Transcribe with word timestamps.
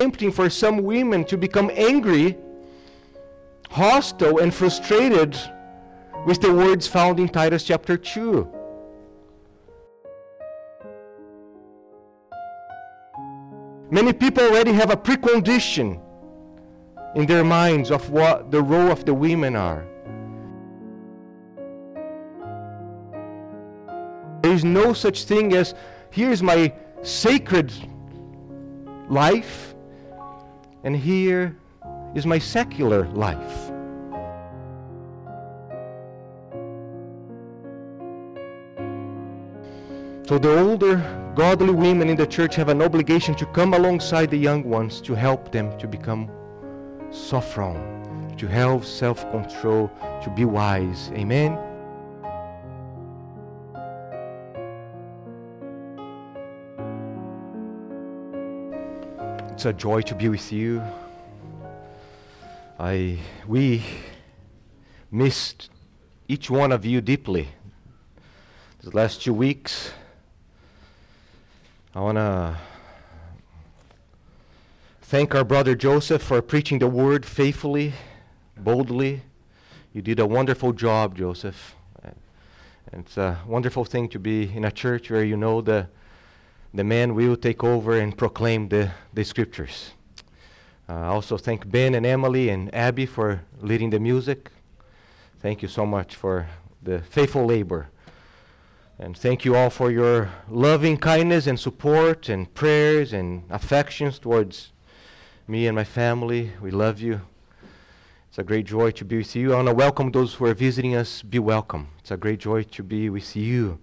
tempting 0.00 0.32
for 0.32 0.48
some 0.48 0.82
women 0.82 1.22
to 1.24 1.36
become 1.36 1.70
angry, 1.74 2.34
hostile, 3.68 4.38
and 4.38 4.54
frustrated 4.54 5.38
with 6.24 6.40
the 6.40 6.50
words 6.50 6.86
found 6.86 7.20
in 7.20 7.28
Titus 7.28 7.64
chapter 7.64 7.98
2. 7.98 8.48
Many 13.90 14.14
people 14.14 14.42
already 14.42 14.72
have 14.72 14.90
a 14.90 14.96
precondition 14.96 16.00
in 17.14 17.26
their 17.26 17.44
minds 17.44 17.90
of 17.90 18.08
what 18.08 18.50
the 18.50 18.62
role 18.62 18.90
of 18.90 19.04
the 19.04 19.12
women 19.12 19.54
are. 19.54 19.84
There 24.40 24.52
is 24.52 24.64
no 24.64 24.94
such 24.94 25.24
thing 25.24 25.52
as 25.52 25.74
here's 26.10 26.42
my 26.42 26.72
sacred 27.02 27.70
life, 29.10 29.74
and 30.84 30.96
here 30.96 31.56
is 32.14 32.26
my 32.26 32.38
secular 32.38 33.06
life. 33.08 33.70
So 40.26 40.38
the 40.38 40.60
older 40.60 40.96
godly 41.34 41.72
women 41.72 42.08
in 42.08 42.16
the 42.16 42.26
church 42.26 42.54
have 42.54 42.68
an 42.68 42.82
obligation 42.82 43.34
to 43.34 43.46
come 43.46 43.74
alongside 43.74 44.30
the 44.30 44.38
young 44.38 44.62
ones 44.62 45.00
to 45.00 45.14
help 45.14 45.50
them 45.50 45.76
to 45.78 45.88
become 45.88 46.30
sophron, 47.10 48.36
to 48.36 48.46
have 48.46 48.86
self 48.86 49.28
control, 49.32 49.90
to 50.22 50.30
be 50.30 50.44
wise. 50.44 51.10
Amen. 51.14 51.69
It's 59.60 59.66
a 59.66 59.74
joy 59.74 60.00
to 60.00 60.14
be 60.14 60.30
with 60.30 60.50
you. 60.54 60.82
I 62.78 63.18
we 63.46 63.84
missed 65.10 65.68
each 66.28 66.48
one 66.48 66.72
of 66.72 66.86
you 66.86 67.02
deeply. 67.02 67.48
The 68.82 68.96
last 68.96 69.20
two 69.20 69.34
weeks, 69.34 69.92
I 71.94 72.00
want 72.00 72.16
to 72.16 72.56
thank 75.02 75.34
our 75.34 75.44
brother 75.44 75.74
Joseph 75.74 76.22
for 76.22 76.40
preaching 76.40 76.78
the 76.78 76.88
word 76.88 77.26
faithfully, 77.26 77.92
boldly. 78.56 79.24
You 79.92 80.00
did 80.00 80.20
a 80.20 80.26
wonderful 80.26 80.72
job, 80.72 81.18
Joseph. 81.18 81.76
And 82.02 83.04
it's 83.04 83.18
a 83.18 83.40
wonderful 83.46 83.84
thing 83.84 84.08
to 84.08 84.18
be 84.18 84.56
in 84.56 84.64
a 84.64 84.72
church 84.72 85.10
where 85.10 85.22
you 85.22 85.36
know 85.36 85.60
the, 85.60 85.90
the 86.72 86.84
man 86.84 87.14
will 87.14 87.36
take 87.36 87.64
over 87.64 87.98
and 87.98 88.16
proclaim 88.16 88.68
the, 88.68 88.90
the 89.12 89.24
scriptures. 89.24 89.92
Uh, 90.88 90.94
I 90.94 91.06
also 91.06 91.36
thank 91.36 91.70
Ben 91.70 91.94
and 91.94 92.04
Emily 92.04 92.48
and 92.48 92.74
Abby 92.74 93.06
for 93.06 93.42
leading 93.60 93.90
the 93.90 94.00
music. 94.00 94.50
Thank 95.40 95.62
you 95.62 95.68
so 95.68 95.86
much 95.86 96.16
for 96.16 96.48
the 96.82 97.00
faithful 97.00 97.46
labor 97.46 97.88
and 99.00 99.16
thank 99.16 99.46
you 99.46 99.56
all 99.56 99.70
for 99.70 99.90
your 99.90 100.28
loving 100.50 100.98
kindness 100.98 101.46
and 101.46 101.58
support 101.58 102.28
and 102.28 102.52
prayers 102.52 103.14
and 103.14 103.44
affections 103.48 104.18
towards 104.18 104.72
me 105.48 105.66
and 105.66 105.74
my 105.74 105.84
family. 105.84 106.52
We 106.60 106.70
love 106.70 107.00
you. 107.00 107.22
It's 108.28 108.36
a 108.38 108.44
great 108.44 108.66
joy 108.66 108.90
to 108.90 109.04
be 109.06 109.16
with 109.16 109.34
you. 109.34 109.54
I 109.54 109.56
want 109.56 109.68
to 109.68 109.74
welcome 109.74 110.12
those 110.12 110.34
who 110.34 110.44
are 110.44 110.52
visiting 110.52 110.94
us. 110.94 111.22
Be 111.22 111.38
welcome. 111.38 111.88
It's 112.00 112.10
a 112.10 112.18
great 112.18 112.40
joy 112.40 112.62
to 112.62 112.82
be 112.82 113.08
with 113.08 113.34
you. 113.34 113.78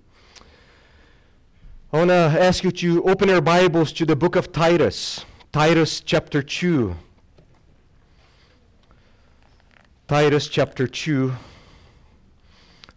I 1.90 2.00
want 2.00 2.10
to 2.10 2.16
ask 2.16 2.66
you 2.66 2.72
to 2.72 3.02
open 3.06 3.30
your 3.30 3.40
Bibles 3.40 3.94
to 3.94 4.06
the 4.06 4.18
book 4.18 4.36
of 4.36 4.52
Titus, 4.52 5.24
Titus 5.54 6.02
chapter 6.02 6.44
2. 6.44 6.94
Titus 10.10 10.50
chapter 10.50 10.86
2. 10.86 11.32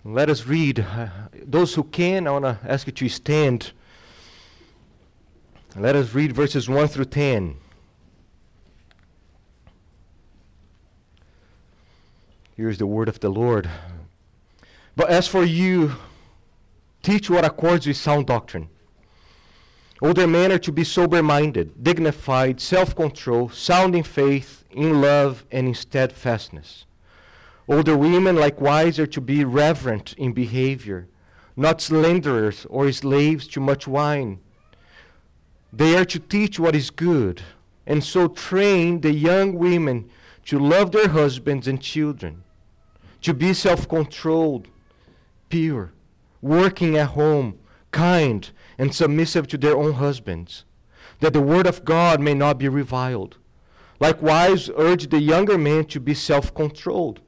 Let 0.05 0.29
us 0.29 0.45
read. 0.45 0.85
Those 1.33 1.73
who 1.77 1.85
can, 1.85 2.27
I 2.27 2.33
want 2.33 2.45
to 2.47 2.59
ask 2.69 2.89
you 2.89 2.93
to 2.95 3.09
stand. 3.09 3.71
Let 5.77 5.95
us 5.95 6.13
read 6.13 6.33
verses 6.33 6.69
1 6.69 6.89
through 6.89 7.05
10. 7.05 7.59
Here's 12.57 12.79
the 12.79 12.89
word 12.89 13.09
of 13.09 13.21
the 13.21 13.31
Lord. 13.31 13.71
But 14.97 15.11
as 15.11 15.29
for 15.29 15.45
you, 15.45 15.93
teach 17.05 17.31
what 17.31 17.45
accords 17.45 17.87
with 17.87 17.97
sound 17.97 18.27
doctrine. 18.27 18.69
Older 20.03 20.27
men 20.27 20.51
are 20.51 20.59
to 20.59 20.73
be 20.73 20.83
sober 20.83 21.23
minded, 21.23 21.85
dignified, 21.85 22.61
self 22.61 22.97
control, 22.97 23.51
sound 23.51 23.95
in 23.95 24.03
faith, 24.03 24.65
in 24.71 25.03
love, 25.03 25.45
and 25.51 25.69
in 25.69 25.75
steadfastness. 25.75 26.87
Older 27.69 27.97
women 27.97 28.37
likewise 28.37 28.99
are 28.99 29.07
to 29.07 29.21
be 29.21 29.45
reverent 29.45 30.15
in 30.15 30.33
behavior, 30.33 31.07
not 31.55 31.83
slanderers 31.83 32.67
or 32.71 32.91
slaves 32.91 33.47
to 33.49 33.61
much 33.61 33.87
wine. 33.87 34.41
They 35.73 35.97
are 35.97 36.07
to 36.07 36.19
teach 36.19 36.59
what 36.59 36.75
is 36.75 36.91
good, 36.91 37.43
and 37.87 38.03
so 38.03 38.27
train 38.27 39.03
the 39.03 39.13
young 39.13 39.55
women 39.55 40.11
to 40.47 40.59
love 40.59 40.93
their 40.93 41.09
husbands 41.09 41.69
and 41.69 41.81
children, 41.81 42.43
to 43.21 43.35
be 43.35 43.53
self 43.53 43.87
controlled, 43.87 44.67
pure, 45.51 45.93
working 46.41 46.97
at 46.97 47.09
home, 47.09 47.59
kind, 47.91 48.51
and 48.79 48.95
submissive 48.95 49.47
to 49.49 49.59
their 49.59 49.77
own 49.77 49.95
husbands, 49.95 50.65
that 51.21 51.33
the 51.33 51.41
word 51.41 51.67
of 51.67 51.85
God 51.85 52.21
may 52.21 52.35
not 52.35 52.59
be 52.59 52.69
reviled. 52.69 53.37
Likewise, 53.99 54.71
urge 54.77 55.11
the 55.11 55.21
younger 55.21 55.59
men 55.59 55.85
to 55.87 56.01
be 56.01 56.15
self 56.15 56.55
controlled 56.55 57.21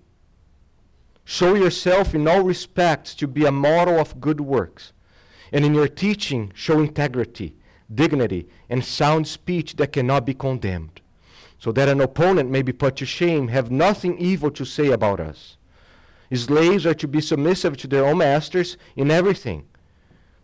Show 1.25 1.55
yourself 1.55 2.15
in 2.15 2.27
all 2.27 2.43
respects 2.43 3.15
to 3.17 3.29
be 3.29 3.45
a 3.45 3.53
model 3.53 3.99
of 3.99 4.21
good 4.21 4.41
works. 4.41 4.93
And 5.53 5.65
in 5.65 5.75
your 5.75 5.89
teaching, 5.89 6.53
show 6.55 6.81
integrity, 6.81 7.55
dignity, 7.93 8.49
and 8.69 8.85
sound 8.85 9.29
speech 9.29 9.77
that 9.77 9.93
cannot 9.93 10.27
be 10.27 10.35
condemned, 10.35 11.01
so 11.59 11.73
that 11.73 11.89
an 11.89 12.01
opponent 12.01 12.51
may 12.51 12.63
be 12.63 12.73
put 12.73 12.97
to 12.97 13.07
shame, 13.07 13.49
have 13.49 13.71
nothing 13.71 14.19
evil 14.19 14.51
to 14.51 14.65
say 14.65 14.89
about 14.91 15.21
us. 15.21 15.57
Slaves 16.33 16.87
are 16.87 16.95
to 16.95 17.07
be 17.07 17.21
submissive 17.21 17.77
to 17.77 17.87
their 17.87 18.07
own 18.07 18.19
masters 18.19 18.79
in 18.97 19.11
everything. 19.11 19.67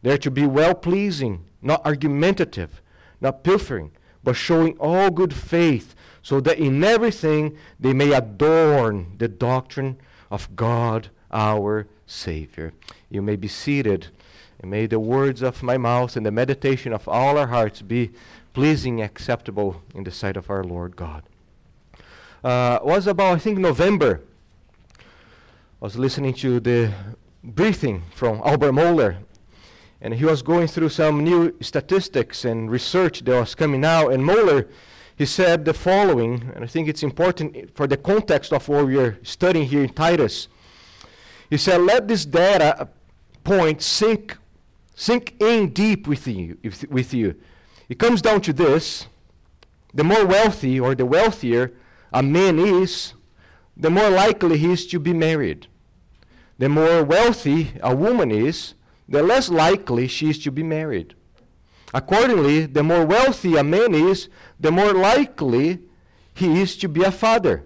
They 0.03 0.12
are 0.12 0.19
to 0.19 0.31
be 0.31 0.47
well 0.47 0.75
pleasing, 0.75 1.44
not 1.60 1.84
argumentative, 1.84 2.81
not 3.20 3.42
pilfering, 3.42 3.91
but 4.22 4.34
showing 4.34 4.76
all 4.78 5.10
good 5.10 5.34
faith, 5.34 5.94
so 6.22 6.41
that 6.41 6.59
in 6.59 6.82
everything 6.84 7.56
they 7.81 7.92
may 7.92 8.12
adorn 8.12 9.16
the 9.19 9.28
doctrine 9.28 9.98
of 10.31 10.54
God 10.56 11.08
our 11.32 11.87
Savior. 12.06 12.72
You 13.10 13.22
may 13.22 13.37
be 13.37 13.48
seated, 13.48 14.08
and 14.60 14.70
may 14.70 14.87
the 14.87 15.00
words 15.00 15.42
of 15.42 15.62
my 15.62 15.76
mouth 15.76 16.16
and 16.16 16.25
the 16.25 16.31
meditation 16.31 16.92
of 16.92 17.08
all 17.08 17.38
our 17.38 17.47
hearts 17.47 17.82
be 17.82 18.10
pleasing, 18.54 19.00
acceptable 19.03 19.82
in 19.94 20.04
the 20.04 20.10
sight 20.10 20.37
of 20.37 20.50
our 20.50 20.64
Lord 20.64 20.97
God. 20.97 21.22
Uh, 22.42 22.78
was 22.82 23.06
about, 23.06 23.37
I 23.37 23.38
think, 23.38 23.58
November. 23.58 24.20
I 24.98 25.04
was 25.81 25.97
listening 25.97 26.34
to 26.34 26.60
the 26.60 26.92
briefing 27.44 28.03
from 28.14 28.41
Albert 28.44 28.72
Mohler, 28.72 29.19
and 30.00 30.14
he 30.14 30.25
was 30.25 30.42
going 30.42 30.69
through 30.69 30.91
some 30.91 31.25
new 31.25 31.54
statistics 31.60 32.44
and 32.44 32.70
research 32.70 33.20
that 33.20 33.38
was 33.38 33.54
coming 33.54 33.84
out. 33.84 34.12
And 34.12 34.22
Mohler, 34.22 34.69
he 35.16 35.26
said 35.26 35.64
the 35.64 35.75
following, 35.75 36.53
and 36.54 36.62
I 36.62 36.66
think 36.66 36.88
it's 36.88 37.03
important 37.03 37.75
for 37.75 37.86
the 37.86 37.97
context 37.97 38.53
of 38.53 38.69
what 38.69 38.87
we 38.87 38.97
are 38.98 39.19
studying 39.22 39.66
here 39.66 39.82
in 39.82 39.91
Titus. 39.91 40.48
He 41.50 41.56
said, 41.56 41.81
Let 41.81 42.06
this 42.06 42.25
data 42.25 42.88
point 43.42 43.82
sink, 43.82 44.37
sink 44.94 45.34
in 45.41 45.70
deep 45.70 46.06
with 46.06 46.26
you, 46.26 46.58
with 46.88 47.12
you. 47.12 47.34
It 47.88 47.99
comes 47.99 48.23
down 48.23 48.43
to 48.43 48.52
this 48.52 49.06
the 49.94 50.05
more 50.05 50.26
wealthy 50.26 50.78
or 50.78 50.94
the 50.94 51.06
wealthier 51.06 51.73
a 52.12 52.23
man 52.23 52.58
is, 52.58 53.14
the 53.76 53.90
more 53.90 54.11
likely 54.11 54.58
he 54.58 54.73
is 54.73 54.87
to 54.87 54.99
be 54.99 55.12
married. 55.12 55.67
The 56.58 56.69
more 56.69 57.02
wealthy 57.02 57.73
a 57.82 57.94
woman 57.94 58.31
is, 58.31 58.75
the 59.08 59.22
less 59.22 59.49
likely 59.49 60.06
she 60.06 60.31
is 60.31 60.38
to 60.40 60.50
be 60.50 60.62
married. 60.62 61.14
Accordingly, 61.94 62.66
the 62.66 62.82
more 62.82 63.06
wealthy 63.06 63.56
a 63.56 63.64
man 63.64 63.94
is, 63.94 64.28
the 64.60 64.70
more 64.70 64.93
likely 64.93 65.81
he 66.34 66.60
is 66.60 66.76
to 66.76 66.88
be 66.88 67.02
a 67.02 67.10
father. 67.10 67.64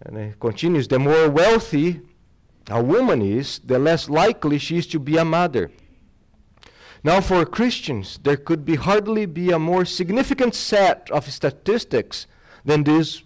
And 0.00 0.16
it 0.16 0.38
continues 0.38 0.86
the 0.86 0.98
more 0.98 1.28
wealthy 1.28 2.00
a 2.70 2.82
woman 2.82 3.20
is, 3.20 3.58
the 3.64 3.78
less 3.78 4.08
likely 4.08 4.58
she 4.58 4.78
is 4.78 4.86
to 4.88 4.98
be 4.98 5.16
a 5.16 5.24
mother. 5.24 5.70
Now, 7.02 7.20
for 7.20 7.44
Christians, 7.44 8.18
there 8.22 8.36
could 8.36 8.64
be 8.64 8.76
hardly 8.76 9.26
be 9.26 9.50
a 9.50 9.58
more 9.58 9.84
significant 9.84 10.54
set 10.54 11.10
of 11.10 11.30
statistics 11.30 12.26
than 12.64 12.84
this, 12.84 13.22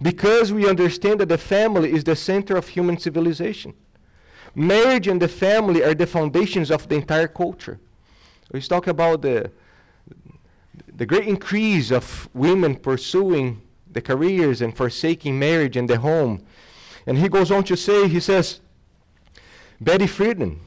because 0.00 0.52
we 0.52 0.68
understand 0.68 1.20
that 1.20 1.28
the 1.28 1.36
family 1.36 1.92
is 1.92 2.04
the 2.04 2.16
center 2.16 2.56
of 2.56 2.68
human 2.68 2.98
civilization. 2.98 3.74
Marriage 4.54 5.06
and 5.06 5.20
the 5.20 5.28
family 5.28 5.82
are 5.82 5.94
the 5.94 6.06
foundations 6.06 6.70
of 6.70 6.88
the 6.88 6.96
entire 6.96 7.28
culture. 7.28 7.78
He's 8.52 8.68
talking 8.68 8.90
about 8.90 9.22
the, 9.22 9.50
the 10.94 11.06
great 11.06 11.28
increase 11.28 11.90
of 11.90 12.28
women 12.32 12.76
pursuing 12.76 13.62
the 13.90 14.00
careers 14.00 14.60
and 14.62 14.76
forsaking 14.76 15.38
marriage 15.38 15.76
and 15.76 15.88
the 15.88 15.98
home. 15.98 16.44
And 17.06 17.18
he 17.18 17.28
goes 17.28 17.50
on 17.50 17.64
to 17.64 17.76
say, 17.76 18.08
he 18.08 18.20
says, 18.20 18.60
Betty 19.80 20.06
Friedan, 20.06 20.58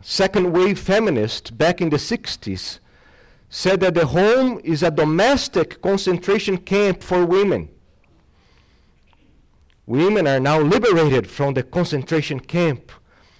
second 0.00 0.52
wave 0.52 0.78
feminist 0.78 1.56
back 1.56 1.80
in 1.80 1.90
the 1.90 1.96
60s, 1.96 2.78
said 3.48 3.80
that 3.80 3.94
the 3.94 4.06
home 4.06 4.60
is 4.64 4.82
a 4.82 4.90
domestic 4.90 5.80
concentration 5.82 6.56
camp 6.56 7.02
for 7.02 7.24
women. 7.26 7.68
Women 9.86 10.26
are 10.26 10.40
now 10.40 10.60
liberated 10.60 11.28
from 11.28 11.54
the 11.54 11.62
concentration 11.62 12.40
camp 12.40 12.90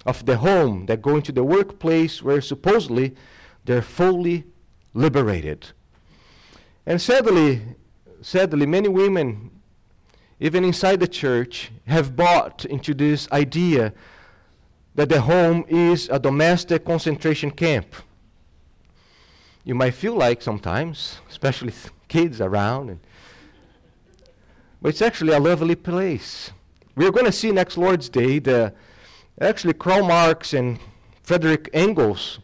of 0.04 0.26
the 0.26 0.38
home 0.38 0.86
that 0.86 1.02
go 1.02 1.16
into 1.16 1.32
the 1.32 1.44
workplace 1.44 2.22
where 2.22 2.40
supposedly 2.40 3.14
they're 3.64 3.82
fully 3.82 4.44
liberated. 4.94 5.68
And 6.84 7.00
sadly, 7.00 7.62
sadly, 8.20 8.66
many 8.66 8.88
women, 8.88 9.50
even 10.40 10.64
inside 10.64 11.00
the 11.00 11.08
church, 11.08 11.70
have 11.86 12.16
bought 12.16 12.64
into 12.64 12.94
this 12.94 13.30
idea 13.30 13.92
that 14.94 15.08
the 15.08 15.20
home 15.20 15.64
is 15.68 16.08
a 16.10 16.18
domestic 16.18 16.84
concentration 16.84 17.50
camp. 17.50 17.94
You 19.64 19.74
might 19.74 19.94
feel 19.94 20.14
like 20.14 20.42
sometimes, 20.42 21.20
especially 21.30 21.72
kids 22.08 22.40
around, 22.40 22.98
but 24.82 24.88
it's 24.88 25.00
actually 25.00 25.32
a 25.32 25.38
lovely 25.38 25.76
place. 25.76 26.50
We're 26.96 27.12
going 27.12 27.26
to 27.26 27.32
see 27.32 27.52
next 27.52 27.78
Lord's 27.78 28.08
Day 28.08 28.40
the 28.40 28.74
actually 29.40 29.74
Karl 29.74 30.06
Marx 30.06 30.52
and 30.52 30.78
Frederick 31.22 31.70
Engels, 31.72 32.38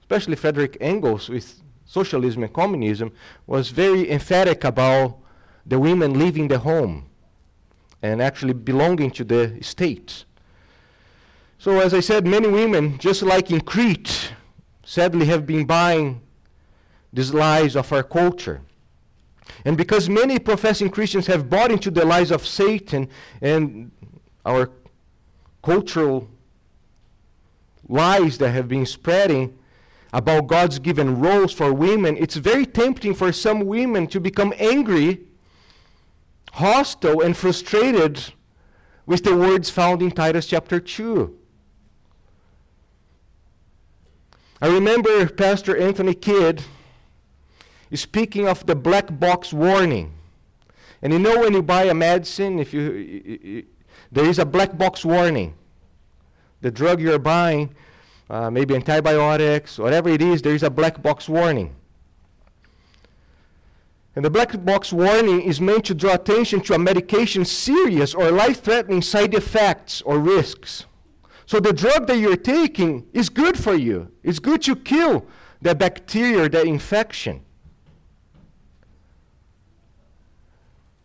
especially 0.00 0.36
Frederick 0.36 0.76
Engels 0.80 1.28
with 1.28 1.62
socialism 1.84 2.42
and 2.42 2.52
communism, 2.52 3.12
was 3.46 3.70
very 3.70 4.10
emphatic 4.10 4.64
about 4.64 5.18
the 5.64 5.78
women 5.78 6.18
leaving 6.18 6.48
the 6.48 6.58
home 6.58 7.06
and 8.02 8.20
actually 8.20 8.52
belonging 8.52 9.10
to 9.10 9.24
the 9.24 9.58
state. 9.62 10.24
So, 11.58 11.80
as 11.80 11.94
I 11.94 12.00
said, 12.00 12.26
many 12.26 12.48
women, 12.48 12.98
just 12.98 13.22
like 13.22 13.50
in 13.50 13.60
Crete, 13.60 14.32
sadly 14.84 15.26
have 15.26 15.46
been 15.46 15.64
buying 15.64 16.20
these 17.12 17.32
lies 17.32 17.74
of 17.76 17.92
our 17.92 18.02
culture. 18.02 18.60
And 19.64 19.76
because 19.76 20.08
many 20.08 20.38
professing 20.38 20.90
Christians 20.90 21.26
have 21.26 21.48
bought 21.48 21.72
into 21.72 21.90
the 21.90 22.04
lies 22.04 22.30
of 22.30 22.46
Satan 22.46 23.08
and 23.40 23.90
our 24.44 24.70
cultural 25.66 26.28
lies 27.88 28.38
that 28.38 28.52
have 28.52 28.68
been 28.68 28.86
spreading 28.86 29.58
about 30.12 30.46
God's 30.46 30.78
given 30.78 31.18
roles 31.18 31.52
for 31.52 31.72
women, 31.72 32.16
it's 32.16 32.36
very 32.36 32.64
tempting 32.64 33.14
for 33.14 33.32
some 33.32 33.66
women 33.66 34.06
to 34.06 34.20
become 34.20 34.54
angry, 34.58 35.22
hostile, 36.52 37.20
and 37.20 37.36
frustrated 37.36 38.32
with 39.06 39.24
the 39.24 39.34
words 39.36 39.68
found 39.68 40.02
in 40.02 40.12
Titus 40.12 40.46
chapter 40.46 40.78
2. 40.78 41.36
I 44.62 44.68
remember 44.68 45.28
Pastor 45.28 45.76
Anthony 45.76 46.14
Kidd 46.14 46.62
speaking 47.92 48.46
of 48.46 48.66
the 48.66 48.76
black 48.76 49.18
box 49.18 49.52
warning. 49.52 50.12
And 51.02 51.12
you 51.12 51.18
know 51.18 51.40
when 51.40 51.54
you 51.54 51.62
buy 51.62 51.84
a 51.84 51.94
medicine, 51.94 52.60
if 52.60 52.72
you, 52.72 53.66
there 54.16 54.24
is 54.24 54.38
a 54.38 54.46
black 54.46 54.78
box 54.78 55.04
warning. 55.04 55.54
The 56.62 56.70
drug 56.70 57.02
you're 57.02 57.18
buying, 57.18 57.74
uh, 58.30 58.50
maybe 58.50 58.74
antibiotics, 58.74 59.78
whatever 59.78 60.08
it 60.08 60.22
is, 60.22 60.40
there 60.40 60.54
is 60.54 60.62
a 60.62 60.70
black 60.70 61.02
box 61.02 61.28
warning. 61.28 61.76
And 64.14 64.24
the 64.24 64.30
black 64.30 64.64
box 64.64 64.90
warning 64.90 65.42
is 65.42 65.60
meant 65.60 65.84
to 65.84 65.94
draw 65.94 66.14
attention 66.14 66.62
to 66.62 66.72
a 66.72 66.78
medication's 66.78 67.52
serious 67.52 68.14
or 68.14 68.30
life 68.30 68.62
threatening 68.62 69.02
side 69.02 69.34
effects 69.34 70.00
or 70.00 70.18
risks. 70.18 70.86
So 71.44 71.60
the 71.60 71.74
drug 71.74 72.06
that 72.06 72.16
you're 72.16 72.38
taking 72.38 73.06
is 73.12 73.28
good 73.28 73.58
for 73.58 73.74
you. 73.74 74.10
It's 74.22 74.38
good 74.38 74.62
to 74.62 74.76
kill 74.76 75.26
the 75.60 75.74
bacteria, 75.74 76.48
the 76.48 76.62
infection. 76.62 77.42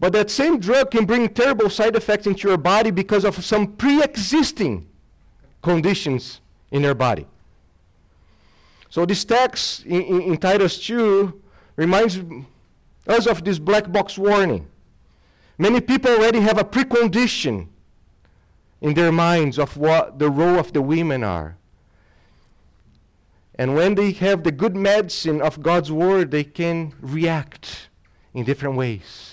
But 0.01 0.13
that 0.13 0.31
same 0.31 0.59
drug 0.59 0.89
can 0.89 1.05
bring 1.05 1.29
terrible 1.29 1.69
side 1.69 1.95
effects 1.95 2.25
into 2.25 2.47
your 2.47 2.57
body 2.57 2.89
because 2.89 3.23
of 3.23 3.45
some 3.45 3.67
pre 3.67 4.01
existing 4.01 4.87
conditions 5.61 6.41
in 6.71 6.81
your 6.81 6.95
body. 6.95 7.27
So, 8.89 9.05
this 9.05 9.23
text 9.23 9.85
in, 9.85 10.01
in, 10.01 10.21
in, 10.21 10.37
Titus 10.37 10.83
2 10.83 11.39
reminds 11.75 12.19
us 13.05 13.27
of 13.27 13.43
this 13.43 13.59
black 13.59 13.91
box 13.91 14.17
warning. 14.17 14.65
Many 15.59 15.79
people 15.79 16.09
already 16.09 16.39
have 16.39 16.57
a 16.57 16.63
precondition 16.63 17.67
in 18.81 18.95
their 18.95 19.11
minds 19.11 19.59
of 19.59 19.77
what 19.77 20.17
the 20.17 20.31
role 20.31 20.57
of 20.57 20.73
the 20.73 20.81
women 20.81 21.23
are. 21.23 21.57
And 23.53 23.75
when 23.75 23.93
they 23.93 24.13
have 24.13 24.43
the 24.43 24.51
good 24.51 24.75
medicine 24.75 25.43
of 25.43 25.61
God's 25.61 25.91
word, 25.91 26.31
they 26.31 26.43
can 26.43 26.95
react 26.99 27.89
in 28.33 28.45
different 28.45 28.77
ways. 28.77 29.30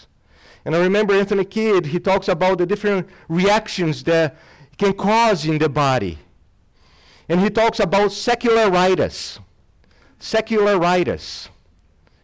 And 0.68 0.76
I 0.76 0.80
remember 0.80 1.14
Anthony 1.14 1.46
Kidd, 1.46 1.86
he 1.86 1.98
talks 1.98 2.28
about 2.28 2.58
the 2.58 2.66
different 2.66 3.08
reactions 3.26 4.04
that 4.04 4.36
can 4.76 4.92
cause 4.92 5.46
in 5.46 5.56
the 5.56 5.70
body. 5.70 6.18
And 7.26 7.40
he 7.40 7.48
talks 7.48 7.80
about 7.80 8.10
secularitis. 8.10 9.38
Secularitis 10.20 11.48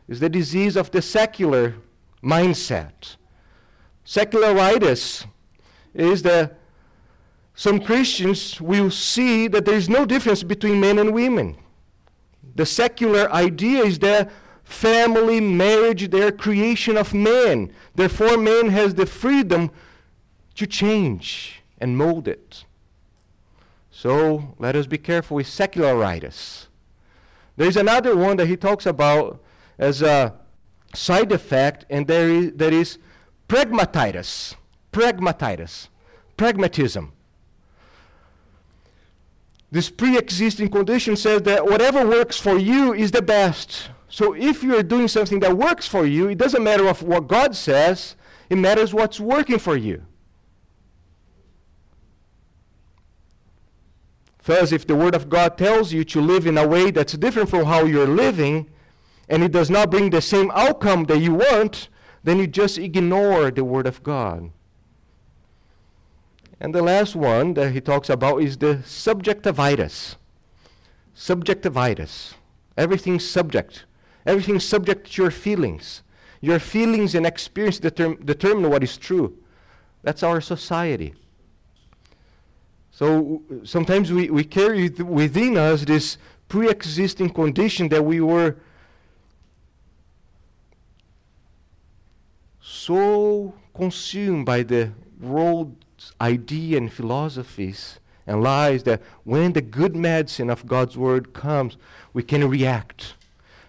is 0.06 0.20
the 0.20 0.28
disease 0.28 0.76
of 0.76 0.90
the 0.90 1.00
secular 1.00 1.76
mindset. 2.22 3.16
Secularitis 4.04 5.24
is 5.94 6.20
that 6.24 6.58
some 7.54 7.80
Christians 7.80 8.60
will 8.60 8.90
see 8.90 9.48
that 9.48 9.64
there 9.64 9.76
is 9.76 9.88
no 9.88 10.04
difference 10.04 10.42
between 10.42 10.80
men 10.80 10.98
and 10.98 11.14
women. 11.14 11.56
The 12.56 12.66
secular 12.66 13.32
idea 13.32 13.84
is 13.84 13.98
that 14.00 14.30
family, 14.64 15.40
marriage, 15.40 16.10
they 16.10 16.22
are 16.22 16.32
creation 16.32 16.96
of 16.96 17.14
man. 17.14 17.72
Therefore, 17.94 18.36
man 18.36 18.70
has 18.70 18.94
the 18.94 19.06
freedom 19.06 19.70
to 20.56 20.66
change 20.66 21.62
and 21.78 21.96
mold 21.96 22.26
it. 22.26 22.64
So 23.90 24.54
let 24.58 24.74
us 24.74 24.86
be 24.86 24.98
careful 24.98 25.36
with 25.36 25.46
secularitis. 25.46 26.66
There's 27.56 27.76
another 27.76 28.16
one 28.16 28.36
that 28.38 28.46
he 28.46 28.56
talks 28.56 28.86
about 28.86 29.40
as 29.78 30.02
a 30.02 30.34
side 30.94 31.32
effect, 31.32 31.84
and 31.88 32.06
there 32.06 32.28
is, 32.28 32.52
there 32.54 32.72
is 32.72 32.98
pragmatitis. 33.48 34.56
Pragmatitis. 34.92 35.88
Pragmatism. 36.36 37.12
This 39.70 39.90
pre 39.90 40.16
existing 40.16 40.70
condition 40.70 41.16
says 41.16 41.42
that 41.42 41.64
whatever 41.66 42.06
works 42.06 42.38
for 42.38 42.56
you 42.56 42.94
is 42.94 43.10
the 43.10 43.22
best. 43.22 43.90
So 44.14 44.32
if 44.32 44.62
you 44.62 44.76
are 44.76 44.82
doing 44.84 45.08
something 45.08 45.40
that 45.40 45.56
works 45.56 45.88
for 45.88 46.06
you, 46.06 46.28
it 46.28 46.38
doesn't 46.38 46.62
matter 46.62 46.86
of 46.86 47.02
what 47.02 47.26
God 47.26 47.56
says, 47.56 48.14
it 48.48 48.54
matters 48.54 48.94
what's 48.94 49.18
working 49.18 49.58
for 49.58 49.76
you. 49.76 50.04
Thus, 54.44 54.70
if 54.70 54.86
the 54.86 54.94
Word 54.94 55.16
of 55.16 55.28
God 55.28 55.58
tells 55.58 55.92
you 55.92 56.04
to 56.04 56.20
live 56.20 56.46
in 56.46 56.56
a 56.56 56.64
way 56.64 56.92
that's 56.92 57.14
different 57.14 57.50
from 57.50 57.64
how 57.64 57.86
you're 57.86 58.06
living, 58.06 58.70
and 59.28 59.42
it 59.42 59.50
does 59.50 59.68
not 59.68 59.90
bring 59.90 60.10
the 60.10 60.22
same 60.22 60.48
outcome 60.54 61.06
that 61.06 61.18
you 61.18 61.34
want, 61.34 61.88
then 62.22 62.38
you 62.38 62.46
just 62.46 62.78
ignore 62.78 63.50
the 63.50 63.64
Word 63.64 63.88
of 63.88 64.04
God. 64.04 64.52
And 66.60 66.72
the 66.72 66.82
last 66.82 67.16
one 67.16 67.54
that 67.54 67.72
he 67.72 67.80
talks 67.80 68.08
about 68.08 68.42
is 68.42 68.58
the 68.58 68.76
subjectivitis. 68.76 70.14
Subjectivitis. 71.16 72.34
Everything's 72.76 73.28
subject. 73.28 73.86
Everything's 74.26 74.64
subject 74.64 75.12
to 75.12 75.22
your 75.22 75.30
feelings. 75.30 76.02
Your 76.40 76.58
feelings 76.58 77.14
and 77.14 77.26
experience 77.26 77.80
determ- 77.80 78.24
determine 78.24 78.70
what 78.70 78.82
is 78.82 78.96
true. 78.96 79.36
That's 80.02 80.22
our 80.22 80.40
society. 80.40 81.14
So 82.90 83.42
sometimes 83.64 84.12
we, 84.12 84.30
we 84.30 84.44
carry 84.44 84.88
th- 84.88 85.00
within 85.00 85.56
us 85.56 85.84
this 85.84 86.18
pre 86.48 86.68
existing 86.68 87.30
condition 87.30 87.88
that 87.88 88.04
we 88.04 88.20
were 88.20 88.56
so 92.60 93.54
consumed 93.74 94.46
by 94.46 94.62
the 94.62 94.92
world's 95.20 96.12
idea 96.20 96.78
and 96.78 96.92
philosophies 96.92 97.98
and 98.26 98.42
lies 98.42 98.84
that 98.84 99.02
when 99.24 99.52
the 99.54 99.60
good 99.60 99.96
medicine 99.96 100.48
of 100.48 100.66
God's 100.66 100.96
word 100.96 101.32
comes, 101.32 101.76
we 102.12 102.22
can 102.22 102.48
react 102.48 103.14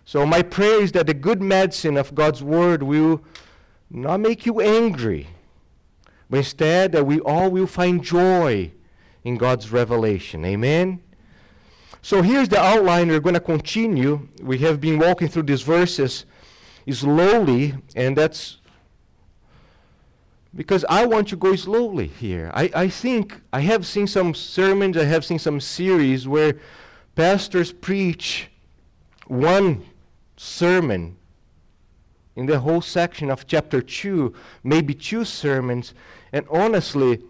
so, 0.07 0.24
my 0.24 0.43
prayer 0.43 0.81
is 0.81 0.91
that 0.91 1.07
the 1.07 1.15
good 1.15 1.41
medicine 1.41 1.97
of 1.97 2.13
God's 2.13 2.43
word 2.43 2.83
will 2.83 3.24
not 3.89 4.19
make 4.19 4.45
you 4.45 4.62
angry, 4.62 5.27
but 6.29 6.38
instead 6.38 6.91
that 6.91 7.07
we 7.07 7.19
all 7.21 7.50
will 7.50 7.65
find 7.65 8.03
joy 8.03 8.71
in 9.24 9.38
God's 9.38 9.71
revelation. 9.71 10.45
Amen? 10.45 11.01
So, 12.03 12.21
here's 12.21 12.50
the 12.50 12.62
outline. 12.62 13.07
We're 13.07 13.19
going 13.19 13.33
to 13.33 13.39
continue. 13.39 14.27
We 14.39 14.59
have 14.59 14.79
been 14.79 15.00
walking 15.00 15.27
through 15.27 15.43
these 15.43 15.63
verses 15.63 16.25
slowly, 16.88 17.74
and 17.95 18.15
that's 18.15 18.57
because 20.55 20.85
I 20.88 21.07
want 21.07 21.29
to 21.29 21.35
go 21.35 21.55
slowly 21.55 22.07
here. 22.07 22.51
I, 22.53 22.69
I 22.75 22.88
think 22.89 23.41
I 23.51 23.62
have 23.62 23.88
seen 23.88 24.05
some 24.05 24.35
sermons, 24.35 24.97
I 24.97 25.05
have 25.05 25.25
seen 25.25 25.39
some 25.39 25.59
series 25.59 26.27
where 26.27 26.59
pastors 27.15 27.74
preach 27.74 28.50
one 29.25 29.83
sermon 30.38 31.18
in 32.36 32.46
the 32.46 32.60
whole 32.60 32.82
section 32.82 33.32
of 33.32 33.48
chapter 33.48 33.82
2, 33.82 34.34
maybe 34.63 34.94
two 34.94 35.24
sermons, 35.24 35.94
and 36.34 36.46
honestly, 36.50 37.22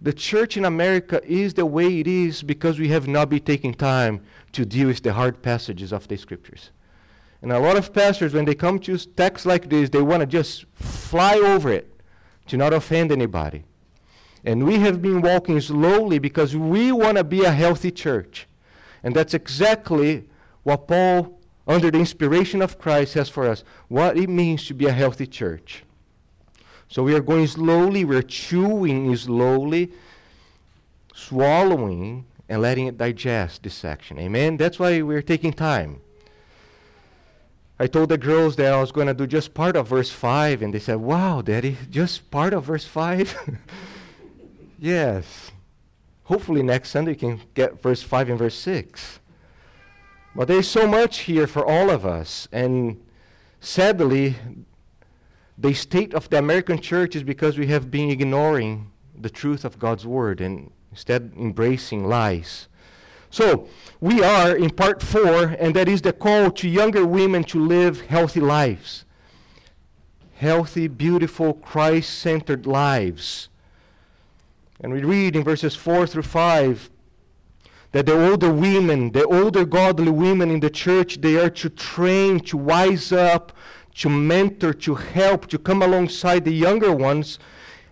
the 0.00 0.12
church 0.12 0.56
in 0.56 0.64
America 0.64 1.20
is 1.24 1.54
the 1.54 1.64
way 1.64 2.00
it 2.00 2.06
is 2.06 2.42
because 2.42 2.78
we 2.78 2.88
have 2.88 3.08
not 3.08 3.30
been 3.30 3.42
taking 3.42 3.72
time 3.72 4.20
to 4.52 4.66
deal 4.66 4.88
with 4.88 5.02
the 5.02 5.12
hard 5.12 5.40
passages 5.40 5.92
of 5.92 6.06
the 6.08 6.16
scriptures. 6.16 6.70
And 7.42 7.52
a 7.52 7.58
lot 7.58 7.76
of 7.76 7.92
pastors, 7.92 8.34
when 8.34 8.44
they 8.44 8.54
come 8.54 8.78
to 8.80 8.98
texts 8.98 9.46
like 9.46 9.70
this, 9.70 9.90
they 9.90 10.02
want 10.02 10.20
to 10.20 10.26
just 10.26 10.64
fly 10.74 11.36
over 11.36 11.70
it 11.70 11.88
to 12.48 12.56
not 12.56 12.72
offend 12.72 13.12
anybody. 13.12 13.64
And 14.44 14.64
we 14.64 14.78
have 14.80 15.02
been 15.02 15.22
walking 15.22 15.60
slowly 15.60 16.18
because 16.18 16.56
we 16.56 16.92
want 16.92 17.18
to 17.18 17.24
be 17.24 17.44
a 17.44 17.50
healthy 17.52 17.90
church. 17.90 18.46
And 19.02 19.14
that's 19.14 19.34
exactly 19.34 20.28
what 20.62 20.88
Paul, 20.88 21.38
under 21.66 21.90
the 21.90 21.98
inspiration 21.98 22.62
of 22.62 22.78
Christ, 22.78 23.14
has 23.14 23.28
for 23.28 23.48
us 23.48 23.64
what 23.88 24.16
it 24.16 24.28
means 24.28 24.66
to 24.66 24.74
be 24.74 24.86
a 24.86 24.92
healthy 24.92 25.26
church. 25.26 25.82
So 26.88 27.02
we 27.02 27.14
are 27.14 27.20
going 27.20 27.46
slowly, 27.48 28.04
we're 28.04 28.22
chewing 28.22 29.14
slowly, 29.16 29.90
swallowing, 31.14 32.26
and 32.48 32.62
letting 32.62 32.86
it 32.86 32.96
digest 32.96 33.64
this 33.64 33.74
section. 33.74 34.18
Amen? 34.18 34.56
That's 34.56 34.78
why 34.78 35.02
we're 35.02 35.22
taking 35.22 35.52
time. 35.52 36.00
I 37.78 37.86
told 37.86 38.08
the 38.08 38.18
girls 38.18 38.56
that 38.56 38.72
I 38.72 38.80
was 38.80 38.92
going 38.92 39.08
to 39.08 39.14
do 39.14 39.26
just 39.26 39.52
part 39.52 39.76
of 39.76 39.88
verse 39.88 40.10
5, 40.10 40.62
and 40.62 40.72
they 40.72 40.78
said, 40.78 40.96
Wow, 40.96 41.42
Daddy, 41.42 41.76
just 41.90 42.30
part 42.30 42.54
of 42.54 42.64
verse 42.64 42.86
5? 42.86 43.58
yes. 44.78 45.50
Hopefully, 46.24 46.62
next 46.62 46.90
Sunday 46.90 47.12
you 47.12 47.16
can 47.16 47.40
get 47.54 47.82
verse 47.82 48.02
5 48.02 48.30
and 48.30 48.38
verse 48.38 48.54
6. 48.54 49.18
But 50.36 50.48
there's 50.48 50.68
so 50.68 50.86
much 50.86 51.20
here 51.20 51.46
for 51.46 51.64
all 51.64 51.88
of 51.88 52.04
us, 52.04 52.46
and 52.52 53.02
sadly, 53.58 54.36
the 55.56 55.72
state 55.72 56.12
of 56.12 56.28
the 56.28 56.38
American 56.38 56.78
church 56.78 57.16
is 57.16 57.22
because 57.22 57.56
we 57.56 57.68
have 57.68 57.90
been 57.90 58.10
ignoring 58.10 58.92
the 59.18 59.30
truth 59.30 59.64
of 59.64 59.78
God's 59.78 60.06
word 60.06 60.42
and 60.42 60.70
instead 60.90 61.32
embracing 61.38 62.06
lies. 62.06 62.68
So, 63.30 63.66
we 63.98 64.22
are 64.22 64.54
in 64.54 64.68
part 64.68 65.02
four, 65.02 65.56
and 65.58 65.74
that 65.74 65.88
is 65.88 66.02
the 66.02 66.12
call 66.12 66.50
to 66.50 66.68
younger 66.68 67.06
women 67.06 67.42
to 67.44 67.58
live 67.58 68.02
healthy 68.02 68.40
lives. 68.40 69.06
Healthy, 70.34 70.88
beautiful, 70.88 71.54
Christ 71.54 72.10
centered 72.18 72.66
lives. 72.66 73.48
And 74.82 74.92
we 74.92 75.02
read 75.02 75.34
in 75.34 75.44
verses 75.44 75.74
4 75.74 76.06
through 76.06 76.24
5 76.24 76.90
that 77.96 78.04
the 78.04 78.30
older 78.30 78.52
women, 78.52 79.10
the 79.12 79.24
older 79.24 79.64
godly 79.64 80.10
women 80.10 80.50
in 80.50 80.60
the 80.60 80.68
church, 80.68 81.18
they 81.22 81.38
are 81.38 81.48
to 81.48 81.70
train, 81.70 82.38
to 82.38 82.54
wise 82.54 83.10
up, 83.10 83.54
to 83.94 84.10
mentor, 84.10 84.74
to 84.74 84.94
help, 84.94 85.46
to 85.46 85.56
come 85.56 85.80
alongside 85.80 86.44
the 86.44 86.52
younger 86.52 86.92
ones 86.92 87.38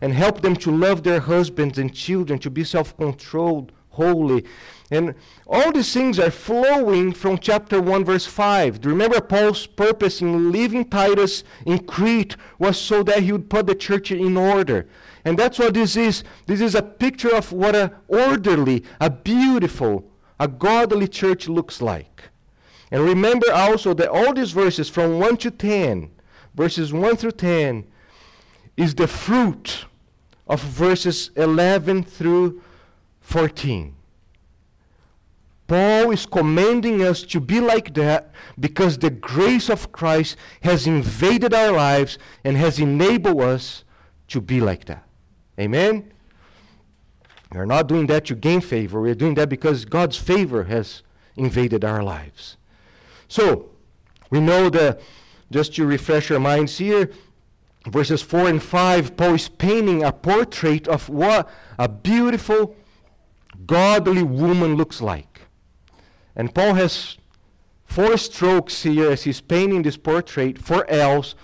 and 0.03 0.13
help 0.13 0.43
them 0.43 0.55
to 0.57 0.71
love 0.71 1.05
their 1.05 1.21
husbands 1.21 1.79
and 1.79 1.95
children, 1.95 2.39
to 2.39 2.51
be 2.51 2.65
self 2.65 2.95
controlled, 2.99 3.73
holy, 3.89 4.45
and 4.91 5.15
all 5.47 5.73
these 5.73 5.93
things 5.93 6.19
are 6.19 6.31
flowing 6.31 7.13
from 7.13 7.39
chapter 7.39 7.81
1, 7.81 8.05
verse 8.05 8.27
5. 8.27 8.81
Do 8.81 8.89
you 8.89 8.95
remember 8.95 9.21
Paul's 9.21 9.67
purpose 9.67 10.21
in 10.21 10.53
leaving 10.53 10.85
Titus 10.85 11.43
in 11.65 11.81
Crete 11.81 12.37
was 12.59 12.79
so 12.79 13.03
that 13.05 13.23
he 13.23 13.33
would 13.33 13.49
put 13.49 13.67
the 13.67 13.75
church 13.75 14.13
in 14.13 14.37
order. 14.37 14.87
And 15.25 15.39
that's 15.39 15.59
what 15.59 15.75
this 15.75 15.97
is. 15.97 16.23
This 16.47 16.61
is 16.61 16.75
a 16.75 16.83
picture 16.83 17.35
of 17.35 17.51
what 17.51 17.75
a 17.75 17.93
orderly, 18.09 18.85
a 19.01 19.09
beautiful, 19.09 20.05
a 20.39 20.47
godly 20.47 21.09
church 21.09 21.49
looks 21.49 21.81
like. 21.81 22.25
And 22.91 23.03
remember 23.03 23.47
also 23.53 23.95
that 23.95 24.09
all 24.09 24.35
these 24.35 24.53
verses 24.53 24.91
from 24.91 25.19
1 25.19 25.39
to 25.39 25.51
10, 25.51 26.11
verses 26.55 26.93
1 26.93 27.17
through 27.17 27.33
10, 27.33 27.87
is 28.77 28.95
the 28.95 29.09
fruit 29.09 29.87
of 30.47 30.61
verses 30.61 31.31
11 31.37 32.05
through 32.05 32.61
14. 33.23 33.95
Paul 35.67 36.11
is 36.11 36.27
commanding 36.27 37.03
us 37.03 37.23
to 37.23 37.41
be 37.41 37.59
like 37.61 37.95
that 37.95 38.33
because 38.61 38.99
the 38.99 39.11
grace 39.11 39.71
of 39.71 39.93
Christ 39.93 40.37
has 40.63 40.87
invaded 40.87 41.55
our 41.55 41.73
lives 41.73 42.19
and 42.45 42.57
has 42.57 42.79
enabled 42.79 43.41
us 43.41 43.85
to 44.29 44.41
be 44.41 44.61
like 44.61 44.85
that. 44.87 45.07
Amen? 45.59 46.13
We're 47.53 47.65
not 47.65 47.87
doing 47.87 48.07
that 48.09 48.27
to 48.27 48.35
gain 48.35 48.61
favor. 48.61 49.01
We're 49.01 49.15
doing 49.15 49.35
that 49.35 49.49
because 49.49 49.85
God's 49.85 50.17
favor 50.17 50.65
has 50.65 51.03
invaded 51.37 51.85
our 51.85 52.03
lives. 52.03 52.57
So, 53.29 53.71
we 54.31 54.41
know 54.41 54.69
that, 54.71 55.01
just 55.51 55.75
to 55.77 55.87
refresh 55.87 56.31
our 56.31 56.41
minds 56.41 56.79
here, 56.79 57.11
verses 57.87 58.23
4 58.23 58.49
and 58.49 58.63
5, 58.63 59.17
Paul 59.17 59.35
is 59.35 59.49
painting 59.49 60.03
a 60.03 60.13
portrait 60.13 60.89
of 60.89 61.09
what 61.09 61.49
a 61.79 61.89
beautiful, 61.89 62.75
godly 63.67 64.23
woman 64.23 64.75
looks 64.75 65.01
like. 65.01 65.34
And 66.37 66.55
Paul 66.55 66.75
has 66.75 67.17
four 67.87 68.17
strokes 68.17 68.83
here 68.83 69.11
as 69.11 69.23
he's 69.23 69.41
painting 69.41 69.83
this 69.83 69.97
portrait, 69.97 70.59
four 70.59 70.89
L's. 70.91 71.35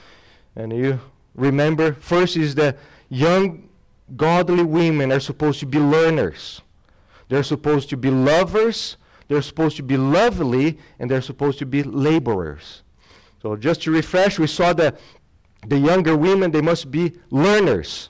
And 0.56 0.72
you 0.72 1.00
remember, 1.34 1.94
first 1.94 2.36
is 2.36 2.54
the 2.54 2.76
young 3.08 3.68
godly 4.16 4.64
women 4.64 5.12
are 5.12 5.20
supposed 5.20 5.60
to 5.60 5.66
be 5.66 5.78
learners. 5.78 6.62
They're 7.28 7.44
supposed 7.44 7.88
to 7.90 7.96
be 7.96 8.10
lovers, 8.10 8.96
they're 9.28 9.42
supposed 9.42 9.76
to 9.76 9.84
be 9.84 9.96
lovely, 9.96 10.78
and 10.98 11.08
they're 11.08 11.22
supposed 11.22 11.60
to 11.60 11.66
be 11.66 11.84
laborers. 11.84 12.82
So 13.40 13.54
just 13.56 13.82
to 13.82 13.92
refresh, 13.92 14.38
we 14.38 14.48
saw 14.48 14.72
that 14.72 14.98
the 15.66 15.78
younger 15.78 16.16
women, 16.16 16.50
they 16.50 16.60
must 16.60 16.90
be 16.90 17.12
learners. 17.30 18.08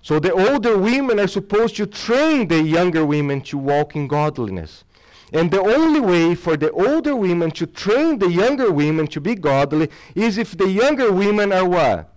So 0.00 0.18
the 0.18 0.32
older 0.32 0.78
women 0.78 1.20
are 1.20 1.26
supposed 1.26 1.76
to 1.76 1.86
train 1.86 2.48
the 2.48 2.62
younger 2.62 3.04
women 3.04 3.42
to 3.42 3.58
walk 3.58 3.94
in 3.94 4.06
godliness. 4.06 4.84
And 5.32 5.50
the 5.50 5.60
only 5.60 6.00
way 6.00 6.34
for 6.34 6.56
the 6.56 6.70
older 6.70 7.14
women 7.14 7.50
to 7.52 7.66
train 7.66 8.18
the 8.18 8.30
younger 8.30 8.72
women 8.72 9.06
to 9.08 9.20
be 9.20 9.34
godly 9.34 9.90
is 10.14 10.38
if 10.38 10.56
the 10.56 10.68
younger 10.68 11.12
women 11.12 11.52
are 11.52 11.68
what? 11.68 12.12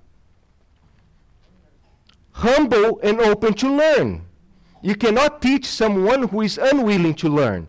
Humble 2.31 2.99
and 3.01 3.19
open 3.19 3.53
to 3.55 3.75
learn. 3.75 4.25
You 4.81 4.95
cannot 4.95 5.41
teach 5.41 5.65
someone 5.65 6.29
who 6.29 6.41
is 6.41 6.57
unwilling 6.57 7.13
to 7.15 7.29
learn. 7.29 7.67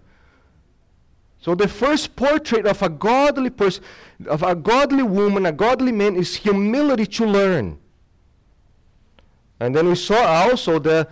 So 1.40 1.56
the 1.56 1.66
first 1.66 2.14
portrait 2.14 2.64
of 2.64 2.80
a 2.82 2.88
godly 2.88 3.50
person, 3.50 3.82
of 4.28 4.44
a 4.44 4.54
godly 4.54 5.02
woman, 5.02 5.44
a 5.44 5.52
godly 5.52 5.90
man 5.90 6.14
is 6.14 6.36
humility 6.36 7.04
to 7.06 7.26
learn. 7.26 7.78
And 9.58 9.74
then 9.74 9.88
we 9.88 9.96
saw 9.96 10.24
also 10.24 10.78
the 10.78 11.08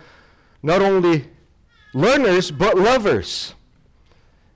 not 0.63 0.81
only 0.81 1.29
learners 1.93 2.49
but 2.49 2.77
lovers 2.77 3.55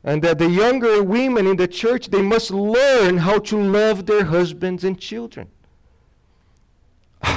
and 0.06 0.22
that 0.22 0.38
the 0.38 0.48
younger 0.48 1.02
women 1.04 1.48
in 1.48 1.58
the 1.58 1.68
church 1.68 2.10
they 2.10 2.22
must 2.22 2.52
learn 2.52 3.18
how 3.18 3.40
to 3.40 3.60
love 3.60 4.06
their 4.06 4.24
husbands 4.24 4.84
and 4.86 4.98
children. 5.00 5.50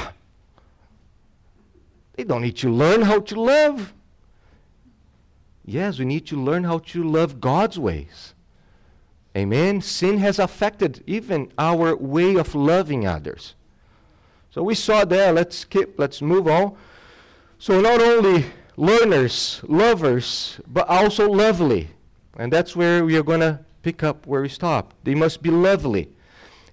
They 2.13 2.25
don't 2.25 2.41
need 2.41 2.57
to 2.57 2.69
learn 2.69 3.03
how 3.03 3.21
to 3.21 3.41
love. 3.41 3.93
Yes 5.65 5.97
we 5.99 6.05
need 6.05 6.27
to 6.27 6.35
learn 6.35 6.63
how 6.63 6.79
to 6.79 7.03
love 7.03 7.41
god's 7.41 7.79
ways. 7.79 8.35
Amen. 9.35 9.81
Sin 9.81 10.17
has 10.19 10.37
affected 10.37 11.03
even 11.07 11.51
our 11.57 11.95
way 11.95 12.35
of 12.35 12.53
loving 12.53 13.07
others. 13.07 13.55
So 14.51 14.61
we 14.63 14.75
saw 14.75 15.05
there 15.05 15.33
let's 15.33 15.57
skip 15.57 15.95
let's 15.97 16.21
move 16.21 16.47
on. 16.47 16.75
So 17.57 17.81
not 17.81 17.99
only 17.99 18.45
learners 18.77 19.61
lovers 19.63 20.59
but 20.67 20.87
also 20.87 21.27
lovely 21.31 21.89
and 22.39 22.53
that's 22.53 22.73
where 22.73 23.03
we 23.03 23.17
are 23.17 23.23
going 23.23 23.41
to 23.41 23.59
pick 23.83 24.01
up 24.01 24.25
where 24.25 24.41
we 24.41 24.47
stopped. 24.47 24.95
They 25.03 25.13
must 25.13 25.43
be 25.43 25.51
lovely. 25.51 26.07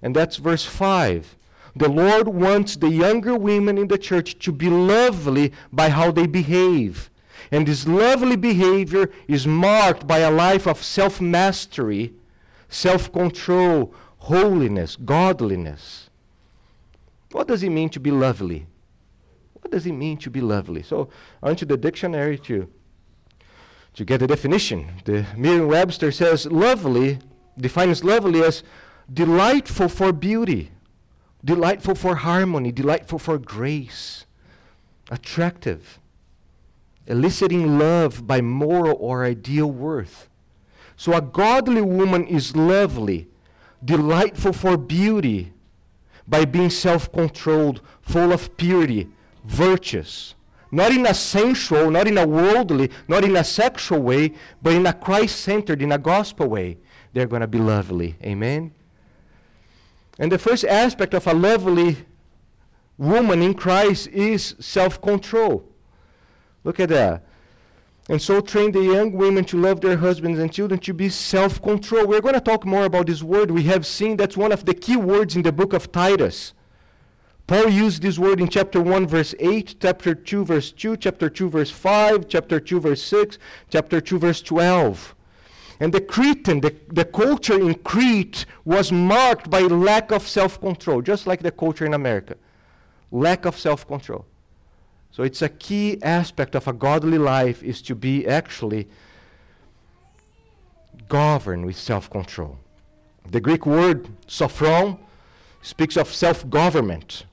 And 0.01 0.15
that's 0.15 0.37
verse 0.37 0.63
5. 0.63 1.35
The 1.75 1.89
Lord 1.89 2.29
wants 2.29 2.77
the 2.77 2.89
younger 2.89 3.35
women 3.35 3.77
in 3.77 3.89
the 3.89 3.97
church 3.97 4.39
to 4.39 4.53
be 4.53 4.69
lovely 4.69 5.51
by 5.71 5.89
how 5.89 6.11
they 6.11 6.25
behave. 6.25 7.09
And 7.51 7.67
this 7.67 7.85
lovely 7.85 8.37
behavior 8.37 9.11
is 9.27 9.45
marked 9.45 10.07
by 10.07 10.19
a 10.19 10.31
life 10.31 10.67
of 10.67 10.81
self 10.81 11.19
mastery, 11.19 12.13
self 12.69 13.11
control, 13.11 13.93
holiness, 14.19 14.95
godliness. 14.95 16.09
What 17.33 17.49
does 17.49 17.61
it 17.61 17.71
mean 17.71 17.89
to 17.89 17.99
be 17.99 18.11
lovely? 18.11 18.67
What 19.61 19.71
does 19.71 19.85
it 19.85 19.91
mean 19.91 20.17
to 20.19 20.29
be 20.29 20.39
lovely? 20.39 20.81
So, 20.81 21.09
onto 21.43 21.65
the 21.65 21.75
dictionary 21.75 22.37
to 22.39 22.69
to 23.97 24.05
get 24.05 24.19
the 24.19 24.27
definition. 24.27 24.87
The 25.05 25.25
Merriam-Webster 25.35 26.11
says 26.11 26.45
lovely 26.45 27.17
defines 27.57 28.03
lovely 28.03 28.43
as 28.43 28.63
delightful 29.11 29.89
for 29.89 30.13
beauty, 30.13 30.69
delightful 31.43 31.95
for 31.95 32.15
harmony, 32.15 32.71
delightful 32.71 33.17
for 33.17 33.39
grace, 33.39 34.27
attractive, 35.09 35.99
eliciting 37.07 37.79
love 37.79 38.27
by 38.27 38.39
moral 38.39 38.95
or 38.99 39.25
ideal 39.25 39.71
worth. 39.71 40.29
So 40.95 41.13
a 41.13 41.21
godly 41.21 41.81
woman 41.81 42.27
is 42.27 42.55
lovely, 42.55 43.27
delightful 43.83 44.53
for 44.53 44.77
beauty, 44.77 45.53
by 46.27 46.45
being 46.45 46.69
self 46.69 47.11
controlled, 47.11 47.81
full 48.01 48.31
of 48.31 48.57
purity, 48.57 49.07
virtuous. 49.43 50.35
Not 50.71 50.91
in 50.91 51.05
a 51.05 51.13
sensual, 51.13 51.89
not 51.89 52.07
in 52.07 52.17
a 52.17 52.27
worldly, 52.27 52.91
not 53.07 53.23
in 53.23 53.35
a 53.35 53.43
sexual 53.43 54.01
way, 54.01 54.33
but 54.61 54.73
in 54.73 54.85
a 54.85 54.93
Christ 54.93 55.39
centered, 55.39 55.81
in 55.81 55.91
a 55.91 55.97
gospel 55.97 56.47
way. 56.47 56.77
They're 57.13 57.27
going 57.27 57.41
to 57.41 57.47
be 57.47 57.59
lovely. 57.59 58.15
Amen? 58.23 58.73
And 60.19 60.31
the 60.31 60.37
first 60.37 60.65
aspect 60.65 61.13
of 61.13 61.25
a 61.27 61.33
lovely 61.33 61.97
woman 62.97 63.41
in 63.41 63.53
Christ 63.53 64.07
is 64.07 64.55
self 64.59 65.01
control. 65.01 65.63
Look 66.63 66.79
at 66.79 66.89
that. 66.89 67.23
And 68.09 68.21
so 68.21 68.39
train 68.39 68.71
the 68.71 68.81
young 68.81 69.11
women 69.11 69.43
to 69.45 69.57
love 69.57 69.81
their 69.81 69.97
husbands 69.97 70.39
and 70.39 70.51
children 70.51 70.79
to 70.81 70.93
be 70.93 71.09
self 71.09 71.61
control. 71.61 72.07
We're 72.07 72.21
going 72.21 72.35
to 72.35 72.41
talk 72.41 72.65
more 72.65 72.85
about 72.85 73.07
this 73.07 73.21
word. 73.21 73.51
We 73.51 73.63
have 73.63 73.85
seen 73.85 74.17
that's 74.17 74.37
one 74.37 74.51
of 74.51 74.65
the 74.65 74.73
key 74.73 74.97
words 74.97 75.35
in 75.35 75.43
the 75.43 75.51
book 75.51 75.73
of 75.73 75.91
Titus. 75.91 76.53
Paul 77.47 77.69
used 77.69 78.01
this 78.01 78.19
word 78.19 78.41
in 78.41 78.49
chapter 78.49 78.81
1, 78.81 79.07
verse 79.07 79.33
8, 79.39 79.75
chapter 79.79 80.13
2, 80.13 80.45
verse 80.45 80.71
2, 80.71 80.97
chapter 80.97 81.29
2, 81.29 81.49
verse 81.49 81.71
5, 81.71 82.27
chapter 82.27 82.59
2, 82.59 82.79
verse 82.81 83.01
6, 83.01 83.37
chapter 83.69 84.01
2, 84.01 84.19
verse 84.19 84.41
12. 84.41 85.15
And 85.79 85.93
the 85.93 86.01
Cretan, 86.01 86.59
the, 86.59 86.75
the 86.89 87.05
culture 87.05 87.59
in 87.59 87.75
Crete 87.75 88.45
was 88.65 88.91
marked 88.91 89.49
by 89.49 89.61
lack 89.61 90.11
of 90.11 90.27
self 90.27 90.59
control, 90.59 91.01
just 91.01 91.25
like 91.25 91.41
the 91.41 91.51
culture 91.51 91.85
in 91.85 91.93
America. 91.93 92.35
Lack 93.11 93.45
of 93.45 93.57
self 93.57 93.87
control. 93.87 94.25
So 95.11 95.23
it's 95.23 95.41
a 95.41 95.49
key 95.49 95.97
aspect 96.03 96.53
of 96.53 96.67
a 96.67 96.73
godly 96.73 97.17
life 97.17 97.63
is 97.63 97.81
to 97.83 97.95
be 97.95 98.27
actually 98.27 98.87
governed 101.09 101.65
with 101.65 101.77
self-control. 101.77 102.57
The 103.29 103.41
Greek 103.41 103.65
word 103.65 104.09
sophron 104.27 104.99
speaks 105.61 105.97
of 105.97 106.13
self-government, 106.13 107.25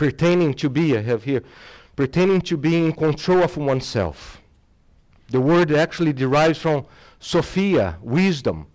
pertaining 0.00 0.54
to 0.54 0.70
be, 0.70 0.96
I 0.96 1.02
have 1.02 1.24
here, 1.24 1.42
pertaining 1.94 2.40
to 2.40 2.56
being 2.56 2.86
in 2.86 2.92
control 2.94 3.42
of 3.42 3.58
oneself. 3.58 4.40
The 5.28 5.42
word 5.42 5.70
actually 5.72 6.14
derives 6.14 6.58
from 6.58 6.86
Sophia, 7.18 7.98
wisdom. 8.00 8.66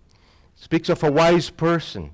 speaks 0.54 0.88
of 0.88 1.02
a 1.02 1.10
wise 1.10 1.50
person. 1.50 2.12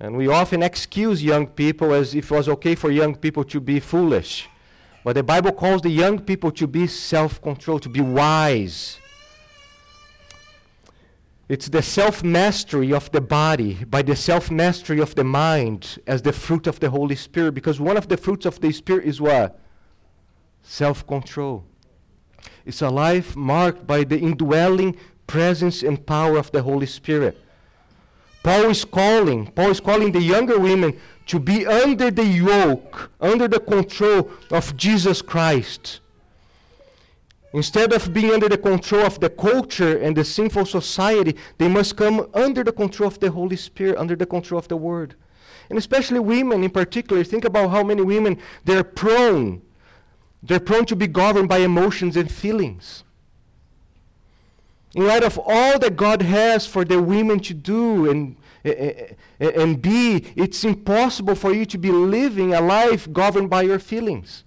And 0.00 0.16
we 0.16 0.26
often 0.28 0.62
excuse 0.62 1.22
young 1.22 1.46
people 1.46 1.92
as 1.92 2.14
if 2.14 2.30
it 2.30 2.34
was 2.34 2.48
okay 2.48 2.74
for 2.74 2.90
young 2.90 3.14
people 3.14 3.44
to 3.44 3.60
be 3.60 3.78
foolish. 3.78 4.48
But 5.04 5.16
the 5.16 5.22
Bible 5.22 5.52
calls 5.52 5.82
the 5.82 5.90
young 5.90 6.18
people 6.18 6.50
to 6.52 6.66
be 6.66 6.86
self 6.86 7.42
controlled, 7.42 7.82
to 7.82 7.90
be 7.90 8.00
wise. 8.00 8.98
It's 11.48 11.68
the 11.68 11.82
self 11.82 12.24
mastery 12.24 12.92
of 12.92 13.10
the 13.12 13.20
body 13.20 13.84
by 13.84 14.02
the 14.02 14.16
self 14.16 14.50
mastery 14.50 15.00
of 15.00 15.14
the 15.14 15.24
mind 15.24 15.98
as 16.06 16.22
the 16.22 16.32
fruit 16.32 16.66
of 16.66 16.80
the 16.80 16.90
Holy 16.90 17.14
Spirit. 17.14 17.52
Because 17.52 17.80
one 17.80 17.96
of 17.96 18.08
the 18.08 18.16
fruits 18.16 18.46
of 18.46 18.60
the 18.60 18.72
Spirit 18.72 19.04
is 19.04 19.20
what? 19.20 19.60
Self 20.62 21.06
control. 21.06 21.64
It's 22.64 22.82
a 22.82 22.90
life 22.90 23.36
marked 23.36 23.86
by 23.86 24.02
the 24.02 24.18
indwelling 24.18 24.96
presence 25.28 25.84
and 25.84 26.04
power 26.04 26.36
of 26.36 26.50
the 26.50 26.62
Holy 26.62 26.86
Spirit. 26.86 27.38
Paul 28.42 28.70
is 28.70 28.84
calling, 28.84 29.46
Paul 29.52 29.70
is 29.70 29.80
calling 29.80 30.12
the 30.12 30.22
younger 30.22 30.58
women 30.58 30.98
to 31.26 31.38
be 31.38 31.66
under 31.66 32.10
the 32.10 32.24
yoke, 32.24 33.10
under 33.20 33.48
the 33.48 33.60
control 33.60 34.30
of 34.50 34.76
Jesus 34.76 35.22
Christ. 35.22 36.00
Instead 37.56 37.92
of 37.92 38.12
being 38.12 38.32
under 38.32 38.48
the 38.48 38.58
control 38.58 39.04
of 39.04 39.18
the 39.18 39.30
culture 39.30 39.98
and 39.98 40.16
the 40.16 40.24
sinful 40.24 40.66
society, 40.66 41.34
they 41.58 41.68
must 41.68 41.96
come 41.96 42.28
under 42.34 42.62
the 42.62 42.72
control 42.72 43.08
of 43.08 43.18
the 43.18 43.30
Holy 43.30 43.56
Spirit, 43.56 43.96
under 43.98 44.14
the 44.14 44.26
control 44.26 44.58
of 44.58 44.68
the 44.68 44.76
Word. 44.76 45.14
And 45.70 45.78
especially 45.78 46.20
women 46.20 46.62
in 46.62 46.70
particular, 46.70 47.24
think 47.24 47.44
about 47.44 47.70
how 47.70 47.82
many 47.82 48.02
women 48.02 48.38
they're 48.64 48.84
prone. 48.84 49.62
They're 50.42 50.60
prone 50.60 50.86
to 50.86 50.96
be 50.96 51.08
governed 51.08 51.48
by 51.48 51.58
emotions 51.58 52.16
and 52.16 52.30
feelings 52.30 53.02
in 54.96 55.06
light 55.06 55.22
of 55.22 55.38
all 55.38 55.78
that 55.78 55.94
God 55.94 56.22
has 56.22 56.66
for 56.66 56.82
the 56.82 57.00
women 57.00 57.38
to 57.40 57.52
do 57.52 58.10
and, 58.10 58.36
eh, 58.64 58.70
eh, 58.70 59.14
eh, 59.40 59.62
and 59.62 59.80
be, 59.80 60.24
it's 60.34 60.64
impossible 60.64 61.34
for 61.34 61.52
you 61.52 61.66
to 61.66 61.76
be 61.76 61.90
living 61.90 62.54
a 62.54 62.62
life 62.62 63.12
governed 63.12 63.50
by 63.50 63.60
your 63.60 63.78
feelings. 63.78 64.44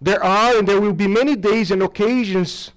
There 0.00 0.22
are 0.22 0.56
and 0.56 0.66
there 0.66 0.80
will 0.80 0.94
be 0.94 1.06
many 1.06 1.36
days 1.36 1.70
and 1.70 1.82
occasions 1.82 2.72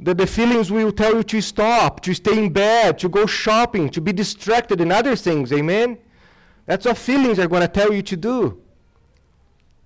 that 0.00 0.16
the 0.16 0.26
feelings 0.26 0.70
will 0.70 0.90
tell 0.90 1.14
you 1.14 1.22
to 1.22 1.40
stop, 1.40 2.00
to 2.00 2.14
stay 2.14 2.38
in 2.38 2.52
bed, 2.52 2.98
to 2.98 3.08
go 3.08 3.26
shopping, 3.26 3.90
to 3.90 4.00
be 4.00 4.12
distracted 4.12 4.80
and 4.80 4.92
other 4.92 5.14
things. 5.14 5.52
Amen? 5.52 5.98
That's 6.66 6.86
what 6.86 6.96
feelings 6.96 7.38
are 7.38 7.46
going 7.46 7.62
to 7.62 7.68
tell 7.68 7.92
you 7.92 8.02
to 8.02 8.16
do. 8.16 8.62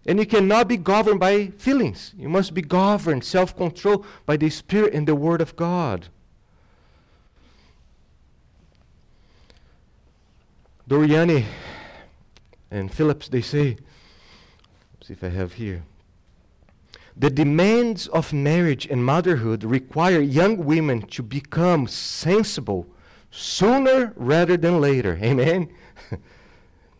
And 0.06 0.18
you 0.18 0.26
cannot 0.26 0.68
be 0.68 0.76
governed 0.76 1.18
by 1.18 1.48
feelings. 1.58 2.14
You 2.16 2.28
must 2.28 2.54
be 2.54 2.62
governed, 2.62 3.24
self 3.24 3.56
controlled 3.56 4.06
by 4.24 4.36
the 4.36 4.50
Spirit 4.50 4.94
and 4.94 5.08
the 5.08 5.14
Word 5.14 5.40
of 5.40 5.56
God. 5.56 6.08
Doriani 10.88 11.46
and 12.70 12.92
Phillips, 12.92 13.28
they 13.28 13.40
say, 13.40 13.78
see 15.02 15.14
if 15.14 15.24
I 15.24 15.30
have 15.30 15.54
here. 15.54 15.82
The 17.16 17.30
demands 17.30 18.08
of 18.08 18.32
marriage 18.32 18.86
and 18.86 19.04
motherhood 19.04 19.62
require 19.62 20.20
young 20.20 20.64
women 20.64 21.02
to 21.02 21.22
become 21.22 21.86
sensible 21.86 22.86
sooner 23.30 24.12
rather 24.16 24.56
than 24.56 24.80
later. 24.80 25.18
Amen? 25.22 25.68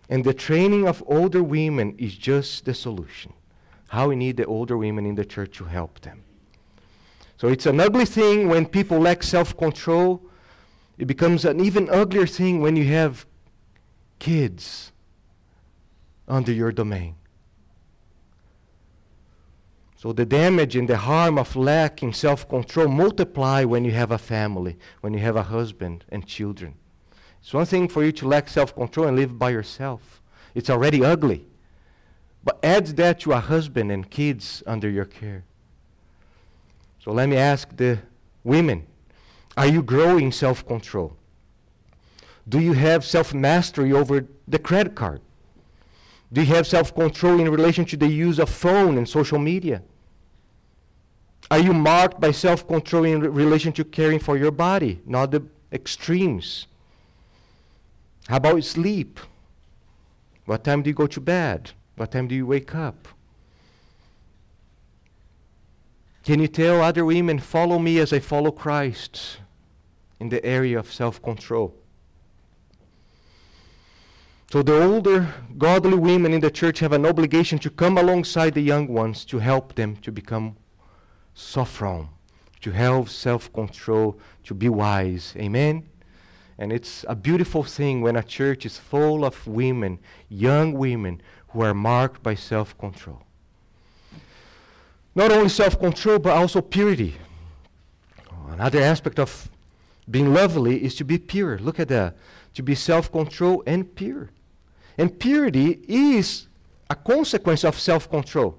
And 0.09 0.25
the 0.25 0.35
training 0.35 0.87
of 0.87 1.03
older 1.07 1.43
women 1.43 1.95
is 1.99 2.15
just 2.15 2.65
the 2.65 2.75
solution. 2.75 3.33
How 3.89 4.09
we 4.09 4.17
need 4.17 4.37
the 4.37 4.45
older 4.45 4.77
women 4.77 5.07
in 5.07 5.15
the 5.15 5.25
church 5.25 5.57
to 5.59 5.65
help 5.65 6.01
them. 6.01 6.23
So 7.37 7.49
it's 7.49 7.67
an 7.67 7.81
ugly 7.81 8.05
thing 8.05 8.49
when 8.49 8.67
people 8.67 8.99
lack 8.99 9.23
self 9.23 9.57
control. 9.57 10.23
It 10.99 11.07
becomes 11.07 11.45
an 11.45 11.59
even 11.61 11.91
uglier 11.91 12.27
thing 12.27 12.61
when 12.61 12.77
you 12.77 12.85
have 12.85 13.27
kids 14.19 14.93
under 16.29 16.53
your 16.53 16.71
domain. 16.71 17.17
So 20.05 20.13
the 20.13 20.27
damage 20.27 20.77
and 20.77 20.87
the 20.87 20.99
harm 20.99 21.39
of 21.39 21.57
lacking 21.57 22.13
self 22.13 22.47
control 22.47 22.89
multiply 22.89 23.65
when 23.65 23.87
you 23.87 23.93
have 23.93 24.11
a 24.11 24.19
family, 24.19 24.77
when 25.01 25.15
you 25.15 25.21
have 25.21 25.35
a 25.35 25.45
husband 25.45 26.05
and 26.11 26.27
children. 26.27 26.75
It's 27.41 27.55
one 27.55 27.65
thing 27.65 27.89
for 27.89 28.05
you 28.05 28.13
to 28.13 28.29
lack 28.29 28.51
self 28.51 28.75
control 28.75 29.07
and 29.07 29.17
live 29.17 29.39
by 29.39 29.49
yourself, 29.49 30.21
it's 30.55 30.69
already 30.69 31.03
ugly. 31.03 31.47
But 32.45 32.63
add 32.63 32.89
that 32.99 33.21
to 33.21 33.33
a 33.33 33.41
husband 33.41 33.91
and 33.91 34.11
kids 34.11 34.63
under 34.67 34.91
your 34.91 35.07
care. 35.07 35.45
So 37.03 37.11
let 37.11 37.31
me 37.31 37.39
ask 37.39 37.75
the 37.75 38.01
women 38.43 38.87
Are 39.57 39.67
you 39.67 39.83
growing 39.83 40.33
self 40.33 40.67
control? 40.67 41.17
Do 42.47 42.61
you 42.61 42.75
have 42.75 43.07
self 43.07 43.33
mastery 43.33 43.91
over 43.91 44.27
the 44.47 44.59
credit 44.59 44.95
card? 44.95 45.23
Do 46.31 46.43
you 46.43 46.55
have 46.55 46.67
self 46.67 46.95
control 46.95 47.41
in 47.41 47.51
relation 47.51 47.87
to 47.87 47.97
the 47.97 48.09
use 48.09 48.39
of 48.39 48.51
phone 48.51 48.99
and 48.99 49.09
social 49.09 49.39
media? 49.39 49.81
Are 51.51 51.59
you 51.59 51.73
marked 51.73 52.21
by 52.21 52.31
self 52.31 52.67
control 52.67 53.05
in 53.05 53.21
relation 53.21 53.73
to 53.75 53.85
caring 53.85 54.19
for 54.19 54.37
your 54.37 54.51
body, 54.51 55.01
not 55.07 55.31
the 55.31 55.45
extremes? 55.73 56.67
How 58.29 58.37
about 58.37 58.65
sleep? 58.65 59.21
What 60.47 60.65
time 60.65 60.83
do 60.83 60.91
you 60.91 60.95
go 60.95 61.07
to 61.07 61.21
bed? 61.21 61.73
What 61.97 62.13
time 62.13 62.29
do 62.29 62.35
you 62.35 62.47
wake 62.47 62.75
up? 62.75 63.09
Can 66.25 66.41
you 66.41 66.49
tell 66.49 66.81
other 66.81 67.05
women, 67.05 67.39
follow 67.39 67.79
me 67.79 67.99
as 67.99 68.13
I 68.13 68.19
follow 68.19 68.51
Christ 68.51 69.39
in 70.19 70.31
the 70.31 70.45
area 70.45 70.79
of 70.79 70.93
self 70.93 71.23
control? 71.23 71.75
So 74.51 74.63
the 74.63 74.83
older 74.83 75.35
godly 75.59 75.99
women 75.99 76.33
in 76.33 76.41
the 76.41 76.51
church 76.51 76.79
have 76.79 76.93
an 76.93 77.05
obligation 77.05 77.59
to 77.59 77.71
come 77.71 77.99
alongside 77.99 78.55
the 78.55 78.63
young 78.63 78.87
ones 78.87 79.25
to 79.27 79.39
help 79.39 79.75
them 79.75 79.97
to 79.97 80.13
become 80.13 80.57
sophron, 81.35 82.09
to 82.61 82.71
have 82.71 83.11
self 83.11 83.53
control, 83.53 84.19
to 84.45 84.55
be 84.55 84.69
wise. 84.69 85.35
Amen? 85.37 85.89
And 86.59 86.73
it's 86.73 87.05
a 87.09 87.15
beautiful 87.15 87.65
thing 87.65 88.01
when 88.01 88.17
a 88.17 88.23
church 88.23 88.65
is 88.65 88.79
full 88.79 89.25
of 89.25 89.47
women, 89.47 89.99
young 90.29 90.73
women, 90.73 91.21
who 91.49 91.63
are 91.63 91.75
marked 91.75 92.23
by 92.23 92.35
self 92.35 92.77
control. 92.79 93.23
Not 95.15 95.31
only 95.33 95.49
self 95.49 95.79
control, 95.79 96.19
but 96.19 96.37
also 96.37 96.61
purity. 96.61 97.17
Another 98.49 98.81
aspect 98.81 99.19
of 99.19 99.49
Being 100.11 100.35
lovely 100.35 100.85
is 100.85 100.95
to 100.97 101.05
be 101.05 101.19
pure. 101.19 101.59
Look 101.59 101.81
at 101.81 101.89
that. 101.89 102.17
To 102.55 102.63
be 102.63 102.75
self 102.75 103.11
control 103.11 103.63
and 103.67 103.95
pure. 103.95 104.31
And 104.99 105.19
purity 105.19 105.81
is 105.89 106.47
a 106.91 106.95
consequence 106.95 107.65
of 107.65 107.79
self 107.79 108.09
control. 108.09 108.59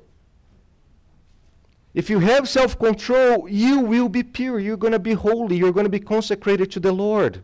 If 1.95 2.10
you 2.10 2.19
have 2.19 2.49
self 2.49 2.77
control, 2.77 3.47
you 3.49 3.79
will 3.79 4.10
be 4.10 4.21
pure. 4.21 4.60
You're 4.60 4.75
going 4.75 4.91
to 4.91 4.99
be 4.99 5.13
holy. 5.13 5.55
You're 5.55 5.71
going 5.71 5.86
to 5.86 5.89
be 5.89 6.01
consecrated 6.01 6.69
to 6.71 6.81
the 6.81 6.91
Lord. 6.91 7.41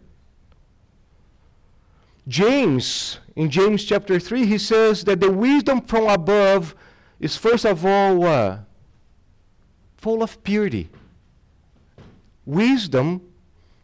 James, 2.28 3.20
in 3.36 3.50
James 3.50 3.86
chapter 3.86 4.20
3, 4.20 4.46
he 4.46 4.58
says 4.58 5.06
that 5.06 5.22
the 5.22 5.32
wisdom 5.32 5.82
from 5.82 6.08
above 6.08 6.76
is 7.20 7.38
first 7.38 7.66
of 7.66 7.86
all 7.86 8.26
uh, 8.26 8.60
full 9.96 10.22
of 10.22 10.44
purity. 10.44 10.90
Wisdom 12.46 13.22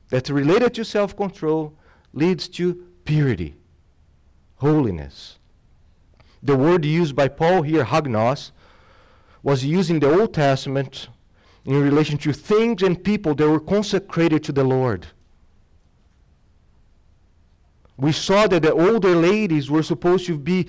that's 0.09 0.29
related 0.29 0.73
to 0.73 0.83
self 0.83 1.15
control 1.15 1.73
leads 2.11 2.49
to 2.49 2.83
purity, 3.05 3.55
holiness. 4.57 5.39
The 6.43 6.57
word 6.57 6.83
used 6.83 7.15
by 7.15 7.29
Paul 7.29 7.61
here, 7.61 7.85
hagnos, 7.85 8.51
was 9.47 9.63
used 9.63 9.89
in 9.89 9.97
the 10.01 10.13
Old 10.13 10.33
Testament 10.33 11.07
in 11.63 11.81
relation 11.81 12.17
to 12.17 12.33
things 12.33 12.83
and 12.83 13.01
people 13.01 13.33
that 13.33 13.47
were 13.47 13.61
consecrated 13.61 14.43
to 14.43 14.51
the 14.51 14.65
Lord. 14.65 15.07
We 17.95 18.11
saw 18.11 18.47
that 18.47 18.63
the 18.63 18.73
older 18.73 19.15
ladies 19.15 19.71
were 19.71 19.83
supposed 19.83 20.25
to 20.25 20.37
be 20.37 20.67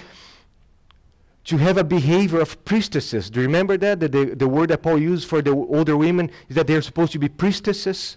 to 1.47 1.57
have 1.57 1.77
a 1.77 1.83
behavior 1.83 2.41
of 2.41 2.65
priestesses. 2.65 3.31
Do 3.31 3.41
you 3.41 3.47
remember 3.49 3.77
that? 3.79 3.99
that 3.99 4.13
the, 4.13 4.27
the 4.27 4.47
word 4.47 4.71
that 4.71 4.83
Paul 4.83 4.99
used 4.99 5.29
for 5.29 5.43
the 5.43 5.51
older 5.51 5.97
women 5.97 6.31
is 6.49 6.55
that 6.55 6.69
they're 6.69 6.81
supposed 6.81 7.11
to 7.15 7.19
be 7.19 7.29
priestesses. 7.29 8.17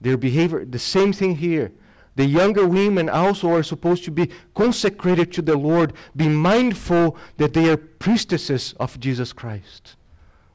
Their 0.00 0.16
behavior, 0.16 0.64
the 0.64 0.80
same 0.80 1.12
thing 1.12 1.36
here. 1.36 1.70
The 2.16 2.26
younger 2.26 2.66
women 2.66 3.08
also 3.08 3.52
are 3.52 3.62
supposed 3.62 4.04
to 4.04 4.10
be 4.10 4.30
consecrated 4.54 5.32
to 5.32 5.42
the 5.42 5.56
Lord, 5.56 5.92
be 6.14 6.28
mindful 6.28 7.16
that 7.38 7.54
they 7.54 7.68
are 7.70 7.76
priestesses 7.76 8.74
of 8.78 9.00
Jesus 9.00 9.32
Christ. 9.32 9.96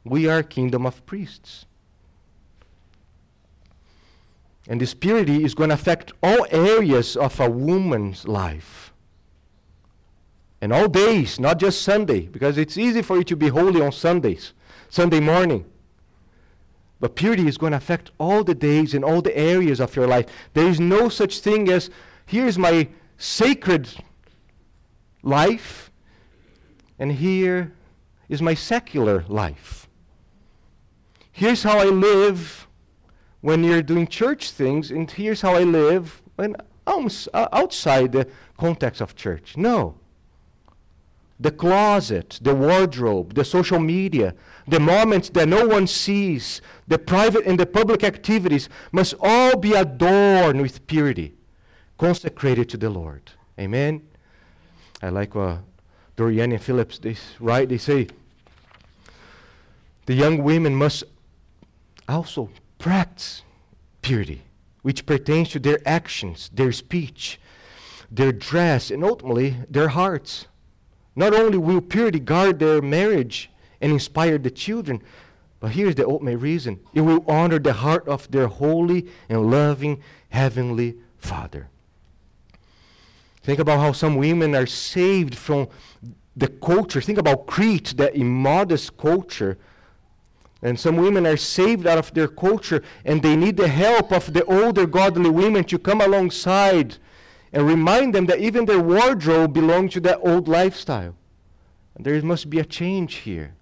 We 0.03 0.27
are 0.29 0.41
kingdom 0.41 0.85
of 0.85 1.05
priests. 1.05 1.65
And 4.69 4.79
this 4.79 4.93
purity 4.93 5.43
is 5.43 5.55
going 5.55 5.69
to 5.69 5.73
affect 5.73 6.13
all 6.21 6.45
areas 6.51 7.17
of 7.17 7.39
a 7.39 7.49
woman's 7.49 8.27
life. 8.27 8.93
And 10.61 10.71
all 10.71 10.87
days, 10.87 11.39
not 11.39 11.59
just 11.59 11.81
Sunday, 11.81 12.21
because 12.21 12.57
it's 12.57 12.77
easy 12.77 13.01
for 13.01 13.17
you 13.17 13.23
to 13.25 13.35
be 13.35 13.47
holy 13.47 13.81
on 13.81 13.91
Sundays, 13.91 14.53
Sunday 14.89 15.19
morning. 15.19 15.65
But 16.99 17.15
purity 17.15 17.47
is 17.47 17.57
going 17.57 17.71
to 17.71 17.77
affect 17.77 18.11
all 18.17 18.43
the 18.43 18.55
days 18.55 18.93
and 18.93 19.05
all 19.05 19.21
the 19.21 19.35
areas 19.37 19.79
of 19.79 19.95
your 19.95 20.07
life. 20.07 20.25
There 20.53 20.67
is 20.67 20.79
no 20.79 21.09
such 21.09 21.39
thing 21.39 21.69
as, 21.69 21.89
here's 22.25 22.57
my 22.57 22.89
sacred 23.17 23.89
life, 25.23 25.91
and 26.97 27.11
here 27.11 27.73
is 28.27 28.41
my 28.41 28.53
secular 28.53 29.23
life. 29.27 29.87
Here's 31.31 31.63
how 31.63 31.79
I 31.79 31.85
live 31.85 32.67
when 33.41 33.63
you're 33.63 33.81
doing 33.81 34.07
church 34.07 34.51
things, 34.51 34.91
and 34.91 35.09
here's 35.09 35.41
how 35.41 35.55
I 35.55 35.63
live 35.63 36.21
when 36.35 36.55
uh, 36.85 37.47
outside 37.53 38.11
the 38.11 38.27
context 38.57 38.99
of 38.99 39.15
church. 39.15 39.55
No 39.55 39.95
the 41.39 41.51
closet, 41.51 42.39
the 42.41 42.53
wardrobe, 42.53 43.33
the 43.33 43.45
social 43.45 43.79
media, 43.79 44.35
the 44.67 44.79
moments 44.79 45.29
that 45.29 45.47
no 45.47 45.65
one 45.65 45.87
sees, 45.87 46.61
the 46.87 46.99
private 46.99 47.45
and 47.45 47.59
the 47.59 47.65
public 47.65 48.03
activities 48.03 48.67
must 48.91 49.13
all 49.21 49.57
be 49.57 49.73
adorned 49.73 50.61
with 50.61 50.85
purity, 50.87 51.33
consecrated 51.97 52.67
to 52.69 52.77
the 52.77 52.89
Lord. 52.89 53.31
Amen. 53.57 54.01
I 55.01 55.09
like 55.09 55.33
what 55.33 55.59
Doriani 56.17 56.55
and 56.55 56.61
Phillips 56.61 56.99
they 56.99 57.15
write. 57.39 57.69
They 57.69 57.77
say 57.77 58.07
the 60.05 60.13
young 60.13 60.43
women 60.43 60.75
must 60.75 61.05
also 62.09 62.49
practice 62.79 63.43
purity, 64.01 64.41
which 64.81 65.05
pertains 65.05 65.49
to 65.49 65.59
their 65.59 65.79
actions, 65.85 66.49
their 66.53 66.73
speech, 66.73 67.39
their 68.11 68.33
dress, 68.33 68.91
and 68.91 69.03
ultimately 69.03 69.55
their 69.69 69.89
hearts. 69.89 70.47
Not 71.19 71.33
only 71.33 71.57
will 71.57 71.81
purity 71.81 72.21
guard 72.21 72.59
their 72.59 72.81
marriage 72.81 73.51
and 73.81 73.91
inspire 73.91 74.37
the 74.37 74.49
children, 74.49 75.03
but 75.59 75.71
here's 75.71 75.95
the 75.95 76.07
ultimate 76.07 76.37
reason 76.37 76.79
it 76.93 77.01
will 77.01 77.25
honor 77.27 77.59
the 77.59 77.73
heart 77.73 78.07
of 78.07 78.31
their 78.31 78.47
holy 78.47 79.05
and 79.27 79.51
loving 79.51 80.01
Heavenly 80.29 80.95
Father. 81.17 81.67
Think 83.43 83.59
about 83.59 83.81
how 83.81 83.91
some 83.91 84.15
women 84.15 84.55
are 84.55 84.65
saved 84.65 85.35
from 85.35 85.67
the 86.37 86.47
culture. 86.47 87.01
Think 87.01 87.17
about 87.17 87.47
Crete, 87.47 87.97
that 87.97 88.15
immodest 88.15 88.95
culture. 88.95 89.57
And 90.61 90.79
some 90.79 90.95
women 90.95 91.27
are 91.27 91.35
saved 91.35 91.85
out 91.85 91.97
of 91.97 92.13
their 92.13 92.29
culture, 92.29 92.81
and 93.03 93.21
they 93.21 93.35
need 93.35 93.57
the 93.57 93.67
help 93.67 94.13
of 94.13 94.31
the 94.31 94.45
older 94.45 94.85
godly 94.85 95.29
women 95.29 95.65
to 95.65 95.77
come 95.77 95.99
alongside 95.99 96.95
and 97.51 97.65
remind 97.67 98.13
them 98.13 98.25
that 98.27 98.39
even 98.39 98.65
their 98.65 98.79
wardrobe 98.79 99.53
belonged 99.53 99.91
to 99.91 99.99
that 100.01 100.19
old 100.21 100.47
lifestyle. 100.47 101.15
And 101.95 102.05
there 102.05 102.21
must 102.21 102.49
be 102.49 102.59
a 102.59 102.65
change 102.65 103.15
here. 103.15 103.55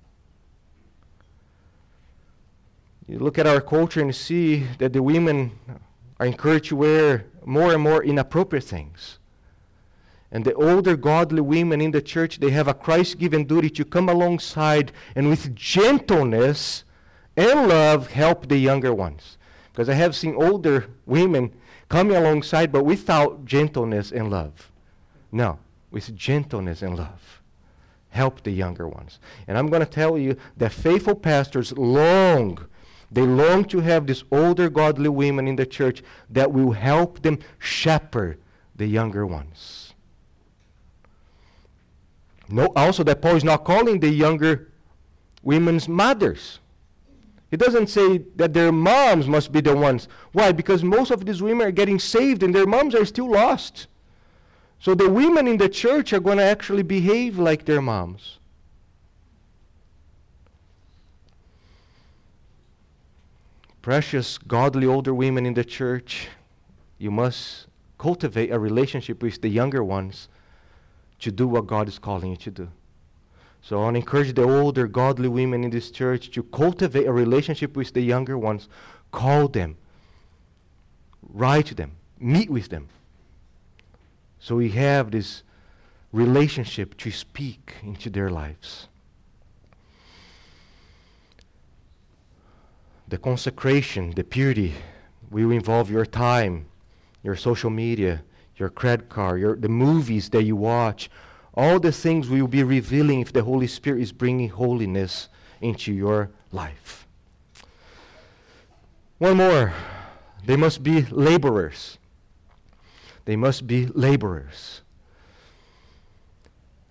You 3.08 3.19
look 3.19 3.39
at 3.39 3.47
our 3.47 3.62
culture 3.62 4.02
and 4.02 4.13
see 4.13 4.67
that 4.80 4.91
the 4.91 5.02
women 5.02 5.52
are 6.19 6.26
encouraged 6.26 6.69
to 6.69 6.76
wear 6.76 7.26
more 7.45 7.73
and 7.73 7.82
more 7.82 8.04
inappropriate 8.04 8.65
things. 8.65 9.19
And 10.30 10.43
the 10.43 10.54
older 10.56 10.97
godly 10.97 11.39
women 11.39 11.80
in 11.80 11.91
the 11.91 12.02
church, 12.02 12.39
they 12.39 12.50
have 12.50 12.67
a 12.67 12.73
Christ 12.73 13.17
given 13.17 13.45
duty 13.45 13.69
to 13.69 13.86
come 13.86 14.10
alongside 14.10 14.91
and 15.15 15.30
with 15.30 15.56
gentleness 15.56 16.84
and 17.38 17.69
love 17.69 18.12
help 18.12 18.50
the 18.50 18.58
younger 18.58 18.93
ones. 18.93 19.38
Because 19.71 19.88
I 19.88 19.93
have 19.93 20.15
seen 20.15 20.36
older 20.36 20.88
women 21.06 21.54
coming 21.89 22.15
alongside, 22.15 22.71
but 22.71 22.84
without 22.84 23.45
gentleness 23.45 24.12
and 24.12 24.30
love. 24.30 24.71
No, 25.32 25.60
with 25.91 26.15
gentleness 26.15 26.82
and 26.82 26.97
love. 26.97 27.41
Help 28.10 28.43
the 28.43 28.52
younger 28.52 28.88
ones. 28.88 29.19
And 29.47 29.58
I'm 29.58 29.67
going 29.67 29.82
to 29.82 29.89
tell 29.89 30.17
you 30.17 30.38
that 30.58 30.71
faithful 30.71 31.15
pastors 31.15 31.71
long, 31.73 32.65
they 33.12 33.21
long 33.21 33.65
to 33.65 33.80
have 33.82 34.08
these 34.08 34.23
older 34.32 34.69
godly 34.69 35.10
women 35.10 35.47
in 35.47 35.56
the 35.56 35.65
church 35.65 36.04
that 36.30 36.52
will 36.52 36.71
help 36.71 37.21
them 37.21 37.39
shepherd 37.60 38.39
the 38.76 38.88
younger 38.88 39.26
ones. 39.26 39.93
No, 42.50 42.71
also 42.76 43.04
that 43.04 43.21
Paul 43.21 43.36
is 43.36 43.43
not 43.43 43.65
calling 43.65 44.00
the 44.00 44.10
younger 44.10 44.71
women's 45.43 45.88
mothers. 45.88 46.60
It 47.49 47.57
doesn't 47.57 47.88
say 47.88 48.19
that 48.36 48.53
their 48.53 48.71
moms 48.71 49.27
must 49.27 49.51
be 49.51 49.62
the 49.62 49.75
ones. 49.75 50.07
Why? 50.33 50.51
Because 50.51 50.83
most 50.83 51.12
of 51.12 51.25
these 51.25 51.41
women 51.41 51.67
are 51.67 51.71
getting 51.71 51.99
saved 51.99 52.43
and 52.43 52.53
their 52.53 52.65
moms 52.65 52.93
are 52.93 53.05
still 53.05 53.31
lost. 53.31 53.88
So 54.79 54.93
the 54.93 55.10
women 55.10 55.47
in 55.47 55.57
the 55.57 55.69
church 55.69 56.13
are 56.13 56.19
going 56.19 56.38
to 56.38 56.43
actually 56.43 56.83
behave 56.83 57.39
like 57.39 57.65
their 57.65 57.81
moms. 57.81 58.39
Precious, 63.81 64.38
godly 64.38 64.86
older 64.86 65.13
women 65.13 65.45
in 65.45 65.53
the 65.53 65.63
church, 65.63 66.27
you 66.97 67.10
must 67.10 67.67
cultivate 67.97 68.51
a 68.51 68.60
relationship 68.60 69.23
with 69.23 69.41
the 69.41 69.47
younger 69.47 69.83
ones 69.83 70.27
to 71.19 71.31
do 71.31 71.47
what 71.47 71.65
God 71.65 71.88
is 71.88 71.97
calling 71.97 72.31
you 72.31 72.38
to 72.38 72.51
do. 72.51 72.69
So 73.61 73.79
I 73.79 73.83
want 73.83 73.95
to 73.95 73.99
encourage 73.99 74.33
the 74.33 74.43
older, 74.43 74.87
godly 74.87 75.27
women 75.27 75.63
in 75.63 75.71
this 75.71 75.91
church 75.91 76.31
to 76.31 76.43
cultivate 76.43 77.05
a 77.05 77.11
relationship 77.11 77.75
with 77.75 77.93
the 77.93 78.01
younger 78.01 78.37
ones. 78.37 78.69
Call 79.11 79.47
them, 79.47 79.77
write 81.21 81.67
to 81.67 81.75
them, 81.75 81.91
meet 82.19 82.49
with 82.49 82.69
them. 82.69 82.87
So 84.39 84.55
we 84.55 84.69
have 84.69 85.11
this 85.11 85.43
relationship 86.11 86.95
to 86.97 87.11
speak 87.11 87.75
into 87.83 88.09
their 88.09 88.29
lives. 88.29 88.87
The 93.09 93.17
consecration, 93.17 94.11
the 94.11 94.23
purity, 94.23 94.73
will 95.29 95.51
involve 95.51 95.89
your 95.89 96.05
time, 96.05 96.65
your 97.23 97.35
social 97.35 97.69
media, 97.69 98.23
your 98.57 98.69
credit 98.69 99.09
card, 99.09 99.39
your, 99.39 99.55
the 99.55 99.69
movies 99.69 100.29
that 100.29 100.43
you 100.43 100.55
watch, 100.55 101.09
all 101.57 101.79
the 101.79 101.91
things 101.91 102.29
we 102.29 102.39
will 102.39 102.47
be 102.47 102.63
revealing 102.63 103.19
if 103.19 103.33
the 103.33 103.43
Holy 103.43 103.65
Spirit 103.65 104.03
is 104.03 104.11
bringing 104.11 104.49
holiness 104.49 105.27
into 105.59 105.91
your 105.91 106.29
life. 106.51 107.07
One 109.17 109.37
more. 109.37 109.73
They 110.45 110.55
must 110.55 110.83
be 110.83 111.01
laborers. 111.09 111.97
They 113.25 113.35
must 113.35 113.65
be 113.65 113.87
laborers. 113.87 114.81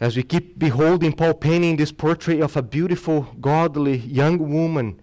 As 0.00 0.16
we 0.16 0.24
keep 0.24 0.58
beholding 0.58 1.12
Paul 1.12 1.34
painting 1.34 1.76
this 1.76 1.92
portrait 1.92 2.40
of 2.40 2.56
a 2.56 2.62
beautiful, 2.62 3.22
godly 3.40 3.98
young 3.98 4.50
woman, 4.50 5.00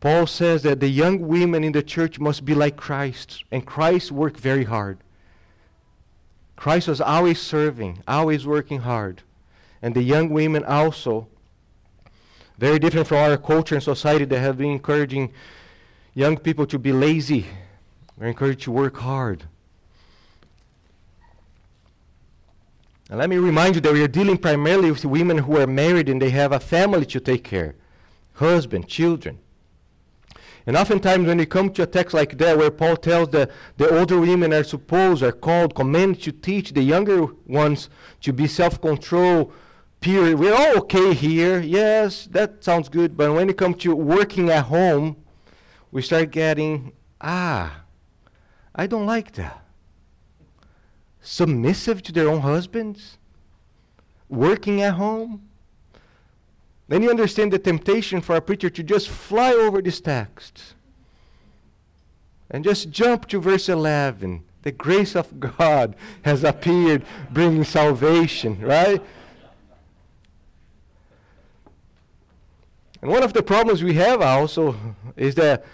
Paul 0.00 0.26
says 0.26 0.62
that 0.62 0.80
the 0.80 0.88
young 0.88 1.20
women 1.20 1.62
in 1.62 1.72
the 1.72 1.82
church 1.82 2.18
must 2.18 2.44
be 2.44 2.54
like 2.54 2.76
Christ, 2.76 3.44
and 3.52 3.64
Christ 3.64 4.10
worked 4.10 4.40
very 4.40 4.64
hard. 4.64 4.98
Christ 6.62 6.86
was 6.86 7.00
always 7.00 7.40
serving, 7.40 8.04
always 8.06 8.46
working 8.46 8.82
hard. 8.82 9.22
And 9.82 9.96
the 9.96 10.02
young 10.04 10.30
women 10.30 10.64
also, 10.64 11.26
very 12.56 12.78
different 12.78 13.08
from 13.08 13.16
our 13.16 13.36
culture 13.36 13.74
and 13.74 13.82
society 13.82 14.24
that 14.26 14.38
have 14.38 14.58
been 14.58 14.70
encouraging 14.70 15.32
young 16.14 16.36
people 16.36 16.64
to 16.66 16.78
be 16.78 16.92
lazy. 16.92 17.46
They're 18.16 18.28
encouraged 18.28 18.62
to 18.62 18.70
work 18.70 18.96
hard. 18.98 19.42
And 23.10 23.18
let 23.18 23.28
me 23.28 23.38
remind 23.38 23.74
you 23.74 23.80
that 23.80 23.92
we 23.92 24.04
are 24.04 24.06
dealing 24.06 24.38
primarily 24.38 24.92
with 24.92 25.04
women 25.04 25.38
who 25.38 25.58
are 25.58 25.66
married 25.66 26.08
and 26.08 26.22
they 26.22 26.30
have 26.30 26.52
a 26.52 26.60
family 26.60 27.06
to 27.06 27.18
take 27.18 27.42
care 27.42 27.74
husband, 28.34 28.86
children. 28.86 29.40
And 30.66 30.76
oftentimes, 30.76 31.26
when 31.26 31.38
you 31.38 31.46
come 31.46 31.70
to 31.70 31.82
a 31.82 31.86
text 31.86 32.14
like 32.14 32.38
that, 32.38 32.56
where 32.56 32.70
Paul 32.70 32.96
tells 32.96 33.30
that 33.30 33.50
the 33.78 33.98
older 33.98 34.20
women 34.20 34.52
are 34.52 34.62
supposed, 34.62 35.22
are 35.22 35.32
called, 35.32 35.74
commanded 35.74 36.22
to 36.22 36.32
teach 36.32 36.72
the 36.72 36.82
younger 36.82 37.26
ones 37.46 37.88
to 38.20 38.32
be 38.32 38.46
self 38.46 38.80
control, 38.80 39.52
period. 40.00 40.38
We're 40.38 40.54
all 40.54 40.78
okay 40.78 41.14
here. 41.14 41.60
Yes, 41.60 42.26
that 42.30 42.62
sounds 42.62 42.88
good. 42.88 43.16
But 43.16 43.32
when 43.32 43.50
it 43.50 43.58
comes 43.58 43.78
to 43.78 43.94
working 43.94 44.50
at 44.50 44.66
home, 44.66 45.16
we 45.90 46.00
start 46.02 46.30
getting, 46.30 46.92
ah, 47.20 47.82
I 48.74 48.86
don't 48.86 49.06
like 49.06 49.32
that. 49.32 49.64
Submissive 51.20 52.02
to 52.02 52.12
their 52.12 52.28
own 52.28 52.40
husbands? 52.40 53.18
Working 54.28 54.82
at 54.82 54.94
home? 54.94 55.48
Then 56.88 57.02
you 57.02 57.10
understand 57.10 57.52
the 57.52 57.58
temptation 57.58 58.20
for 58.20 58.36
a 58.36 58.40
preacher 58.40 58.70
to 58.70 58.82
just 58.82 59.08
fly 59.08 59.52
over 59.52 59.80
this 59.80 60.00
text 60.00 60.74
and 62.50 62.62
just 62.64 62.90
jump 62.90 63.26
to 63.28 63.40
verse 63.40 63.68
11. 63.68 64.44
The 64.62 64.72
grace 64.72 65.16
of 65.16 65.40
God 65.40 65.96
has 66.22 66.44
appeared, 66.44 67.04
bringing 67.30 67.64
salvation, 67.64 68.60
right? 68.60 69.02
And 73.00 73.10
one 73.10 73.24
of 73.24 73.32
the 73.32 73.42
problems 73.42 73.82
we 73.82 73.94
have 73.94 74.22
also 74.22 74.76
is 75.16 75.34
that 75.34 75.64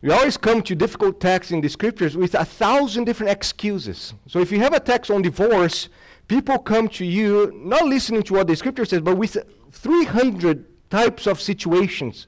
we 0.00 0.10
always 0.10 0.38
come 0.38 0.62
to 0.62 0.74
difficult 0.74 1.20
texts 1.20 1.52
in 1.52 1.60
the 1.60 1.68
scriptures 1.68 2.16
with 2.16 2.34
a 2.34 2.44
thousand 2.44 3.04
different 3.04 3.30
excuses. 3.30 4.14
So 4.26 4.38
if 4.38 4.50
you 4.50 4.58
have 4.60 4.72
a 4.72 4.80
text 4.80 5.10
on 5.10 5.20
divorce, 5.20 5.90
people 6.26 6.58
come 6.58 6.88
to 6.88 7.04
you 7.04 7.52
not 7.54 7.84
listening 7.84 8.22
to 8.22 8.34
what 8.34 8.46
the 8.46 8.56
scripture 8.56 8.86
says, 8.86 9.02
but 9.02 9.18
with 9.18 9.36
300 9.70 10.66
types 10.90 11.26
of 11.26 11.40
situations. 11.40 12.26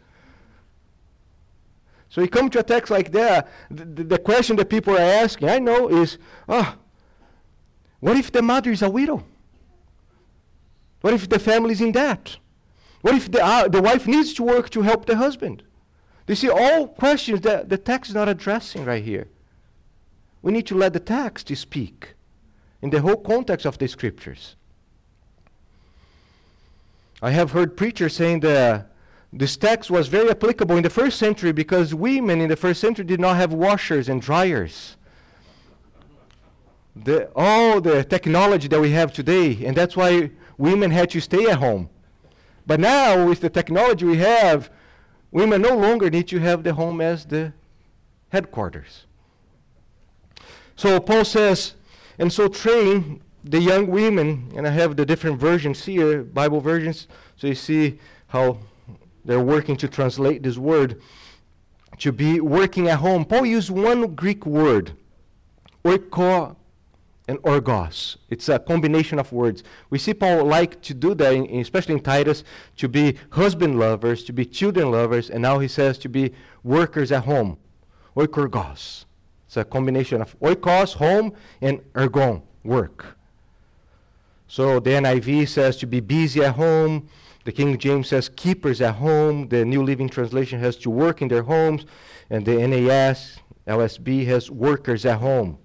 So 2.09 2.21
you 2.21 2.29
come 2.29 2.51
to 2.51 2.59
a 2.59 2.63
text 2.63 2.91
like 2.91 3.11
that, 3.13 3.49
the, 3.71 4.05
the 4.05 4.19
question 4.19 4.57
that 4.57 4.69
people 4.69 4.95
are 4.95 5.01
asking, 5.01 5.49
I 5.49 5.59
know, 5.59 5.89
is, 5.89 6.19
ah, 6.49 6.77
oh, 6.77 6.79
what 8.01 8.17
if 8.17 8.31
the 8.31 8.43
mother 8.43 8.71
is 8.71 8.83
a 8.83 8.91
widow? 8.91 9.25
What 11.01 11.15
if 11.15 11.29
the 11.29 11.39
family 11.39 11.73
is 11.73 11.81
in 11.81 11.93
debt? 11.93 12.37
What 13.01 13.15
if 13.15 13.31
the, 13.31 13.45
uh, 13.45 13.69
the 13.69 13.83
wife 13.83 14.07
needs 14.07 14.35
to 14.35 14.43
work 14.43 14.71
to 14.71 14.83
help 14.83 15.07
the 15.07 15.17
husband? 15.17 15.63
You 16.29 16.35
see, 16.35 16.49
all 16.49 16.87
questions 16.87 17.41
that 17.43 17.69
the 17.69 17.79
text 17.79 18.11
is 18.11 18.15
not 18.15 18.29
addressing 18.29 18.85
right 18.85 19.05
here. 19.05 19.29
We 20.41 20.53
need 20.53 20.67
to 20.69 20.75
let 20.75 20.93
the 20.93 21.01
text 21.01 21.55
speak 21.57 22.15
in 22.81 22.91
the 22.91 23.01
whole 23.01 23.17
context 23.17 23.67
of 23.67 23.79
the 23.79 23.89
scriptures. 23.89 24.57
I 27.25 27.31
have 27.31 27.53
heard 27.53 27.77
preachers 27.77 28.17
saying 28.17 28.41
that 28.41 28.91
this 29.33 29.57
text 29.57 29.93
was 29.93 30.09
very 30.09 30.31
applicable 30.31 30.77
in 30.77 30.83
the 30.83 30.91
first 30.91 31.21
century 31.21 31.53
because 31.53 31.95
women 31.95 32.41
in 32.41 32.49
the 32.49 32.57
first 32.57 32.81
century 32.81 33.05
did 33.05 33.21
not 33.21 33.37
have 33.37 33.53
washers 33.53 34.09
and 34.09 34.21
dryers. 34.21 34.97
The, 36.97 37.31
all 37.37 37.81
the 37.81 38.03
technology 38.03 38.67
that 38.67 38.81
we 38.81 38.91
have 38.91 39.13
today, 39.13 39.65
and 39.65 39.77
that's 39.77 39.97
why 39.97 40.33
women 40.59 40.91
had 40.91 41.11
to 41.11 41.21
stay 41.21 41.47
at 41.47 41.59
home. 41.59 41.89
But 42.67 42.81
now, 42.81 43.27
with 43.27 43.41
the 43.41 43.49
technology 43.49 44.05
we 44.05 44.19
have, 44.19 44.69
women 45.31 45.63
no 45.63 45.77
longer 45.77 46.11
need 46.11 46.27
to 46.29 46.41
have 46.41 46.65
the 46.65 46.75
home 46.75 47.01
as 47.01 47.25
the 47.25 47.53
headquarters. 48.31 49.07
So 50.75 50.99
Paul 50.99 51.25
says, 51.25 51.75
and 52.19 52.33
so 52.33 52.49
train 52.49 53.23
the 53.45 53.61
young 53.61 53.87
women, 53.89 54.53
and 54.55 54.67
I 54.67 54.71
have 54.71 54.97
the 54.97 55.07
different 55.07 55.39
versions 55.39 55.85
here, 55.85 56.23
Bible 56.23 56.61
versions, 56.61 57.09
so 57.37 57.47
you 57.47 57.55
see 57.55 57.99
how 58.29 58.59
they're 59.25 59.41
working 59.41 59.77
to 59.77 59.89
translate 59.89 60.43
this 60.43 60.59
word 60.59 61.01
to 61.99 62.13
be 62.13 62.41
working 62.41 62.89
at 62.89 62.99
home. 62.99 63.25
Paul 63.25 63.47
used 63.47 63.71
one 63.71 64.15
Greek 64.15 64.47
word, 64.47 64.93
oiko 65.85 66.57
and 67.29 67.39
orgos. 67.39 68.17
It's 68.29 68.49
a 68.49 68.59
combination 68.59 69.19
of 69.19 69.33
words. 69.33 69.63
We 69.91 69.99
see 69.99 70.15
Paul 70.15 70.45
like 70.45 70.83
to 70.83 70.95
do 70.95 71.15
that, 71.15 71.33
in, 71.33 71.61
especially 71.61 71.95
in 71.95 72.01
Titus, 72.01 72.43
to 72.79 72.89
be 72.89 73.17
husband 73.31 73.79
lovers, 73.79 74.25
to 74.25 74.33
be 74.33 74.45
children 74.45 74.91
lovers, 74.91 75.31
and 75.31 75.43
now 75.43 75.59
he 75.61 75.69
says 75.69 75.99
to 75.99 76.09
be 76.09 76.33
workers 76.65 77.13
at 77.13 77.25
home. 77.25 77.59
Oikorgos. 78.17 79.05
It's 79.47 79.57
a 79.57 79.65
combination 79.65 80.21
of 80.21 80.39
oikos, 80.41 80.95
home, 80.95 81.35
and 81.61 81.81
ergon, 81.93 82.43
work. 82.65 83.17
So 84.53 84.81
the 84.81 84.91
NIV 84.91 85.49
says 85.49 85.79
to 85.79 85.87
be 85.87 86.01
busy 86.01 86.45
at 86.45 86.57
home. 86.57 87.09
The 87.45 87.53
King 87.53 87.79
James 87.79 88.09
says 88.09 88.29
keepers 88.29 88.83
at 88.83 88.97
home. 88.97 89.49
The 89.49 89.65
New 89.65 89.83
Living 89.83 90.11
Translation 90.11 90.61
has 90.61 90.77
to 90.85 90.91
work 90.91 91.23
in 91.23 91.29
their 91.29 91.43
homes. 91.43 91.87
And 92.29 92.45
the 92.45 92.57
NAS, 92.69 93.39
LSB 93.67 94.27
has 94.27 94.51
workers 94.51 95.07
at 95.07 95.21
home. 95.21 95.57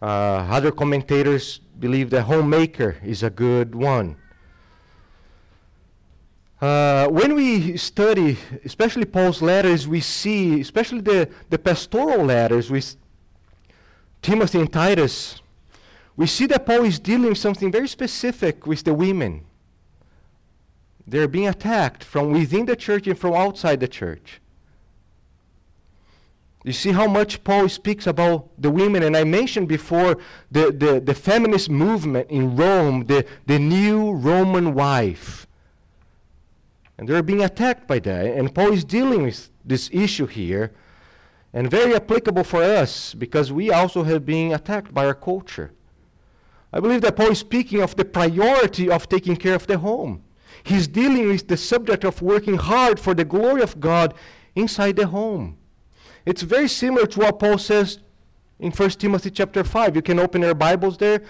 Uh, 0.00 0.06
other 0.56 0.72
commentators 0.72 1.60
believe 1.78 2.08
that 2.08 2.22
homemaker 2.22 2.96
is 3.04 3.22
a 3.22 3.28
good 3.28 3.74
one. 3.74 4.16
Uh, 6.62 7.08
when 7.08 7.34
we 7.34 7.76
study, 7.76 8.38
especially 8.64 9.04
Paul's 9.04 9.42
letters, 9.42 9.86
we 9.86 10.00
see, 10.00 10.62
especially 10.62 11.02
the, 11.02 11.28
the 11.50 11.58
pastoral 11.58 12.24
letters 12.24 12.70
with 12.70 12.96
Timothy 14.22 14.60
and 14.60 14.72
Titus, 14.72 15.42
we 16.16 16.26
see 16.26 16.46
that 16.46 16.64
Paul 16.64 16.84
is 16.84 16.98
dealing 16.98 17.28
with 17.28 17.38
something 17.38 17.70
very 17.70 17.88
specific 17.88 18.66
with 18.66 18.84
the 18.84 18.94
women. 18.94 19.44
They're 21.06 21.28
being 21.28 21.48
attacked 21.48 22.02
from 22.02 22.32
within 22.32 22.66
the 22.66 22.74
church 22.76 23.06
and 23.06 23.18
from 23.18 23.34
outside 23.34 23.80
the 23.80 23.88
church. 23.88 24.40
You 26.64 26.72
see 26.72 26.90
how 26.90 27.06
much 27.06 27.44
Paul 27.44 27.68
speaks 27.68 28.08
about 28.08 28.48
the 28.58 28.70
women, 28.70 29.04
and 29.04 29.16
I 29.16 29.22
mentioned 29.22 29.68
before 29.68 30.18
the, 30.50 30.72
the, 30.72 31.00
the 31.00 31.14
feminist 31.14 31.70
movement 31.70 32.28
in 32.28 32.56
Rome, 32.56 33.06
the, 33.06 33.24
the 33.46 33.60
new 33.60 34.10
Roman 34.12 34.74
wife. 34.74 35.46
And 36.98 37.08
they're 37.08 37.22
being 37.22 37.44
attacked 37.44 37.86
by 37.86 38.00
that. 38.00 38.26
And 38.26 38.52
Paul 38.52 38.72
is 38.72 38.82
dealing 38.82 39.22
with 39.22 39.48
this 39.64 39.88
issue 39.92 40.26
here, 40.26 40.72
and 41.52 41.70
very 41.70 41.94
applicable 41.94 42.42
for 42.42 42.64
us 42.64 43.14
because 43.14 43.52
we 43.52 43.70
also 43.70 44.02
have 44.02 44.26
been 44.26 44.52
attacked 44.52 44.92
by 44.92 45.06
our 45.06 45.14
culture. 45.14 45.70
I 46.72 46.80
believe 46.80 47.00
that 47.02 47.16
Paul 47.16 47.30
is 47.30 47.38
speaking 47.38 47.80
of 47.80 47.96
the 47.96 48.04
priority 48.04 48.90
of 48.90 49.08
taking 49.08 49.36
care 49.36 49.54
of 49.54 49.66
the 49.66 49.78
home. 49.78 50.22
He's 50.62 50.88
dealing 50.88 51.28
with 51.28 51.48
the 51.48 51.56
subject 51.56 52.04
of 52.04 52.20
working 52.20 52.56
hard 52.56 52.98
for 52.98 53.14
the 53.14 53.24
glory 53.24 53.62
of 53.62 53.78
God 53.78 54.14
inside 54.54 54.96
the 54.96 55.06
home. 55.06 55.58
It's 56.24 56.42
very 56.42 56.68
similar 56.68 57.06
to 57.06 57.20
what 57.20 57.38
Paul 57.38 57.58
says 57.58 58.00
in 58.58 58.72
1 58.72 58.90
Timothy 58.90 59.30
chapter 59.30 59.62
5. 59.62 59.96
You 59.96 60.02
can 60.02 60.18
open 60.18 60.42
your 60.42 60.54
Bibles 60.54 60.98
there. 60.98 61.22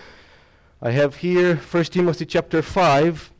I 0.81 0.91
have 0.91 1.17
here 1.17 1.57
1 1.57 1.85
Timothy 1.85 2.25
chapter 2.25 2.63
5. 2.63 3.31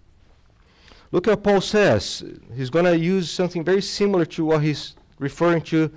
Look 1.13 1.29
at 1.29 1.31
what 1.31 1.45
Paul 1.45 1.61
says. 1.61 2.25
He's 2.55 2.69
going 2.69 2.85
to 2.85 2.99
use 2.99 3.31
something 3.31 3.65
very 3.65 3.81
similar 3.81 4.27
to 4.27 4.45
what 4.45 4.63
he's 4.63 4.97
referring 5.19 5.63
to 5.63 5.91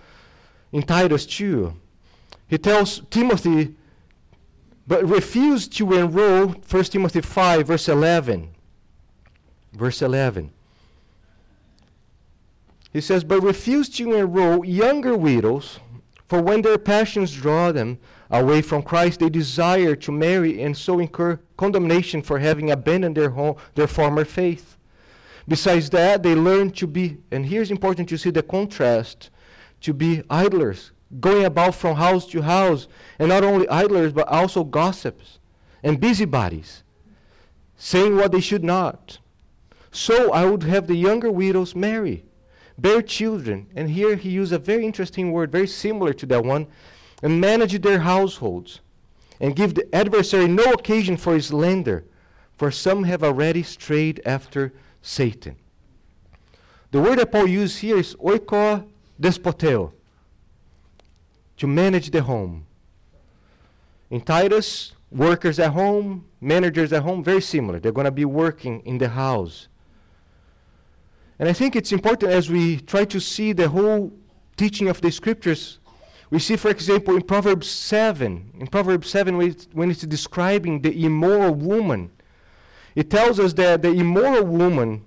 in 0.71 0.83
Titus 0.83 1.25
2. 1.25 1.73
He 2.47 2.57
tells 2.57 3.01
Timothy, 3.09 3.75
but 4.89 5.07
refused 5.07 5.71
to 5.77 5.93
enroll, 5.93 6.47
1 6.47 6.83
Timothy 6.85 7.21
5, 7.21 7.67
verse 7.67 7.87
11. 7.87 8.49
Verse 9.71 10.01
11. 10.01 10.51
He 12.91 12.99
says, 12.99 13.23
But 13.23 13.41
refuse 13.41 13.87
to 13.89 14.15
enroll 14.15 14.65
younger 14.65 15.15
widows, 15.15 15.79
for 16.27 16.41
when 16.41 16.63
their 16.63 16.79
passions 16.79 17.31
draw 17.31 17.71
them 17.71 17.99
away 18.31 18.63
from 18.63 18.81
Christ, 18.81 19.19
they 19.19 19.29
desire 19.29 19.95
to 19.95 20.11
marry 20.11 20.59
and 20.59 20.75
so 20.75 20.97
incur 20.97 21.39
condemnation 21.55 22.23
for 22.23 22.39
having 22.39 22.71
abandoned 22.71 23.15
their, 23.15 23.29
home, 23.29 23.57
their 23.75 23.87
former 23.87 24.25
faith. 24.25 24.75
Besides 25.47 25.91
that, 25.91 26.23
they 26.23 26.33
learn 26.33 26.71
to 26.71 26.87
be, 26.87 27.17
and 27.29 27.45
here's 27.45 27.69
important 27.69 28.09
to 28.09 28.17
see 28.17 28.31
the 28.31 28.41
contrast, 28.41 29.29
to 29.81 29.93
be 29.93 30.23
idlers, 30.31 30.93
going 31.19 31.45
about 31.45 31.75
from 31.75 31.95
house 31.95 32.27
to 32.27 32.41
house, 32.41 32.87
and 33.17 33.29
not 33.29 33.43
only 33.43 33.67
idlers, 33.69 34.13
but 34.13 34.27
also 34.27 34.63
gossips 34.63 35.39
and 35.83 35.99
busybodies, 35.99 36.83
saying 37.77 38.15
what 38.15 38.31
they 38.31 38.41
should 38.41 38.63
not. 38.63 39.19
So 39.91 40.31
I 40.31 40.45
would 40.45 40.63
have 40.63 40.87
the 40.87 40.95
younger 40.95 41.31
widows 41.31 41.75
marry 41.75 42.23
bear 42.81 43.01
children. 43.01 43.67
And 43.75 43.89
here 43.89 44.15
he 44.15 44.29
used 44.29 44.53
a 44.53 44.59
very 44.59 44.85
interesting 44.85 45.31
word, 45.31 45.51
very 45.51 45.67
similar 45.67 46.13
to 46.13 46.25
that 46.27 46.43
one, 46.43 46.67
and 47.21 47.41
manage 47.41 47.79
their 47.81 47.99
households, 47.99 48.79
and 49.39 49.55
give 49.55 49.75
the 49.75 49.93
adversary 49.93 50.47
no 50.47 50.63
occasion 50.71 51.17
for 51.17 51.33
his 51.33 51.47
slander, 51.47 52.05
for 52.57 52.71
some 52.71 53.03
have 53.03 53.23
already 53.23 53.63
strayed 53.63 54.21
after 54.25 54.73
Satan. 55.01 55.55
The 56.91 57.01
word 57.01 57.19
that 57.19 57.31
Paul 57.31 57.47
used 57.47 57.79
here 57.79 57.97
is 57.97 58.15
oiko 58.15 58.87
despoteo, 59.21 59.91
to 61.59 61.67
manage 61.67 62.09
the 62.09 62.23
home. 62.23 62.65
In 64.09 64.21
Titus, 64.21 64.93
workers 65.11 65.59
at 65.59 65.73
home, 65.73 66.25
managers 66.41 66.91
at 66.93 67.03
home, 67.03 67.23
very 67.23 67.41
similar. 67.41 67.79
They're 67.79 67.91
going 67.91 68.05
to 68.05 68.11
be 68.11 68.25
working 68.25 68.81
in 68.85 68.97
the 68.97 69.09
house. 69.09 69.67
And 71.37 71.47
I 71.47 71.53
think 71.53 71.75
it's 71.75 71.91
important 71.91 72.31
as 72.31 72.49
we 72.49 72.79
try 72.79 73.05
to 73.05 73.19
see 73.19 73.53
the 73.53 73.69
whole 73.69 74.11
teaching 74.55 74.87
of 74.87 75.01
the 75.01 75.11
scriptures. 75.11 75.79
We 76.29 76.39
see, 76.39 76.55
for 76.55 76.69
example, 76.69 77.15
in 77.15 77.23
Proverbs 77.23 77.69
7, 77.69 78.51
in 78.57 78.67
Proverbs 78.67 79.09
7, 79.09 79.35
when 79.37 79.49
it's, 79.49 79.67
when 79.73 79.91
it's 79.91 80.01
describing 80.01 80.81
the 80.81 81.05
immoral 81.05 81.53
woman, 81.53 82.11
it 82.95 83.09
tells 83.09 83.37
us 83.39 83.53
that 83.53 83.81
the 83.81 83.91
immoral 83.91 84.45
woman, 84.45 85.03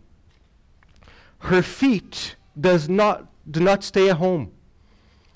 her 1.39 1.63
feet 1.63 2.37
does 2.61 2.91
not, 2.91 3.27
do 3.51 3.61
not 3.61 3.83
stay 3.83 4.11
at 4.11 4.17
home. 4.17 4.53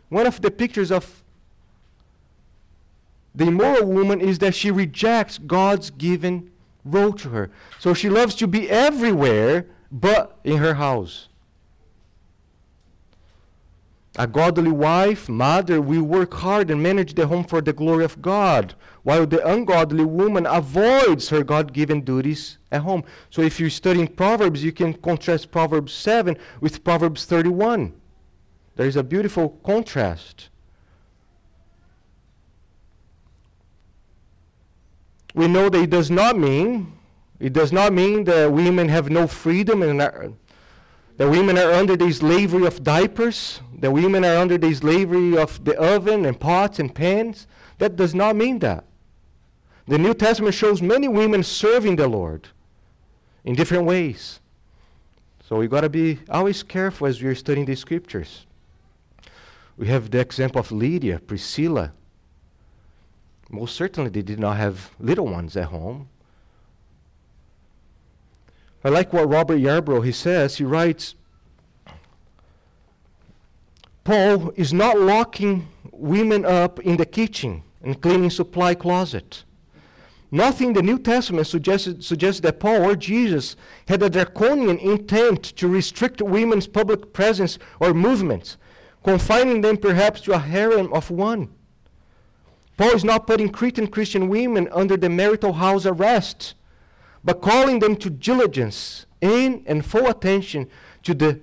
One 0.09 0.27
of 0.27 0.41
the 0.41 0.51
pictures 0.51 0.91
of 0.91 1.23
the 3.35 3.47
immoral 3.47 3.87
woman 3.87 4.21
is 4.21 4.39
that 4.39 4.55
she 4.55 4.71
rejects 4.71 5.39
God's 5.39 5.91
given 5.91 6.51
role 6.85 7.13
to 7.13 7.29
her. 7.31 7.51
So 7.79 7.93
she 7.93 8.09
loves 8.09 8.35
to 8.37 8.47
be 8.47 8.71
everywhere 8.71 9.67
but 9.91 10.39
in 10.45 10.59
her 10.59 10.75
house. 10.75 11.29
A 14.19 14.27
godly 14.27 14.71
wife, 14.71 15.29
mother, 15.29 15.83
will 15.83 16.03
work 16.03 16.33
hard 16.33 16.71
and 16.71 16.83
manage 16.83 17.15
the 17.15 17.27
home 17.27 17.45
for 17.45 17.61
the 17.61 17.75
glory 17.75 18.03
of 18.03 18.23
God, 18.23 18.75
while 19.03 19.27
the 19.27 19.47
ungodly 19.47 20.07
woman 20.07 20.47
avoids 20.47 21.29
her 21.29 21.45
God 21.45 21.75
given 21.75 22.01
duties 22.01 22.57
at 22.73 22.81
home. 22.81 23.05
So 23.29 23.43
if 23.43 23.61
you're 23.61 23.69
studying 23.69 24.09
Proverbs, 24.09 24.65
you 24.65 24.73
can 24.73 24.95
contrast 24.95 25.51
Proverbs 25.51 25.93
7 25.93 26.39
with 26.63 26.83
Proverbs 26.83 27.27
31. 27.27 27.93
There 28.77 28.87
is 28.87 28.97
a 28.97 29.03
beautiful 29.03 29.49
contrast. 29.65 30.49
We 35.35 35.49
know 35.49 35.69
that 35.69 35.83
it 35.83 35.91
does 35.91 36.11
not 36.11 36.39
mean 36.39 36.97
it 37.39 37.53
does 37.53 37.73
not 37.73 37.93
mean 37.93 38.25
that 38.25 38.53
women 38.53 38.89
have 38.89 39.11
no 39.11 39.27
freedom 39.27 39.83
and 39.83 40.01
are, 40.01 40.33
that 41.19 41.29
women 41.29 41.59
are 41.59 41.73
under 41.73 41.97
the 41.97 42.11
slavery 42.13 42.67
of 42.67 42.83
diapers, 42.83 43.61
that 43.79 43.91
women 43.91 44.25
are 44.25 44.37
under 44.37 44.57
the 44.57 44.73
slavery 44.75 45.37
of 45.37 45.63
the 45.65 45.79
oven 45.79 46.25
and 46.25 46.41
pots 46.41 46.79
and 46.79 46.95
pans. 46.95 47.47
That 47.79 47.97
does 47.97 48.15
not 48.15 48.37
mean 48.37 48.61
that. 48.61 48.85
The 49.87 49.99
New 49.99 50.15
Testament 50.15 50.55
shows 50.55 50.81
many 50.81 51.09
women 51.09 51.43
serving 51.43 51.97
the 51.97 52.09
Lord 52.09 52.49
in 53.45 53.55
different 53.55 53.85
ways. 53.85 54.41
So 55.47 55.57
we 55.57 55.69
got 55.69 55.83
to 55.83 55.89
be 55.89 56.19
always 56.29 56.63
careful 56.63 57.07
as 57.07 57.23
we're 57.23 57.35
studying 57.35 57.67
the 57.67 57.77
scriptures. 57.77 58.46
We 59.77 59.89
have 59.89 60.11
the 60.11 60.21
example 60.21 60.61
of 60.61 60.73
Lydia, 60.73 61.19
Priscilla. 61.19 61.93
Most 63.51 63.77
certainly, 63.77 64.11
they 64.11 64.23
did 64.23 64.41
not 64.41 64.57
have 64.57 64.91
little 64.99 65.27
ones 65.27 65.57
at 65.57 65.67
home. 65.67 66.09
I 68.83 68.89
like 68.89 69.13
what 69.13 69.29
Robert 69.29 69.59
Yarbrough 69.59 70.05
he 70.05 70.13
says. 70.13 70.57
He 70.57 70.65
writes, 70.65 71.15
Paul 74.05 74.53
is 74.55 74.73
not 74.73 74.99
locking 74.99 75.69
women 75.91 76.45
up 76.45 76.79
in 76.81 76.97
the 76.97 77.07
kitchen 77.07 77.65
and 77.83 78.01
cleaning 78.01 78.31
supply 78.31 78.75
closet. 78.75 79.45
Nothing 80.31 80.69
in 80.69 80.75
the 80.75 80.83
New 80.83 80.99
Testament 80.99 81.47
suggests, 81.47 82.07
suggests 82.07 82.41
that 82.41 82.61
Paul 82.61 82.85
or 82.85 82.97
Jesus 82.97 83.57
had 83.89 84.03
a 84.03 84.11
draconian 84.11 84.79
intent 84.79 85.43
to 85.57 85.69
restrict 85.69 86.21
women's 86.21 86.67
public 86.67 87.13
presence 87.13 87.59
or 87.81 87.95
movements, 87.95 88.57
confining 89.07 89.61
them 89.61 89.77
perhaps 89.77 90.21
to 90.23 90.33
a 90.33 90.39
harem 90.39 90.93
of 90.93 91.13
one. 91.13 91.49
Paul 92.77 92.91
is 92.91 93.05
not 93.05 93.29
putting 93.29 93.51
Cretan 93.51 93.87
Christian 93.87 94.29
women 94.29 94.69
under 94.73 94.97
the 94.97 95.09
marital 95.09 95.53
house 95.53 95.87
arrest 95.87 96.55
but 97.23 97.41
calling 97.41 97.79
them 97.79 97.95
to 97.97 98.11
diligence 98.11 99.07
in 99.21 99.63
and 99.67 99.87
full 99.87 100.09
attention 100.09 100.69
to 101.05 101.15
the 101.15 101.41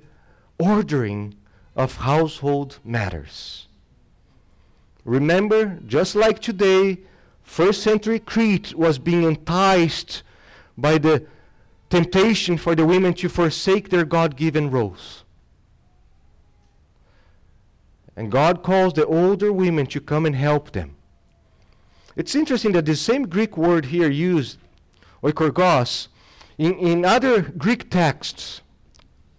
ordering 0.60 1.36
of 1.74 1.98
household 1.98 2.80
matters. 2.84 3.68
Remember, 5.06 5.80
just 5.88 6.16
like 6.16 6.40
today, 6.40 7.00
first 7.44 7.82
century 7.82 8.20
Crete 8.20 8.74
was 8.76 9.00
being 9.00 9.24
enticed 9.24 10.24
by 10.78 10.98
the 10.98 11.26
temptation 11.90 12.58
for 12.58 12.76
the 12.76 12.86
women 12.86 13.14
to 13.16 13.30
forsake 13.30 13.90
their 13.90 14.06
God 14.06 14.36
given 14.36 14.70
roles. 14.70 15.23
And 18.16 18.32
God 18.32 18.64
calls 18.64 18.94
the 18.94 19.06
older 19.06 19.52
women 19.52 19.86
to 19.88 20.00
come 20.00 20.26
and 20.26 20.36
help 20.36 20.72
them. 20.72 20.96
It's 22.16 22.36
interesting 22.36 22.74
that 22.74 22.86
the 22.86 22.96
same 22.96 23.24
Greek 23.28 23.58
word 23.58 23.86
here 23.86 24.10
used 24.10 24.58
oikourgos, 25.24 26.10
in, 26.58 26.74
in 26.78 27.06
other 27.06 27.42
Greek 27.42 27.90
texts 27.90 28.62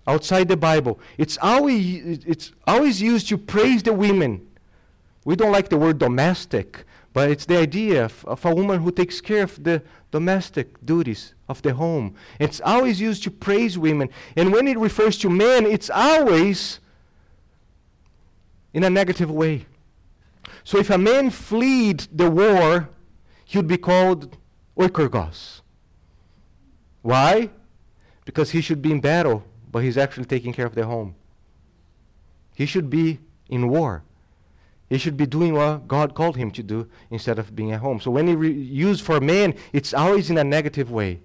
outside 0.07 0.49
the 0.49 0.57
Bible, 0.57 0.99
it's 1.19 1.39
always, 1.41 2.25
it's 2.27 2.53
always 2.67 3.01
used 3.01 3.29
to 3.29 3.39
praise 3.39 3.83
the 3.83 3.93
women. 3.93 4.47
We 5.25 5.37
don't 5.37 5.53
like 5.53 5.69
the 5.69 5.77
word 5.77 5.99
domestic, 5.99 6.85
but 7.13 7.31
it's 7.31 7.47
the 7.47 7.59
idea 7.59 8.07
of, 8.07 8.25
of 8.25 8.45
a 8.45 8.55
woman 8.55 8.83
who 8.83 8.91
takes 8.91 9.21
care 9.21 9.45
of 9.45 9.63
the 9.63 9.83
domestic 10.11 10.85
duties 10.85 11.35
of 11.49 11.63
the 11.63 11.75
home. 11.75 12.15
It's 12.39 12.61
always 12.61 13.01
used 13.01 13.23
to 13.25 13.31
praise 13.31 13.79
women. 13.79 14.11
And 14.37 14.53
when 14.53 14.67
it 14.67 14.79
refers 14.79 15.17
to 15.19 15.31
men, 15.31 15.65
it's 15.65 15.91
always 15.91 16.81
in 18.75 18.85
a 18.85 18.91
negative 18.91 19.31
way. 19.31 19.67
So 20.65 20.79
if 20.79 20.91
a 20.91 20.99
man 20.99 21.31
fled 21.31 22.09
the 22.13 22.31
war, 22.31 22.91
he 23.45 23.57
would 23.57 23.69
be 23.69 23.79
called 23.79 24.37
oikourgos. 24.77 25.63
Why? 27.01 27.51
Because 28.25 28.51
he 28.51 28.61
should 28.61 28.83
be 28.83 28.91
in 28.91 29.01
battle, 29.01 29.45
but 29.71 29.83
he's 29.85 29.97
actually 29.97 30.27
taking 30.27 30.53
care 30.53 30.67
of 30.67 30.75
the 30.75 30.85
home. 30.85 31.15
He 32.55 32.67
should 32.67 32.91
be 32.91 33.21
in 33.49 33.69
war. 33.69 34.03
He 34.89 34.99
should 34.99 35.17
be 35.17 35.27
doing 35.27 35.55
what 35.55 35.89
God 35.89 36.15
called 36.15 36.37
him 36.37 36.51
to 36.53 36.63
do 36.63 36.89
instead 37.11 37.39
of 37.39 37.55
being 37.55 37.73
at 37.73 37.81
home. 37.81 38.01
So 38.01 38.11
when 38.11 38.27
he 38.27 38.35
re- 38.35 38.53
used 38.53 39.05
for 39.05 39.21
man, 39.21 39.55
it's 39.73 39.95
always 39.95 40.31
in 40.31 40.39
a 40.39 40.45
negative 40.45 40.91
way. 40.91 41.21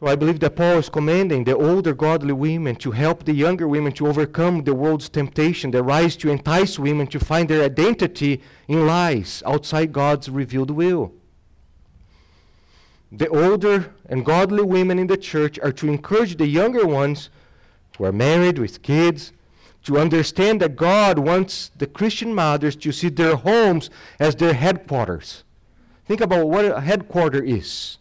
So 0.00 0.06
I 0.06 0.16
believe 0.16 0.40
that 0.40 0.56
Paul 0.56 0.78
is 0.78 0.88
commanding 0.88 1.44
the 1.44 1.54
older 1.54 1.92
godly 1.92 2.32
women 2.32 2.74
to 2.76 2.90
help 2.90 3.24
the 3.24 3.34
younger 3.34 3.68
women 3.68 3.92
to 3.92 4.06
overcome 4.06 4.64
the 4.64 4.74
world's 4.74 5.10
temptation 5.10 5.72
that 5.72 5.82
rise 5.82 6.16
to 6.16 6.30
entice 6.30 6.78
women 6.78 7.06
to 7.08 7.20
find 7.20 7.50
their 7.50 7.62
identity 7.62 8.40
in 8.66 8.86
lies 8.86 9.42
outside 9.44 9.92
God's 9.92 10.30
revealed 10.30 10.70
will. 10.70 11.12
The 13.12 13.28
older 13.28 13.92
and 14.08 14.24
godly 14.24 14.62
women 14.62 14.98
in 14.98 15.06
the 15.06 15.18
church 15.18 15.58
are 15.58 15.72
to 15.72 15.88
encourage 15.88 16.38
the 16.38 16.46
younger 16.46 16.86
ones 16.86 17.28
who 17.98 18.04
are 18.04 18.12
married 18.12 18.58
with 18.58 18.80
kids 18.80 19.34
to 19.84 19.98
understand 19.98 20.62
that 20.62 20.76
God 20.76 21.18
wants 21.18 21.72
the 21.76 21.86
Christian 21.86 22.34
mothers 22.34 22.74
to 22.76 22.92
see 22.92 23.10
their 23.10 23.36
homes 23.36 23.90
as 24.18 24.34
their 24.36 24.54
headquarters. 24.54 25.44
Think 26.06 26.22
about 26.22 26.48
what 26.48 26.64
a 26.64 26.80
headquarter 26.80 27.42
is. 27.42 27.98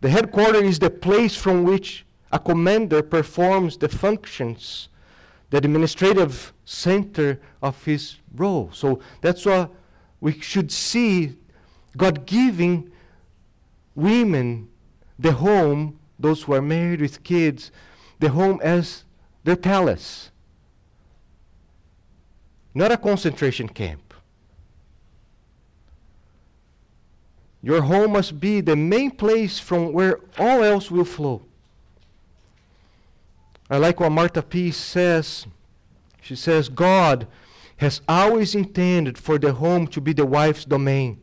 The 0.00 0.10
headquarters 0.10 0.62
is 0.62 0.78
the 0.78 0.90
place 0.90 1.34
from 1.36 1.64
which 1.64 2.04
a 2.30 2.38
commander 2.38 3.02
performs 3.02 3.76
the 3.76 3.88
functions, 3.88 4.88
the 5.50 5.56
administrative 5.56 6.52
center 6.64 7.40
of 7.62 7.82
his 7.84 8.16
role. 8.34 8.70
So 8.72 9.00
that's 9.20 9.44
what 9.44 9.72
we 10.20 10.38
should 10.40 10.70
see 10.70 11.36
God 11.96 12.26
giving 12.26 12.90
women 13.94 14.68
the 15.18 15.32
home, 15.32 15.98
those 16.18 16.42
who 16.42 16.54
are 16.54 16.62
married 16.62 17.00
with 17.00 17.24
kids, 17.24 17.72
the 18.20 18.28
home 18.28 18.60
as 18.62 19.04
their 19.44 19.56
palace, 19.56 20.30
not 22.74 22.92
a 22.92 22.96
concentration 22.96 23.68
camp. 23.68 24.07
Your 27.62 27.82
home 27.82 28.12
must 28.12 28.38
be 28.38 28.60
the 28.60 28.76
main 28.76 29.10
place 29.10 29.58
from 29.58 29.92
where 29.92 30.20
all 30.38 30.62
else 30.62 30.90
will 30.90 31.04
flow. 31.04 31.42
I 33.68 33.76
like 33.78 34.00
what 34.00 34.10
Martha 34.10 34.42
Peace 34.42 34.76
says. 34.76 35.46
She 36.22 36.36
says, 36.36 36.68
God 36.68 37.26
has 37.78 38.00
always 38.08 38.54
intended 38.54 39.18
for 39.18 39.38
the 39.38 39.52
home 39.52 39.86
to 39.88 40.00
be 40.00 40.12
the 40.12 40.26
wife's 40.26 40.64
domain. 40.64 41.20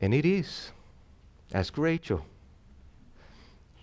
And 0.00 0.14
it 0.14 0.24
is. 0.24 0.70
Ask 1.52 1.76
Rachel. 1.76 2.24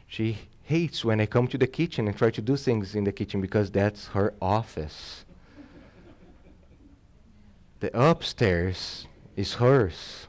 She 0.07 0.37
hates 0.65 1.05
when 1.05 1.21
I 1.21 1.27
come 1.27 1.47
to 1.47 1.57
the 1.57 1.67
kitchen 1.67 2.07
and 2.07 2.17
try 2.17 2.31
to 2.31 2.41
do 2.41 2.57
things 2.57 2.95
in 2.95 3.03
the 3.03 3.11
kitchen 3.11 3.39
because 3.39 3.71
that's 3.71 4.07
her 4.07 4.33
office. 4.41 5.23
the 7.79 7.97
upstairs 7.97 9.07
is 9.35 9.53
hers. 9.55 10.27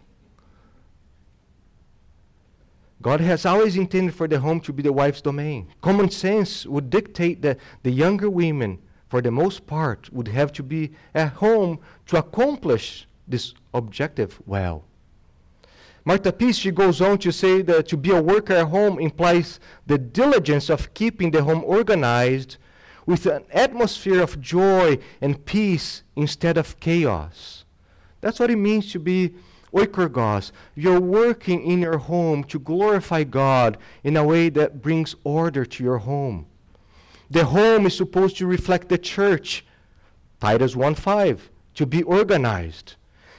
God 3.01 3.21
has 3.21 3.47
always 3.47 3.77
intended 3.77 4.15
for 4.15 4.29
the 4.29 4.41
home 4.41 4.61
to 4.61 4.73
be 4.73 4.83
the 4.83 4.93
wife's 4.93 5.23
domain. 5.23 5.69
Common 5.81 6.11
sense 6.11 6.67
would 6.67 6.91
dictate 6.91 7.41
that 7.43 7.59
the 7.83 7.91
younger 7.91 8.29
women, 8.29 8.79
for 9.09 9.23
the 9.23 9.31
most 9.31 9.67
part, 9.67 10.13
would 10.13 10.29
have 10.29 10.53
to 10.55 10.63
be 10.63 10.93
at 11.15 11.35
home 11.35 11.79
to 12.07 12.19
accomplish 12.19 13.07
this 13.27 13.55
objective 13.73 14.41
well. 14.45 14.85
Martha 16.07 16.33
Peace, 16.33 16.57
she 16.57 16.71
goes 16.71 17.01
on 17.01 17.19
to 17.19 17.33
say 17.33 17.63
that 17.63 17.89
to 17.89 17.97
be 17.97 18.13
a 18.13 18.23
worker 18.23 18.53
at 18.55 18.69
home 18.69 19.01
implies 19.01 19.59
the 19.89 19.99
diligence 19.99 20.71
of 20.71 20.95
keeping 20.95 21.33
the 21.33 21.43
home 21.43 21.65
organized 21.65 22.59
with 23.07 23.27
an 23.27 23.45
atmosphere 23.51 24.23
of 24.23 24.41
joy 24.41 24.99
and 25.21 25.45
peace 25.45 26.05
instead 26.15 26.57
of 26.57 26.79
chaos. 26.79 27.65
That's 28.21 28.39
what 28.39 28.53
it 28.53 28.57
means 28.57 28.93
to 28.93 29.01
be 29.01 29.35
oikourgos. 29.75 30.53
You're 30.77 31.01
working 31.01 31.61
in 31.67 31.81
your 31.81 31.99
home 31.99 32.45
to 32.45 32.61
glorify 32.61 33.25
God 33.25 33.77
in 34.05 34.17
a 34.17 34.23
way 34.23 34.49
that 34.51 34.81
brings 34.81 35.17
order 35.25 35.67
to 35.67 35.83
your 35.83 35.99
home. 35.99 36.47
The 37.29 37.47
home 37.47 37.85
is 37.85 37.97
supposed 37.97 38.37
to 38.37 38.47
reflect 38.47 38.91
the 38.91 38.99
church. 38.99 39.67
Titus 40.41 40.77
1:5 40.77 41.51
to 41.75 41.85
be 41.85 42.05
organized. 42.05 42.95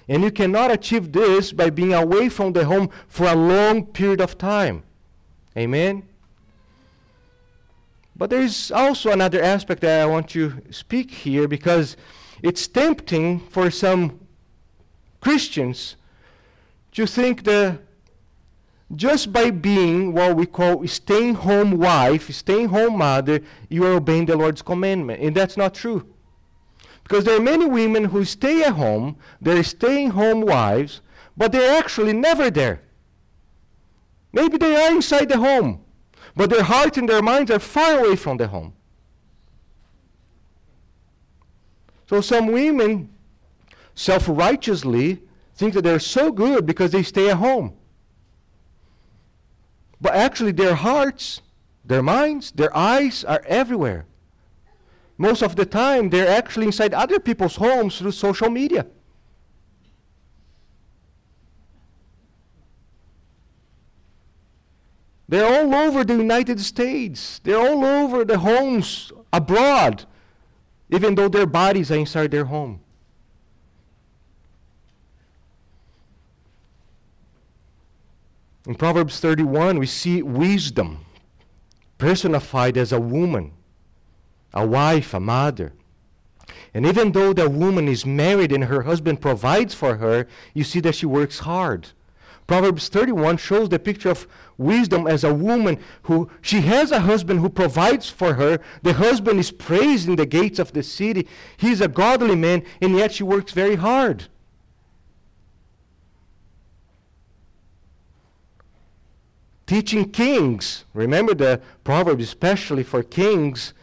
And 0.09 0.23
you 0.23 0.31
cannot 0.31 0.71
achieve 0.71 1.11
this 1.11 1.51
by 1.51 1.69
being 1.69 1.93
away 1.93 2.29
from 2.29 2.53
the 2.53 2.65
home 2.65 2.89
for 3.07 3.27
a 3.27 3.35
long 3.35 3.85
period 3.85 4.21
of 4.21 4.37
time. 4.37 4.83
Amen? 5.57 6.03
But 8.15 8.29
there 8.29 8.41
is 8.41 8.71
also 8.71 9.11
another 9.11 9.41
aspect 9.41 9.81
that 9.81 10.01
I 10.01 10.05
want 10.05 10.29
to 10.29 10.61
speak 10.71 11.11
here 11.11 11.47
because 11.47 11.97
it's 12.41 12.67
tempting 12.67 13.39
for 13.39 13.69
some 13.69 14.19
Christians 15.21 15.95
to 16.93 17.05
think 17.05 17.43
that 17.43 17.79
just 18.95 19.33
by 19.33 19.51
being 19.51 20.13
what 20.13 20.35
we 20.35 20.45
call 20.45 20.87
staying 20.87 21.35
home 21.35 21.77
wife, 21.77 22.33
staying 22.33 22.69
home 22.69 22.99
mother, 22.99 23.41
you 23.69 23.85
are 23.85 23.93
obeying 23.93 24.25
the 24.25 24.37
Lord's 24.37 24.61
commandment. 24.61 25.21
And 25.21 25.35
that's 25.35 25.57
not 25.57 25.73
true. 25.73 26.07
Because 27.07 27.23
there 27.23 27.37
are 27.37 27.41
many 27.41 27.65
women 27.65 28.03
who 28.03 28.25
stay 28.25 28.63
at 28.63 28.73
home, 28.73 29.15
they're 29.39 29.63
staying 29.63 30.09
home 30.09 30.41
wives, 30.41 30.99
but 31.37 31.53
they're 31.53 31.79
actually 31.79 32.11
never 32.11 32.51
there. 32.51 32.81
Maybe 34.33 34.57
they 34.57 34.75
are 34.75 34.91
inside 34.91 35.29
the 35.29 35.37
home, 35.37 35.85
but 36.35 36.49
their 36.49 36.63
heart 36.63 36.97
and 36.97 37.07
their 37.07 37.21
minds 37.21 37.49
are 37.49 37.59
far 37.59 37.99
away 37.99 38.17
from 38.17 38.35
the 38.35 38.49
home. 38.49 38.73
So 42.09 42.19
some 42.19 42.47
women 42.47 43.07
self 43.95 44.25
righteously 44.27 45.21
think 45.55 45.75
that 45.75 45.83
they're 45.83 45.99
so 45.99 46.33
good 46.33 46.65
because 46.65 46.91
they 46.91 47.03
stay 47.03 47.29
at 47.29 47.37
home. 47.37 47.73
But 50.01 50.13
actually, 50.13 50.51
their 50.51 50.75
hearts, 50.75 51.41
their 51.85 52.03
minds, 52.03 52.51
their 52.51 52.75
eyes 52.75 53.23
are 53.23 53.41
everywhere 53.47 54.07
most 55.18 55.41
of 55.41 55.55
the 55.55 55.65
time 55.65 56.09
they're 56.09 56.28
actually 56.28 56.68
inside 56.68 56.93
other 56.93 57.20
people's 57.20 57.55
homes 57.55 57.97
through 57.97 58.11
social 58.11 58.49
media. 58.49 58.86
They're 65.30 65.45
all 65.45 65.74
over 65.76 66.03
the 66.03 66.15
United 66.15 66.59
States. 66.61 67.39
They're 67.43 67.59
all 67.59 67.84
over 67.84 68.24
the 68.24 68.39
homes 68.39 69.11
abroad, 69.34 70.05
even 70.89 71.15
though 71.15 71.28
their 71.28 71.45
bodies 71.45 71.91
are 71.91 71.97
inside 71.97 72.32
their 72.32 72.45
home. 72.45 72.80
In 78.65 78.76
Proverbs 78.76 79.20
31, 79.20 79.80
we 79.80 79.86
see 79.86 80.22
wisdom 80.22 81.05
personified 81.97 82.78
as 82.78 82.91
a 82.91 82.99
woman 82.99 83.53
a 84.53 84.65
wife, 84.65 85.13
a 85.13 85.19
mother. 85.19 85.73
And 86.73 86.85
even 86.85 87.11
though 87.11 87.33
the 87.33 87.49
woman 87.49 87.87
is 87.87 88.05
married 88.05 88.51
and 88.51 88.65
her 88.65 88.83
husband 88.83 89.21
provides 89.21 89.73
for 89.73 89.97
her, 89.97 90.27
you 90.53 90.63
see 90.63 90.79
that 90.81 90.95
she 90.95 91.05
works 91.05 91.39
hard. 91.39 91.89
Proverbs 92.47 92.87
31 92.87 93.37
shows 93.37 93.67
the 93.67 93.77
picture 93.77 94.09
of 94.09 94.25
wisdom 94.57 95.05
as 95.05 95.25
a 95.25 95.33
woman 95.33 95.79
who 96.03 96.29
she 96.41 96.61
has 96.61 96.91
a 96.91 97.01
husband 97.01 97.41
who 97.41 97.49
provides 97.49 98.09
for 98.09 98.35
her. 98.35 98.59
The 98.83 98.93
husband 98.93 99.39
is 99.39 99.51
praised 99.51 100.07
in 100.07 100.15
the 100.15 100.25
gates 100.25 100.57
of 100.57 100.71
the 100.71 100.81
city. 100.81 101.27
He's 101.57 101.81
a 101.81 101.89
godly 101.89 102.35
man, 102.35 102.63
and 102.81 102.95
yet 102.95 103.11
she 103.11 103.23
works 103.23 103.51
very 103.51 103.75
hard. 103.75 104.27
Teaching 109.65 110.09
kings, 110.11 110.85
remember 110.93 111.33
the 111.33 111.59
proverb, 111.83 112.21
especially 112.21 112.83
for 112.83 113.03
kings, 113.03 113.73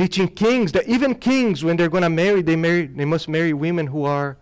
teaching 0.00 0.28
kings 0.28 0.72
that 0.72 0.88
even 0.88 1.14
kings, 1.14 1.62
when 1.62 1.76
they're 1.76 1.90
going 1.90 2.02
to 2.02 2.08
marry, 2.08 2.40
they 2.40 2.56
marry, 2.56 2.86
they 2.86 3.04
must 3.04 3.28
marry 3.28 3.52
women 3.52 3.86
who 3.86 4.04
are 4.04 4.38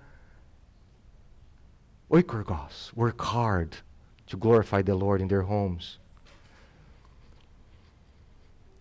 oikourgos, 2.13 2.95
work 2.95 3.21
hard 3.21 3.77
to 4.29 4.37
glorify 4.37 4.83
the 4.83 4.95
Lord 4.95 5.21
in 5.21 5.27
their 5.27 5.43
homes. 5.43 5.99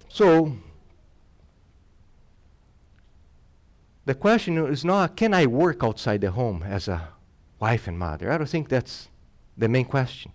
So, 0.08 0.56
the 4.06 4.14
question 4.14 4.64
is 4.68 4.86
not 4.86 5.16
can 5.16 5.34
I 5.34 5.48
work 5.48 5.84
outside 5.84 6.22
the 6.22 6.30
home 6.30 6.62
as 6.62 6.88
a 6.88 7.10
wife 7.60 7.88
and 7.88 7.98
mother? 7.98 8.32
I 8.32 8.38
don't 8.38 8.48
think 8.48 8.70
that's 8.70 9.10
the 9.58 9.68
main 9.68 9.86
question. 9.86 10.32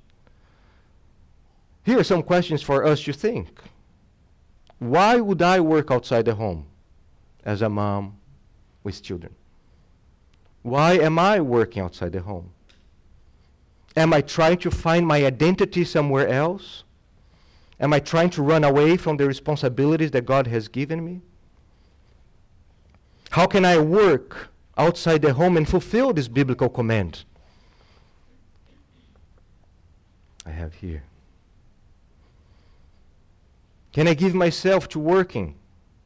Here 1.84 2.00
are 2.00 2.04
some 2.04 2.24
questions 2.24 2.62
for 2.62 2.84
us 2.84 3.00
to 3.04 3.12
think. 3.12 3.48
Why 4.82 5.20
would 5.20 5.40
I 5.40 5.60
work 5.60 5.92
outside 5.92 6.24
the 6.24 6.34
home 6.34 6.66
as 7.44 7.62
a 7.62 7.68
mom 7.68 8.18
with 8.82 9.00
children? 9.00 9.32
Why 10.62 10.94
am 10.94 11.20
I 11.20 11.38
working 11.38 11.84
outside 11.84 12.10
the 12.10 12.20
home? 12.20 12.50
Am 13.96 14.12
I 14.12 14.22
trying 14.22 14.58
to 14.58 14.72
find 14.72 15.06
my 15.06 15.24
identity 15.24 15.84
somewhere 15.84 16.26
else? 16.26 16.82
Am 17.78 17.92
I 17.92 18.00
trying 18.00 18.30
to 18.30 18.42
run 18.42 18.64
away 18.64 18.96
from 18.96 19.18
the 19.18 19.26
responsibilities 19.28 20.10
that 20.10 20.26
God 20.26 20.48
has 20.48 20.66
given 20.66 21.04
me? 21.04 21.20
How 23.30 23.46
can 23.46 23.64
I 23.64 23.78
work 23.78 24.48
outside 24.76 25.22
the 25.22 25.32
home 25.34 25.56
and 25.56 25.68
fulfill 25.68 26.12
this 26.12 26.26
biblical 26.26 26.68
command? 26.68 27.24
I 30.44 30.50
have 30.50 30.74
here. 30.74 31.04
Can 33.92 34.08
I 34.08 34.14
give 34.14 34.34
myself 34.34 34.88
to 34.90 34.98
working? 34.98 35.54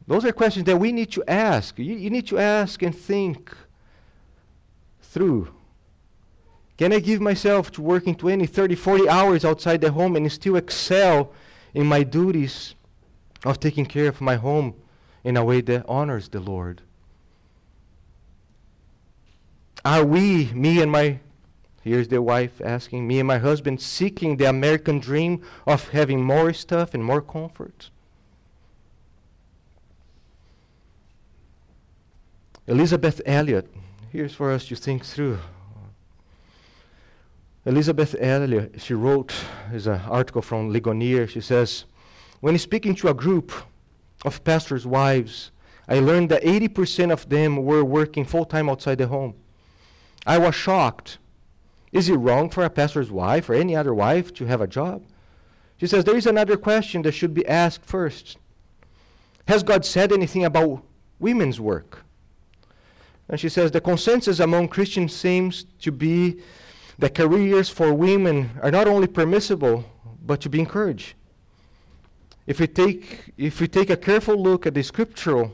Those 0.06 0.24
are 0.24 0.32
questions 0.32 0.66
that 0.66 0.76
we 0.76 0.92
need 0.92 1.10
to 1.12 1.24
ask. 1.28 1.78
You, 1.78 1.94
you 1.94 2.10
need 2.10 2.26
to 2.28 2.38
ask 2.38 2.82
and 2.82 2.96
think 2.96 3.56
through. 5.00 5.52
Can 6.76 6.92
I 6.92 6.98
give 6.98 7.20
myself 7.20 7.72
to 7.72 7.82
working 7.82 8.14
20, 8.14 8.46
30, 8.46 8.74
40 8.74 9.08
hours 9.08 9.44
outside 9.44 9.80
the 9.80 9.92
home 9.92 10.14
and 10.14 10.30
still 10.30 10.56
excel 10.56 11.32
in 11.74 11.86
my 11.86 12.02
duties 12.02 12.74
of 13.44 13.58
taking 13.60 13.86
care 13.86 14.08
of 14.08 14.20
my 14.20 14.36
home 14.36 14.74
in 15.24 15.36
a 15.36 15.44
way 15.44 15.60
that 15.62 15.86
honors 15.88 16.28
the 16.28 16.40
Lord? 16.40 16.82
Are 19.84 20.04
we, 20.04 20.46
me 20.52 20.82
and 20.82 20.90
my 20.90 21.20
Here's 21.86 22.08
the 22.08 22.20
wife 22.20 22.60
asking 22.64 23.06
me 23.06 23.20
and 23.20 23.28
my 23.28 23.38
husband 23.38 23.80
seeking 23.80 24.38
the 24.38 24.46
American 24.46 24.98
dream 24.98 25.40
of 25.68 25.90
having 25.90 26.20
more 26.20 26.52
stuff 26.52 26.94
and 26.94 27.04
more 27.04 27.22
comfort. 27.22 27.90
Elisabeth 32.66 33.20
Elliot, 33.24 33.72
here's 34.10 34.34
for 34.34 34.50
us 34.50 34.66
to 34.66 34.74
think 34.74 35.04
through. 35.04 35.38
Elisabeth 37.64 38.16
Elliot, 38.18 38.80
she 38.80 38.94
wrote, 38.94 39.32
is 39.72 39.86
an 39.86 40.00
article 40.08 40.42
from 40.42 40.72
Ligonier. 40.72 41.28
She 41.28 41.40
says, 41.40 41.84
when 42.40 42.58
speaking 42.58 42.96
to 42.96 43.10
a 43.10 43.14
group 43.14 43.52
of 44.24 44.42
pastors' 44.42 44.88
wives, 44.88 45.52
I 45.86 46.00
learned 46.00 46.30
that 46.30 46.42
80% 46.42 47.12
of 47.12 47.28
them 47.28 47.64
were 47.64 47.84
working 47.84 48.24
full 48.24 48.44
time 48.44 48.68
outside 48.68 48.98
the 48.98 49.06
home. 49.06 49.34
I 50.26 50.38
was 50.38 50.56
shocked 50.56 51.18
is 51.96 52.10
it 52.10 52.16
wrong 52.16 52.50
for 52.50 52.62
a 52.64 52.70
pastor's 52.70 53.10
wife 53.10 53.48
or 53.48 53.54
any 53.54 53.74
other 53.74 53.94
wife 53.94 54.34
to 54.34 54.44
have 54.44 54.60
a 54.60 54.66
job? 54.66 55.02
She 55.78 55.86
says 55.86 56.04
there 56.04 56.16
is 56.16 56.26
another 56.26 56.56
question 56.56 57.02
that 57.02 57.12
should 57.12 57.32
be 57.32 57.46
asked 57.46 57.84
first. 57.84 58.36
Has 59.48 59.62
God 59.62 59.84
said 59.84 60.12
anything 60.12 60.44
about 60.44 60.82
women's 61.18 61.58
work? 61.58 62.04
And 63.28 63.40
she 63.40 63.48
says 63.48 63.70
the 63.70 63.80
consensus 63.80 64.40
among 64.40 64.68
Christians 64.68 65.14
seems 65.14 65.64
to 65.80 65.90
be 65.90 66.40
that 66.98 67.14
careers 67.14 67.68
for 67.68 67.92
women 67.94 68.50
are 68.62 68.70
not 68.70 68.88
only 68.88 69.06
permissible, 69.06 69.84
but 70.24 70.40
to 70.42 70.48
be 70.48 70.60
encouraged. 70.60 71.14
If 72.46 72.60
we 72.60 72.66
take, 72.66 73.32
if 73.36 73.60
we 73.60 73.68
take 73.68 73.90
a 73.90 73.96
careful 73.96 74.36
look 74.36 74.66
at 74.66 74.74
the 74.74 74.82
scriptural 74.82 75.52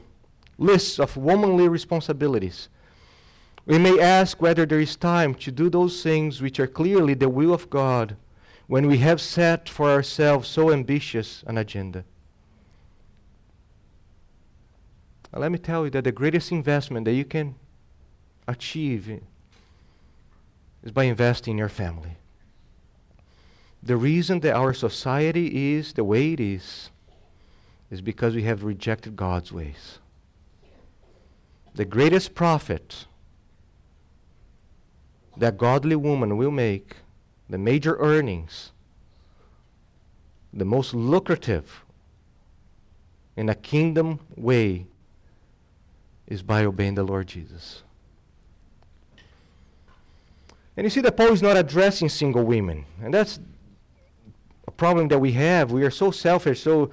lists 0.59 0.99
of 0.99 1.16
womanly 1.16 1.68
responsibilities, 1.68 2.68
we 3.64 3.78
may 3.78 4.00
ask 4.00 4.42
whether 4.42 4.66
there 4.66 4.80
is 4.80 4.96
time 4.96 5.34
to 5.34 5.52
do 5.52 5.70
those 5.70 6.02
things 6.02 6.42
which 6.42 6.58
are 6.58 6.66
clearly 6.66 7.14
the 7.14 7.28
will 7.28 7.54
of 7.54 7.70
God 7.70 8.16
when 8.66 8.86
we 8.86 8.98
have 8.98 9.20
set 9.20 9.68
for 9.68 9.90
ourselves 9.90 10.48
so 10.48 10.72
ambitious 10.72 11.44
an 11.46 11.58
agenda. 11.58 12.04
Now, 15.32 15.40
let 15.40 15.52
me 15.52 15.58
tell 15.58 15.84
you 15.84 15.90
that 15.90 16.04
the 16.04 16.12
greatest 16.12 16.50
investment 16.52 17.04
that 17.04 17.14
you 17.14 17.24
can 17.24 17.54
achieve 18.48 19.20
is 20.82 20.90
by 20.90 21.04
investing 21.04 21.52
in 21.52 21.58
your 21.58 21.68
family. 21.68 22.16
The 23.82 23.96
reason 23.96 24.40
that 24.40 24.54
our 24.54 24.72
society 24.72 25.74
is 25.74 25.92
the 25.92 26.04
way 26.04 26.32
it 26.32 26.40
is 26.40 26.90
is 27.90 28.00
because 28.00 28.34
we 28.34 28.42
have 28.44 28.64
rejected 28.64 29.16
God's 29.16 29.52
ways. 29.52 29.98
The 31.74 31.84
greatest 31.84 32.34
profit 32.34 33.06
that 35.36 35.56
godly 35.56 35.96
woman 35.96 36.36
will 36.36 36.50
make, 36.50 36.96
the 37.48 37.58
major 37.58 37.96
earnings, 37.98 38.72
the 40.52 40.64
most 40.64 40.94
lucrative 40.94 41.84
in 43.36 43.48
a 43.48 43.54
kingdom 43.54 44.20
way 44.36 44.86
is 46.26 46.42
by 46.42 46.64
obeying 46.64 46.94
the 46.94 47.02
Lord 47.02 47.26
Jesus. 47.26 47.82
And 50.76 50.84
you 50.84 50.90
see 50.90 51.00
that 51.02 51.16
Paul 51.16 51.32
is 51.32 51.42
not 51.42 51.56
addressing 51.56 52.08
single 52.08 52.44
women. 52.44 52.84
And 53.02 53.12
that's 53.12 53.38
a 54.66 54.70
problem 54.70 55.08
that 55.08 55.18
we 55.18 55.32
have. 55.32 55.70
We 55.70 55.82
are 55.84 55.90
so 55.90 56.10
selfish. 56.10 56.62
So 56.62 56.90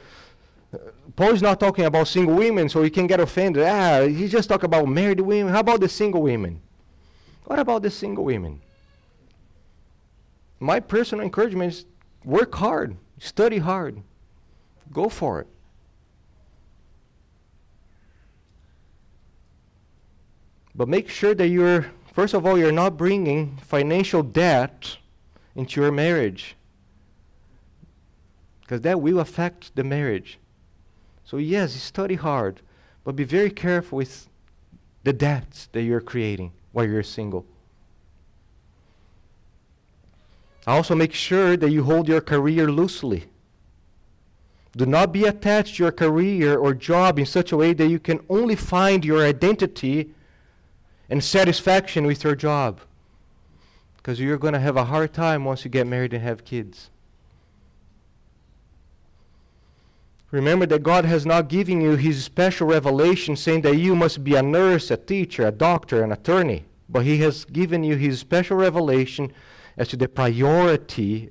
uh, 0.73 0.77
Paul 1.15 1.31
is 1.31 1.41
not 1.41 1.59
talking 1.59 1.85
about 1.85 2.07
single 2.07 2.35
women, 2.35 2.67
so 2.67 2.83
he 2.83 2.89
can 2.89 3.07
get 3.07 3.19
offended. 3.19 3.63
Ah, 3.63 4.05
he 4.05 4.27
just 4.27 4.49
talk 4.49 4.63
about 4.63 4.87
married 4.87 5.21
women. 5.21 5.53
How 5.53 5.61
about 5.61 5.79
the 5.79 5.89
single 5.89 6.21
women? 6.21 6.61
What 7.49 7.57
about 7.57 7.81
the 7.81 7.89
single 7.89 8.25
women? 8.25 8.61
My 10.59 10.79
personal 10.79 11.25
encouragement 11.25 11.73
is 11.73 11.85
work 12.23 12.53
hard, 12.53 12.95
study 13.17 13.57
hard, 13.57 14.03
go 14.93 15.09
for 15.09 15.41
it. 15.41 15.47
But 20.75 20.89
make 20.89 21.09
sure 21.09 21.33
that 21.33 21.47
you're, 21.47 21.87
first 22.13 22.35
of 22.35 22.45
all, 22.45 22.55
you're 22.55 22.71
not 22.71 22.97
bringing 22.97 23.57
financial 23.57 24.21
debt 24.21 24.97
into 25.55 25.81
your 25.81 25.91
marriage. 25.91 26.55
Because 28.61 28.81
that 28.81 29.01
will 29.01 29.19
affect 29.19 29.75
the 29.75 29.83
marriage. 29.83 30.37
So, 31.25 31.37
yes, 31.37 31.73
study 31.73 32.13
hard, 32.13 32.61
but 33.03 33.15
be 33.15 33.23
very 33.23 33.49
careful 33.49 33.97
with 33.97 34.29
the 35.03 35.13
debts 35.13 35.67
that 35.71 35.81
you're 35.81 35.99
creating 35.99 36.51
you're 36.85 37.03
single. 37.03 37.45
Also, 40.67 40.95
make 40.95 41.13
sure 41.13 41.57
that 41.57 41.71
you 41.71 41.83
hold 41.83 42.07
your 42.07 42.21
career 42.21 42.69
loosely. 42.69 43.25
Do 44.75 44.85
not 44.85 45.11
be 45.11 45.23
attached 45.23 45.77
to 45.77 45.83
your 45.83 45.91
career 45.91 46.57
or 46.57 46.73
job 46.73 47.17
in 47.17 47.25
such 47.25 47.51
a 47.51 47.57
way 47.57 47.73
that 47.73 47.87
you 47.87 47.99
can 47.99 48.19
only 48.29 48.55
find 48.55 49.03
your 49.03 49.25
identity 49.25 50.11
and 51.09 51.23
satisfaction 51.23 52.05
with 52.05 52.23
your 52.23 52.35
job. 52.35 52.81
Because 53.97 54.19
you're 54.19 54.37
going 54.37 54.53
to 54.53 54.59
have 54.59 54.77
a 54.77 54.85
hard 54.85 55.11
time 55.11 55.43
once 55.43 55.65
you 55.65 55.71
get 55.71 55.87
married 55.87 56.13
and 56.13 56.21
have 56.21 56.45
kids. 56.45 56.89
Remember 60.31 60.67
that 60.67 60.83
God 60.83 61.05
has 61.05 61.25
not 61.25 61.49
given 61.49 61.81
you 61.81 61.95
His 61.95 62.23
special 62.23 62.67
revelation 62.67 63.35
saying 63.35 63.61
that 63.61 63.77
you 63.77 63.95
must 63.95 64.23
be 64.23 64.35
a 64.35 64.43
nurse, 64.43 64.91
a 64.91 64.97
teacher, 64.97 65.47
a 65.47 65.51
doctor, 65.51 66.03
an 66.03 66.11
attorney. 66.11 66.65
But 66.89 67.05
He 67.05 67.19
has 67.19 67.45
given 67.45 67.83
you 67.83 67.95
His 67.95 68.19
special 68.19 68.57
revelation 68.57 69.31
as 69.77 69.87
to 69.89 69.97
the 69.97 70.09
priority 70.09 71.29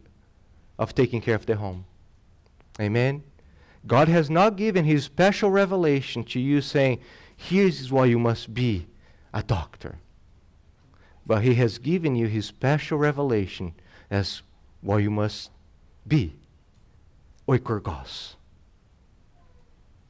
of 0.79 0.95
taking 0.95 1.21
care 1.21 1.35
of 1.35 1.47
the 1.47 1.57
home. 1.57 1.85
Amen? 2.81 3.25
God 3.87 4.09
has 4.09 4.31
not 4.31 4.57
given 4.57 4.85
His 4.85 5.05
special 5.05 5.51
revelation 5.51 6.25
to 6.25 6.41
you 6.41 6.61
saying, 6.61 7.01
here's 7.37 7.91
why 7.91 8.07
you 8.07 8.19
must 8.19 8.55
be 8.55 8.87
a 9.35 9.43
doctor. 9.43 9.99
But 11.27 11.43
He 11.43 11.55
has 11.55 11.79
given 11.79 12.15
you 12.15 12.27
His 12.27 12.47
special 12.47 12.99
revelation 12.99 13.75
as 14.11 14.43
what 14.81 14.99
you 14.99 15.11
must 15.11 15.51
be 16.07 16.37
oikourgos, 17.49 18.35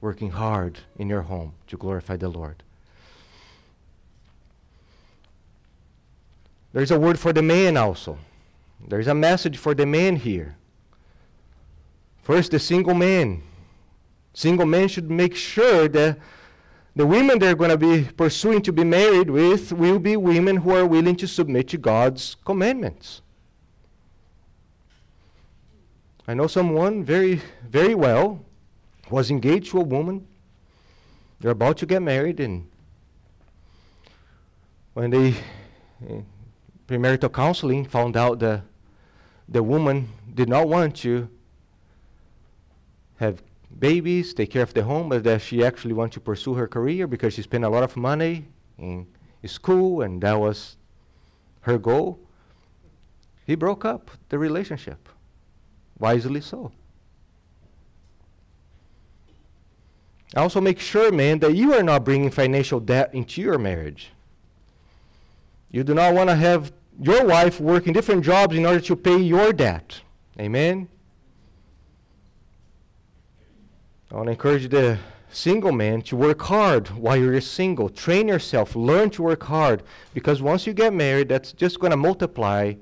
working 0.01 0.31
hard 0.31 0.81
in 0.97 1.09
your 1.09 1.23
home 1.23 1.55
to 1.69 1.77
glorify 1.77 2.17
the 2.17 2.29
Lord. 2.29 2.63
There's 6.79 6.93
a 6.93 7.01
word 7.01 7.19
for 7.19 7.33
the 7.33 7.43
man 7.43 7.77
also. 7.77 8.19
There's 8.87 9.09
a 9.09 9.15
message 9.15 9.59
for 9.59 9.75
the 9.75 9.85
man 9.85 10.15
here. 10.15 10.57
First, 12.23 12.53
the 12.53 12.61
single 12.61 12.95
man. 12.95 13.43
Single 14.33 14.65
men 14.65 14.87
should 14.87 15.11
make 15.11 15.35
sure 15.35 15.89
that 15.89 16.21
the 16.95 17.05
women 17.05 17.41
they're 17.41 17.57
going 17.57 17.73
to 17.73 17.77
be 17.77 18.05
pursuing 18.05 18.63
to 18.63 18.73
be 18.73 18.85
married 18.85 19.29
with 19.29 19.73
will 19.73 19.99
be 19.99 20.17
women 20.17 20.59
who 20.59 20.71
are 20.71 20.87
willing 20.87 21.17
to 21.17 21.27
submit 21.27 21.67
to 21.71 21.79
God's 21.79 22.37
commandments. 22.45 23.23
I 26.29 26.35
know 26.35 26.47
someone 26.47 27.03
very, 27.03 27.43
very 27.69 27.97
well 27.97 28.45
was 29.11 29.33
engaged 29.33 29.73
to 29.73 29.81
a 29.81 29.83
woman. 29.83 30.29
They're 31.41 31.51
about 31.51 31.77
to 31.79 31.87
get 31.87 32.03
married, 32.03 32.39
and 32.39 32.71
when 34.95 35.11
they 35.11 35.35
premarital 36.89 37.33
counseling 37.33 37.85
found 37.85 38.17
out 38.17 38.39
that 38.41 38.63
the 39.49 39.63
woman 39.63 40.09
did 40.35 40.49
not 40.49 40.69
want 40.69 40.97
to 40.97 41.29
have 43.17 43.43
babies, 43.79 44.33
take 44.33 44.51
care 44.51 44.63
of 44.63 44.73
the 44.73 44.83
home, 44.83 45.11
but 45.11 45.23
that 45.25 45.43
she 45.43 45.63
actually 45.63 45.93
wanted 45.93 46.13
to 46.13 46.21
pursue 46.21 46.55
her 46.55 46.67
career 46.67 47.07
because 47.07 47.35
she 47.35 47.43
spent 47.43 47.65
a 47.65 47.69
lot 47.69 47.83
of 47.83 47.97
money 47.97 48.47
in 48.79 49.07
school 49.45 50.01
and 50.03 50.23
that 50.23 50.39
was 50.41 50.77
her 51.61 51.79
goal. 51.79 52.19
He 53.47 53.55
broke 53.55 53.85
up 53.85 54.11
the 54.31 54.39
relationship. 54.39 55.09
Wisely 55.99 56.41
so. 56.41 56.73
Also, 60.37 60.61
make 60.61 60.79
sure, 60.79 61.11
man, 61.11 61.39
that 61.41 61.55
you 61.55 61.75
are 61.75 61.83
not 61.83 62.05
bringing 62.05 62.31
financial 62.31 62.81
debt 62.81 63.13
into 63.15 63.41
your 63.41 63.59
marriage. 63.59 64.11
You 65.71 65.85
do 65.85 65.95
not 65.95 66.15
want 66.15 66.31
to 66.31 66.37
have 66.37 66.73
your 67.01 67.25
wife 67.25 67.61
working 67.61 67.93
different 67.93 68.25
jobs 68.25 68.57
in 68.57 68.65
order 68.65 68.81
to 68.81 68.97
pay 68.97 69.19
your 69.19 69.53
debt. 69.53 70.01
Amen? 70.41 70.89
I 74.11 74.17
want 74.17 74.27
to 74.27 74.33
encourage 74.33 74.69
the 74.71 74.99
single 75.31 75.73
man 75.73 76.01
to 76.03 76.17
work 76.17 76.41
hard 76.43 76.89
while 76.89 77.17
you're 77.17 77.41
single. 77.41 77.91
Train 77.91 78.29
yourself, 78.29 78.75
learn 78.75 79.11
to 79.11 79.23
work 79.23 79.45
hard, 79.45 79.83
because 80.15 80.41
once 80.41 80.67
you 80.67 80.73
get 80.73 80.95
married, 80.95 81.29
that's 81.29 81.53
just 81.53 81.79
going 81.79 81.91
to 81.91 81.97
multiply 81.97 82.75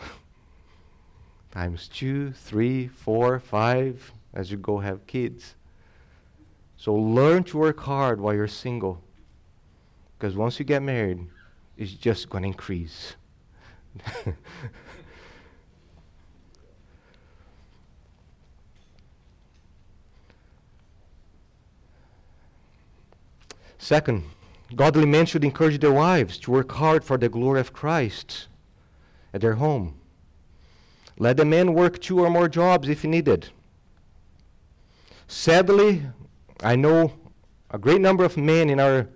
times 1.50 1.88
two, 1.88 2.32
three, 2.32 2.88
four, 2.88 3.38
five 3.38 4.12
as 4.32 4.50
you 4.50 4.56
go 4.56 4.78
have 4.78 5.06
kids. 5.06 5.54
So 6.78 6.94
learn 6.94 7.44
to 7.44 7.58
work 7.58 7.80
hard 7.80 8.18
while 8.20 8.34
you're 8.34 8.48
single, 8.48 9.02
because 10.18 10.34
once 10.34 10.58
you 10.58 10.64
get 10.64 10.82
married, 10.82 11.26
it's 11.82 11.92
just 11.94 12.30
going 12.30 12.42
to 12.42 12.48
increase. 12.48 13.16
Second, 23.78 24.22
godly 24.76 25.06
men 25.06 25.26
should 25.26 25.42
encourage 25.42 25.80
their 25.80 25.92
wives 25.92 26.38
to 26.38 26.52
work 26.52 26.70
hard 26.70 27.02
for 27.02 27.18
the 27.18 27.28
glory 27.28 27.58
of 27.58 27.72
Christ 27.72 28.46
at 29.34 29.40
their 29.40 29.54
home. 29.54 29.98
Let 31.18 31.36
the 31.36 31.44
men 31.44 31.74
work 31.74 32.00
two 32.00 32.20
or 32.20 32.30
more 32.30 32.48
jobs 32.48 32.88
if 32.88 33.02
needed. 33.02 33.48
Sadly, 35.26 36.02
I 36.62 36.76
know 36.76 37.12
a 37.70 37.78
great 37.78 38.00
number 38.00 38.24
of 38.24 38.36
men 38.36 38.70
in 38.70 38.78
our 38.78 39.08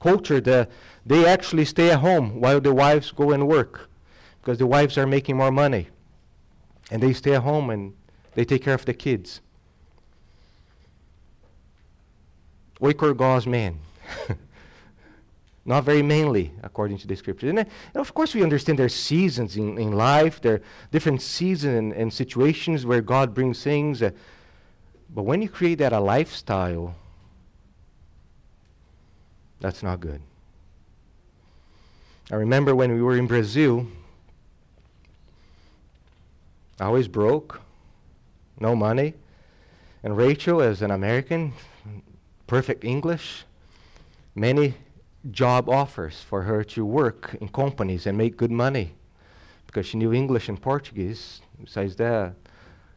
culture 0.00 0.40
that 0.40 0.70
they 1.04 1.26
actually 1.26 1.64
stay 1.64 1.90
at 1.90 2.00
home 2.00 2.40
while 2.40 2.60
the 2.60 2.74
wives 2.74 3.10
go 3.10 3.30
and 3.30 3.48
work 3.48 3.88
because 4.40 4.58
the 4.58 4.66
wives 4.66 4.96
are 4.98 5.06
making 5.06 5.36
more 5.36 5.50
money. 5.50 5.88
And 6.90 7.02
they 7.02 7.12
stay 7.12 7.34
at 7.34 7.42
home 7.42 7.70
and 7.70 7.94
they 8.34 8.44
take 8.44 8.62
care 8.62 8.74
of 8.74 8.84
the 8.84 8.94
kids. 8.94 9.40
Oikourgos 12.80 13.46
man. 13.46 13.78
not 15.68 15.84
very 15.84 16.00
manly, 16.00 16.50
according 16.62 16.96
to 16.96 17.06
the 17.06 17.14
scripture. 17.14 17.50
And, 17.50 17.58
uh, 17.58 17.64
and 17.92 18.00
of 18.00 18.14
course, 18.14 18.34
we 18.34 18.42
understand 18.42 18.78
there 18.78 18.86
are 18.86 18.88
seasons 18.88 19.54
in, 19.54 19.76
in 19.76 19.92
life, 19.92 20.40
there 20.40 20.54
are 20.54 20.62
different 20.90 21.20
seasons 21.20 21.74
and, 21.74 21.92
and 21.92 22.10
situations 22.10 22.86
where 22.86 23.02
God 23.02 23.34
brings 23.34 23.62
things. 23.62 24.02
Uh, 24.02 24.12
but 25.14 25.24
when 25.24 25.42
you 25.42 25.48
create 25.50 25.76
that 25.80 25.92
a 25.92 26.00
lifestyle, 26.00 26.94
that's 29.60 29.82
not 29.82 30.00
good. 30.00 30.22
I 32.30 32.36
remember 32.36 32.76
when 32.76 32.92
we 32.92 33.00
were 33.00 33.16
in 33.16 33.26
Brazil, 33.26 33.86
I 36.78 37.02
broke, 37.06 37.62
no 38.60 38.76
money. 38.76 39.14
And 40.02 40.14
Rachel, 40.14 40.60
as 40.60 40.82
an 40.82 40.90
American, 40.90 41.54
perfect 42.46 42.84
English, 42.84 43.44
many 44.34 44.74
job 45.30 45.70
offers 45.70 46.20
for 46.20 46.42
her 46.42 46.62
to 46.64 46.84
work 46.84 47.34
in 47.40 47.48
companies 47.48 48.06
and 48.06 48.18
make 48.18 48.36
good 48.36 48.50
money 48.50 48.92
because 49.66 49.86
she 49.86 49.96
knew 49.96 50.12
English 50.12 50.50
and 50.50 50.60
Portuguese. 50.60 51.40
Besides 51.64 51.96
that, 51.96 52.34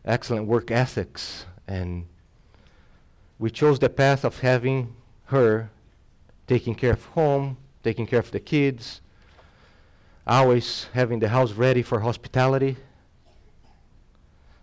excellent 0.03 0.45
work 0.45 0.71
ethics. 0.71 1.45
And 1.69 2.05
we 3.39 3.49
chose 3.49 3.79
the 3.79 3.89
path 3.89 4.25
of 4.25 4.39
having 4.41 4.93
her 5.27 5.69
taking 6.47 6.75
care 6.75 6.91
of 6.91 7.05
home, 7.05 7.55
taking 7.81 8.05
care 8.05 8.19
of 8.19 8.31
the 8.31 8.39
kids, 8.41 8.99
always 10.25 10.87
having 10.93 11.19
the 11.19 11.29
house 11.29 11.53
ready 11.53 11.81
for 11.81 11.99
hospitality. 11.99 12.77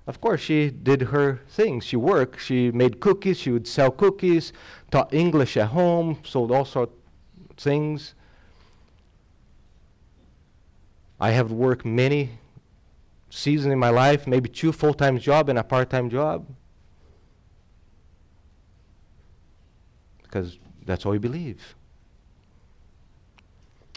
Of 0.07 0.21
course, 0.21 0.41
she 0.41 0.71
did 0.71 1.03
her 1.03 1.41
things. 1.49 1.85
She 1.85 1.97
worked. 1.97 2.41
She 2.41 2.71
made 2.71 2.99
cookies. 3.01 3.39
She 3.39 3.51
would 3.51 3.67
sell 3.67 3.91
cookies, 3.91 4.53
taught 4.91 5.13
English 5.13 5.57
at 5.57 5.69
home, 5.69 6.19
sold 6.25 6.51
all 6.51 6.65
sorts 6.65 6.93
of 7.51 7.57
things. 7.57 8.15
I 11.21 11.33
have 11.33 11.53
worked 11.53 11.85
many 11.85 12.39
seasons 13.29 13.73
in 13.73 13.79
my 13.79 13.91
life, 13.91 14.27
maybe 14.27 14.49
two 14.49 14.73
full-time 14.73 15.19
job 15.19 15.49
and 15.49 15.59
a 15.59 15.65
part-time 15.65 16.09
job. 16.09 16.47
Because 20.23 20.59
that's 20.87 21.05
all 21.05 21.13
we 21.13 21.19
believe. 21.19 21.75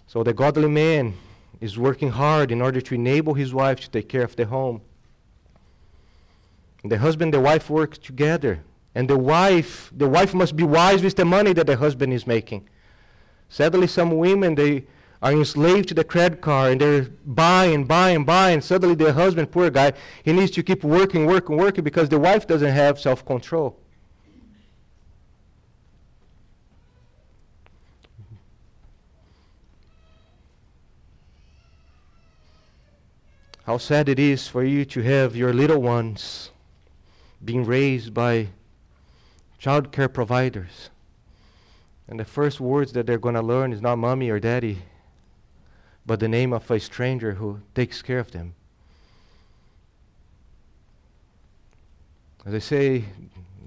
So 0.08 0.24
the 0.24 0.34
godly 0.34 0.68
man 0.68 1.14
is 1.62 1.78
working 1.78 2.10
hard 2.10 2.52
in 2.52 2.62
order 2.62 2.82
to 2.82 2.96
enable 2.96 3.36
his 3.36 3.54
wife 3.54 3.80
to 3.80 3.90
take 3.90 4.10
care 4.10 4.24
of 4.24 4.36
the 4.36 4.46
home. 4.46 4.82
The 6.84 6.98
husband 6.98 7.34
and 7.34 7.42
the 7.42 7.46
wife 7.46 7.70
work 7.70 8.02
together. 8.02 8.64
And 8.96 9.10
the 9.10 9.18
wife, 9.18 9.92
the 9.96 10.10
wife 10.10 10.34
must 10.34 10.56
be 10.56 10.64
wise 10.64 11.04
with 11.04 11.16
the 11.16 11.24
money 11.24 11.54
that 11.54 11.68
the 11.68 11.78
husband 11.78 12.12
is 12.14 12.28
making. 12.28 12.68
Sadly, 13.48 13.88
some 13.88 14.18
women, 14.18 14.56
they 14.56 14.86
are 15.22 15.32
enslaved 15.32 15.88
to 15.90 15.94
the 15.94 16.04
credit 16.04 16.42
card 16.42 16.72
and 16.74 16.82
they're 16.82 17.08
buying, 17.26 17.86
buying, 17.86 18.26
buying. 18.26 18.60
Suddenly, 18.60 18.96
the 18.96 19.14
husband, 19.14 19.52
poor 19.52 19.70
guy, 19.70 19.94
he 20.24 20.34
needs 20.34 20.52
to 20.52 20.64
keep 20.64 20.84
working, 20.84 21.26
working, 21.26 21.58
working 21.58 21.84
because 21.84 22.10
the 22.10 22.20
wife 22.20 22.48
doesn't 22.48 22.72
have 22.72 23.00
self 23.00 23.24
control. 23.24 23.78
How 33.66 33.78
sad 33.78 34.10
it 34.10 34.18
is 34.18 34.48
for 34.48 34.64
you 34.64 34.86
to 34.86 35.02
have 35.04 35.36
your 35.36 35.54
little 35.54 35.80
ones 35.80 36.50
being 37.46 37.64
raised 37.64 38.12
by 38.12 38.48
child 39.60 39.92
care 39.92 40.10
providers. 40.10 40.90
And 42.08 42.20
the 42.20 42.26
first 42.26 42.60
words 42.60 42.94
that 42.94 43.06
they're 43.06 43.20
going 43.20 43.36
to 43.36 43.42
learn 43.42 43.72
is 43.72 43.82
not 43.82 43.98
mommy 43.98 44.32
or 44.32 44.40
daddy, 44.40 44.80
but 46.08 46.20
the 46.20 46.28
name 46.28 46.54
of 46.54 46.70
a 46.72 46.80
stranger 46.80 47.34
who 47.34 47.60
takes 47.76 48.02
care 48.02 48.18
of 48.18 48.32
them. 48.32 48.56
As 52.44 52.56
I 52.56 52.60
say, 52.60 53.06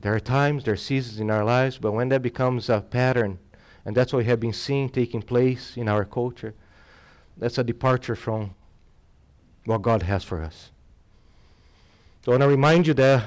there 0.01 0.13
are 0.13 0.21
times, 0.21 0.65
there 0.65 0.75
are 0.75 0.77
seasons 0.77 1.21
in 1.21 1.31
our 1.31 1.45
lives, 1.45 1.79
but 1.79 1.93
when 1.93 2.09
that 2.09 2.21
becomes 2.21 2.69
a 2.69 2.81
pattern, 2.81 3.39
and 3.85 3.97
that's 3.97 4.13
what 4.13 4.19
we 4.19 4.25
have 4.25 4.41
been 4.41 4.53
seeing 4.53 4.89
taking 4.89 5.23
place 5.23 5.77
in 5.77 5.89
our 5.89 6.05
culture, 6.05 6.53
that's 7.37 7.59
a 7.59 7.65
departure 7.65 8.17
from 8.17 8.57
what 9.65 9.83
God 9.83 10.03
has 10.03 10.25
for 10.25 10.43
us. 10.43 10.71
So 12.25 12.33
I 12.33 12.35
want 12.35 12.43
to 12.43 12.49
remind 12.49 12.87
you 12.87 12.95
that 12.95 13.25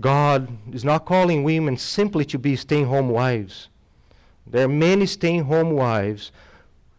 God 0.00 0.48
is 0.72 0.84
not 0.84 1.06
calling 1.06 1.44
women 1.44 1.76
simply 1.76 2.24
to 2.26 2.38
be 2.38 2.56
stay 2.56 2.82
home 2.82 3.08
wives. 3.08 3.68
There 4.46 4.64
are 4.64 4.68
many 4.68 5.06
stay 5.06 5.38
home 5.38 5.70
wives 5.70 6.32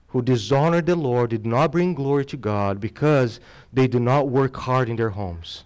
who 0.08 0.22
dishonor 0.22 0.82
the 0.82 0.96
Lord, 0.96 1.32
did 1.32 1.46
not 1.46 1.72
bring 1.72 1.94
glory 1.94 2.26
to 2.26 2.38
God 2.38 2.80
because 2.80 3.40
they 3.74 3.88
do 3.88 4.00
not 4.00 4.30
work 4.30 4.56
hard 4.56 4.90
in 4.90 4.96
their 4.96 5.10
homes. 5.10 5.66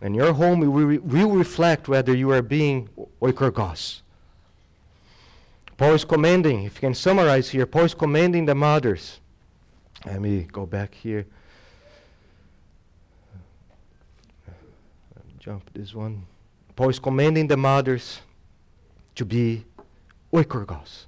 And 0.00 0.14
your 0.14 0.32
home 0.32 0.60
will, 0.60 0.98
will 1.00 1.30
reflect 1.30 1.88
whether 1.88 2.14
you 2.14 2.30
are 2.30 2.42
being 2.42 2.88
oikos. 3.20 4.02
Paul 5.76 5.94
is 5.94 6.04
commending, 6.04 6.62
if 6.64 6.76
you 6.76 6.80
can 6.80 6.94
summarize 6.94 7.50
here, 7.50 7.66
Paul 7.66 7.84
is 7.84 7.94
commending 7.94 8.46
the 8.46 8.54
mothers. 8.54 9.20
Let 10.06 10.20
me 10.20 10.46
go 10.50 10.66
back 10.66 10.94
here. 10.94 11.26
jump 15.38 15.70
this 15.74 15.94
one. 15.94 16.26
Paul 16.74 16.88
is 16.88 16.98
commanding 16.98 17.46
the 17.46 17.56
mothers 17.56 18.20
to 19.14 19.24
be 19.24 19.64
oikourgos. 20.32 21.04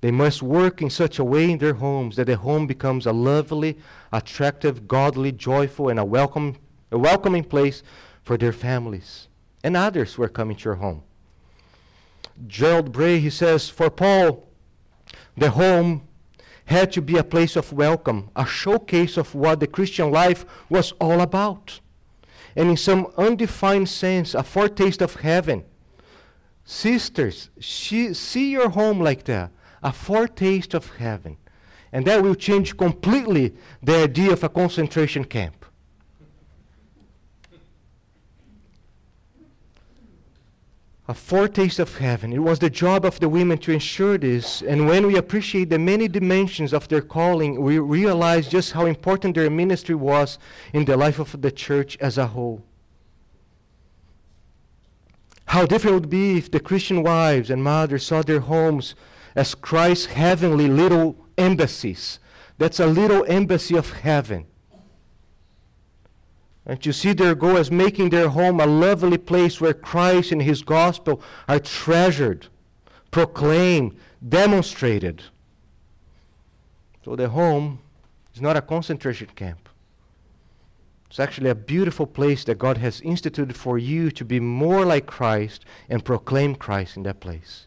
They 0.00 0.10
must 0.10 0.42
work 0.42 0.82
in 0.82 0.90
such 0.90 1.20
a 1.20 1.24
way 1.24 1.52
in 1.52 1.58
their 1.58 1.74
homes 1.74 2.16
that 2.16 2.26
the 2.26 2.36
home 2.36 2.66
becomes 2.66 3.06
a 3.06 3.12
lovely, 3.12 3.78
attractive, 4.12 4.88
godly, 4.88 5.30
joyful, 5.30 5.90
and 5.90 6.00
a 6.00 6.04
welcome, 6.04 6.56
a 6.90 6.98
welcoming 6.98 7.44
place 7.44 7.84
for 8.24 8.36
their 8.36 8.52
families 8.52 9.28
and 9.62 9.76
others 9.76 10.14
who 10.14 10.24
are 10.24 10.28
coming 10.28 10.56
to 10.56 10.64
your 10.64 10.74
home. 10.76 11.04
Gerald 12.48 12.90
Bray, 12.90 13.20
he 13.20 13.30
says, 13.30 13.68
for 13.68 13.90
Paul, 13.90 14.48
the 15.36 15.50
home 15.50 16.07
had 16.68 16.92
to 16.92 17.02
be 17.02 17.16
a 17.16 17.24
place 17.24 17.56
of 17.56 17.72
welcome, 17.72 18.30
a 18.34 18.46
showcase 18.46 19.16
of 19.16 19.34
what 19.34 19.60
the 19.60 19.66
Christian 19.66 20.10
life 20.10 20.46
was 20.70 20.92
all 21.00 21.20
about 21.20 21.80
and 22.58 22.70
in 22.70 22.76
some 22.76 23.06
undefined 23.16 23.88
sense, 23.88 24.34
a 24.34 24.42
foretaste 24.42 25.00
of 25.00 25.14
heaven. 25.14 25.64
Sisters, 26.64 27.50
she, 27.60 28.12
see 28.12 28.50
your 28.50 28.70
home 28.70 29.00
like 29.00 29.22
that, 29.24 29.52
a 29.80 29.92
foretaste 29.92 30.74
of 30.74 30.96
heaven. 30.96 31.36
And 31.92 32.04
that 32.06 32.20
will 32.20 32.34
change 32.34 32.76
completely 32.76 33.54
the 33.80 34.02
idea 34.02 34.32
of 34.32 34.42
a 34.42 34.48
concentration 34.48 35.24
camp. 35.24 35.57
A 41.08 41.14
foretaste 41.14 41.78
of 41.78 41.96
heaven. 41.96 42.34
It 42.34 42.40
was 42.40 42.58
the 42.58 42.68
job 42.68 43.06
of 43.06 43.18
the 43.18 43.30
women 43.30 43.56
to 43.58 43.72
ensure 43.72 44.18
this. 44.18 44.60
And 44.60 44.86
when 44.86 45.06
we 45.06 45.16
appreciate 45.16 45.70
the 45.70 45.78
many 45.78 46.06
dimensions 46.06 46.74
of 46.74 46.86
their 46.88 47.00
calling, 47.00 47.62
we 47.62 47.78
realize 47.78 48.46
just 48.46 48.72
how 48.72 48.84
important 48.84 49.34
their 49.34 49.48
ministry 49.48 49.94
was 49.94 50.38
in 50.74 50.84
the 50.84 50.98
life 50.98 51.18
of 51.18 51.40
the 51.40 51.50
church 51.50 51.96
as 51.98 52.18
a 52.18 52.26
whole. 52.26 52.62
How 55.46 55.64
different 55.64 55.96
it 55.96 56.00
would 56.00 56.10
be 56.10 56.36
if 56.36 56.50
the 56.50 56.60
Christian 56.60 57.02
wives 57.02 57.48
and 57.48 57.64
mothers 57.64 58.06
saw 58.06 58.20
their 58.20 58.40
homes 58.40 58.94
as 59.34 59.54
Christ's 59.54 60.06
heavenly 60.06 60.68
little 60.68 61.16
embassies. 61.38 62.18
That's 62.58 62.80
a 62.80 62.86
little 62.86 63.24
embassy 63.26 63.76
of 63.76 63.92
heaven 63.92 64.44
and 66.68 66.82
to 66.82 66.92
see 66.92 67.14
their 67.14 67.34
goal 67.34 67.56
as 67.56 67.70
making 67.70 68.10
their 68.10 68.28
home 68.28 68.60
a 68.60 68.66
lovely 68.66 69.16
place 69.16 69.58
where 69.58 69.72
Christ 69.72 70.30
and 70.30 70.42
his 70.42 70.62
gospel 70.62 71.22
are 71.48 71.58
treasured, 71.58 72.46
proclaimed, 73.10 73.96
demonstrated. 74.28 75.22
So 77.06 77.16
the 77.16 77.30
home 77.30 77.80
is 78.34 78.42
not 78.42 78.58
a 78.58 78.60
concentration 78.60 79.28
camp. 79.34 79.66
It's 81.08 81.18
actually 81.18 81.48
a 81.48 81.54
beautiful 81.54 82.06
place 82.06 82.44
that 82.44 82.58
God 82.58 82.76
has 82.76 83.00
instituted 83.00 83.56
for 83.56 83.78
you 83.78 84.10
to 84.10 84.24
be 84.26 84.38
more 84.38 84.84
like 84.84 85.06
Christ 85.06 85.64
and 85.88 86.04
proclaim 86.04 86.54
Christ 86.54 86.98
in 86.98 87.02
that 87.04 87.18
place. 87.18 87.66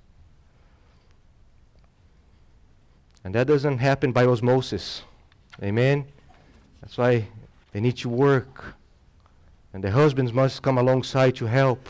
And 3.24 3.34
that 3.34 3.48
doesn't 3.48 3.80
happen 3.80 4.12
by 4.12 4.26
osmosis. 4.26 5.02
Amen? 5.62 6.06
That's 6.82 7.00
why 7.00 7.28
they 7.72 7.80
need 7.80 7.98
to 7.98 8.10
work 8.10 8.76
and 9.74 9.84
the 9.84 9.92
husbands 9.92 10.34
must 10.34 10.62
come 10.62 10.78
alongside 10.78 11.36
to 11.38 11.46
help. 11.46 11.88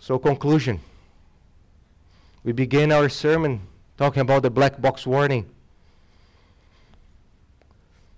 So, 0.00 0.18
conclusion. 0.18 0.80
We 2.44 2.52
began 2.52 2.92
our 2.92 3.08
sermon 3.08 3.60
talking 3.98 4.22
about 4.22 4.42
the 4.42 4.50
black 4.50 4.80
box 4.80 5.06
warning. 5.06 5.50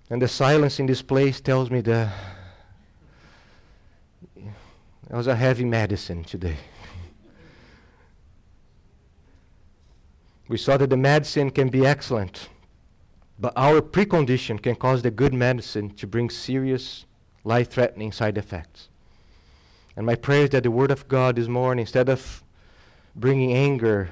And 0.09 0.21
the 0.21 0.27
silence 0.27 0.79
in 0.79 0.85
this 0.85 1.01
place 1.01 1.41
tells 1.41 1.71
me 1.71 1.81
that 1.81 2.13
it 4.35 4.45
was 5.09 5.27
a 5.27 5.35
heavy 5.35 5.65
medicine 5.65 6.23
today. 6.23 6.57
We 10.47 10.57
saw 10.57 10.77
that 10.77 10.89
the 10.89 10.97
medicine 10.97 11.49
can 11.49 11.69
be 11.69 11.85
excellent, 11.85 12.49
but 13.41 13.53
our 13.55 13.81
precondition 13.81 14.61
can 14.61 14.75
cause 14.75 15.01
the 15.01 15.09
good 15.09 15.33
medicine 15.33 15.89
to 15.95 16.05
bring 16.05 16.29
serious, 16.29 17.05
life 17.43 17.71
threatening 17.71 18.11
side 18.11 18.37
effects. 18.37 18.87
And 19.95 20.05
my 20.05 20.13
prayer 20.13 20.43
is 20.43 20.51
that 20.51 20.61
the 20.61 20.69
Word 20.69 20.91
of 20.91 21.07
God 21.07 21.37
this 21.37 21.47
morning, 21.47 21.81
instead 21.81 22.07
of 22.07 22.43
bringing 23.15 23.51
anger, 23.51 24.11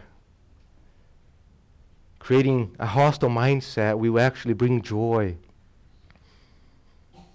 creating 2.18 2.76
a 2.80 2.88
hostile 2.88 3.30
mindset, 3.30 4.00
we 4.00 4.10
will 4.10 4.20
actually 4.20 4.56
bring 4.56 4.82
joy. 4.82 5.38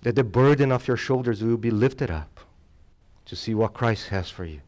That 0.02 0.16
the 0.16 0.24
burden 0.24 0.72
of 0.72 0.88
your 0.88 0.96
shoulders 0.96 1.42
will 1.42 1.56
be 1.56 1.70
lifted 1.70 2.10
up 2.10 2.40
to 3.26 3.36
see 3.36 3.54
what 3.54 3.72
Christ 3.72 4.08
has 4.08 4.28
for 4.28 4.44
you. 4.44 4.60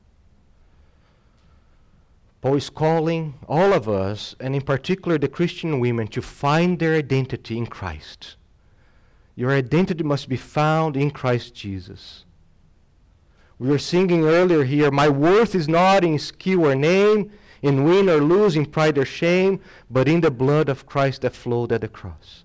Paul 2.46 2.54
is 2.54 2.70
calling 2.70 3.34
all 3.48 3.72
of 3.72 3.88
us, 3.88 4.36
and 4.38 4.54
in 4.54 4.62
particular 4.62 5.18
the 5.18 5.26
Christian 5.26 5.80
women, 5.80 6.06
to 6.06 6.22
find 6.22 6.78
their 6.78 6.94
identity 6.94 7.58
in 7.58 7.66
Christ. 7.66 8.36
Your 9.34 9.50
identity 9.50 10.04
must 10.04 10.28
be 10.28 10.36
found 10.36 10.96
in 10.96 11.10
Christ 11.10 11.56
Jesus. 11.56 12.24
We 13.58 13.68
were 13.68 13.80
singing 13.80 14.22
earlier 14.22 14.62
here, 14.62 14.92
My 14.92 15.08
worth 15.08 15.56
is 15.56 15.66
not 15.66 16.04
in 16.04 16.20
skill 16.20 16.66
or 16.66 16.76
name, 16.76 17.32
in 17.62 17.82
win 17.82 18.08
or 18.08 18.20
lose, 18.20 18.54
in 18.54 18.66
pride 18.66 18.96
or 18.96 19.04
shame, 19.04 19.60
but 19.90 20.06
in 20.06 20.20
the 20.20 20.30
blood 20.30 20.68
of 20.68 20.86
Christ 20.86 21.22
that 21.22 21.34
flowed 21.34 21.72
at 21.72 21.80
the 21.80 21.88
cross. 21.88 22.44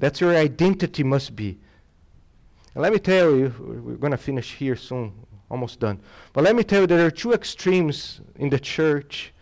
That's 0.00 0.20
your 0.20 0.34
identity 0.34 1.04
must 1.04 1.36
be. 1.36 1.58
And 2.74 2.82
let 2.82 2.92
me 2.92 2.98
tell 2.98 3.36
you, 3.36 3.54
we're 3.86 4.02
going 4.02 4.10
to 4.10 4.16
finish 4.16 4.54
here 4.54 4.74
soon, 4.74 5.12
almost 5.50 5.80
done. 5.80 6.00
But 6.32 6.44
let 6.44 6.56
me 6.56 6.64
tell 6.64 6.82
you, 6.82 6.86
there 6.86 7.06
are 7.06 7.10
two 7.10 7.32
extremes 7.32 8.20
in 8.36 8.50
the 8.50 8.58
church, 8.58 9.32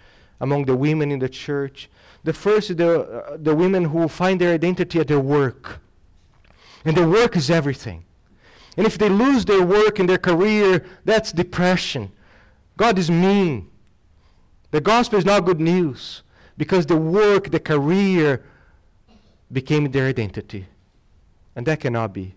among 0.41 0.65
the 0.67 0.77
women 0.77 1.11
in 1.11 1.19
the 1.19 1.29
church. 1.29 1.89
The 2.25 2.33
first 2.33 2.71
is 2.71 2.77
the, 2.77 3.01
uh, 3.01 3.37
the 3.41 3.55
women 3.55 3.85
who 3.85 4.09
find 4.09 4.41
their 4.41 4.53
identity 4.53 5.01
at 5.01 5.09
their 5.09 5.21
work. 5.21 5.81
And 6.85 6.97
their 6.97 7.09
work 7.09 7.37
is 7.37 7.51
everything. 7.51 8.05
And 8.77 8.87
if 8.87 8.99
they 8.99 9.09
lose 9.09 9.45
their 9.45 9.65
work 9.65 9.99
and 9.99 10.09
their 10.09 10.19
career, 10.19 10.85
that's 11.05 11.33
depression. 11.33 12.13
God 12.77 12.99
is 12.99 13.11
mean. 13.11 13.71
The 14.71 14.81
gospel 14.81 15.19
is 15.19 15.25
not 15.25 15.45
good 15.45 15.61
news 15.61 16.23
because 16.57 16.87
the 16.87 16.97
work, 16.97 17.51
the 17.51 17.61
career 17.61 18.45
became 19.53 19.91
their 19.91 20.07
identity. 20.07 20.67
And 21.55 21.65
that 21.67 21.81
cannot 21.81 22.13
be. 22.13 22.35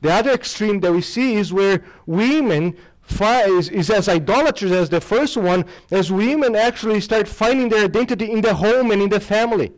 The 0.00 0.12
other 0.12 0.30
extreme 0.30 0.80
that 0.80 0.92
we 0.92 1.00
see 1.00 1.34
is 1.34 1.52
where 1.52 1.82
women 2.06 2.76
is, 3.20 3.68
is 3.68 3.90
as 3.90 4.08
idolatrous 4.08 4.72
as 4.72 4.88
the 4.88 5.00
first 5.00 5.36
one, 5.36 5.64
as 5.90 6.12
women 6.12 6.54
actually 6.54 7.00
start 7.00 7.26
finding 7.26 7.68
their 7.68 7.84
identity 7.84 8.30
in 8.30 8.40
the 8.40 8.54
home 8.54 8.90
and 8.90 9.02
in 9.02 9.08
the 9.08 9.20
family. 9.20 9.72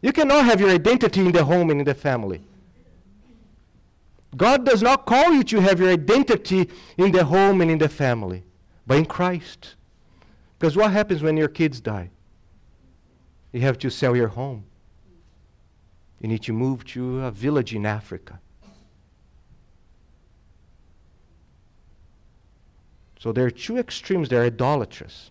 You 0.00 0.12
cannot 0.12 0.44
have 0.44 0.60
your 0.60 0.70
identity 0.70 1.20
in 1.20 1.32
the 1.32 1.44
home 1.44 1.70
and 1.70 1.80
in 1.80 1.86
the 1.86 1.94
family. 1.94 2.42
God 4.36 4.64
does 4.64 4.82
not 4.82 5.06
call 5.06 5.32
you 5.32 5.44
to 5.44 5.60
have 5.60 5.78
your 5.78 5.90
identity 5.90 6.68
in 6.96 7.12
the 7.12 7.24
home 7.24 7.60
and 7.60 7.70
in 7.70 7.78
the 7.78 7.88
family, 7.88 8.44
but 8.86 8.98
in 8.98 9.04
Christ. 9.04 9.74
Because 10.58 10.76
what 10.76 10.92
happens 10.92 11.22
when 11.22 11.36
your 11.36 11.48
kids 11.48 11.80
die? 11.80 12.10
You 13.52 13.60
have 13.60 13.78
to 13.78 13.90
sell 13.90 14.16
your 14.16 14.28
home. 14.28 14.64
You 16.20 16.28
need 16.28 16.42
to 16.44 16.52
move 16.52 16.84
to 16.86 17.20
a 17.24 17.30
village 17.30 17.74
in 17.74 17.84
Africa. 17.84 18.40
So 23.22 23.30
there 23.30 23.46
are 23.46 23.52
two 23.52 23.78
extremes. 23.78 24.28
They're 24.28 24.42
idolatrous. 24.42 25.30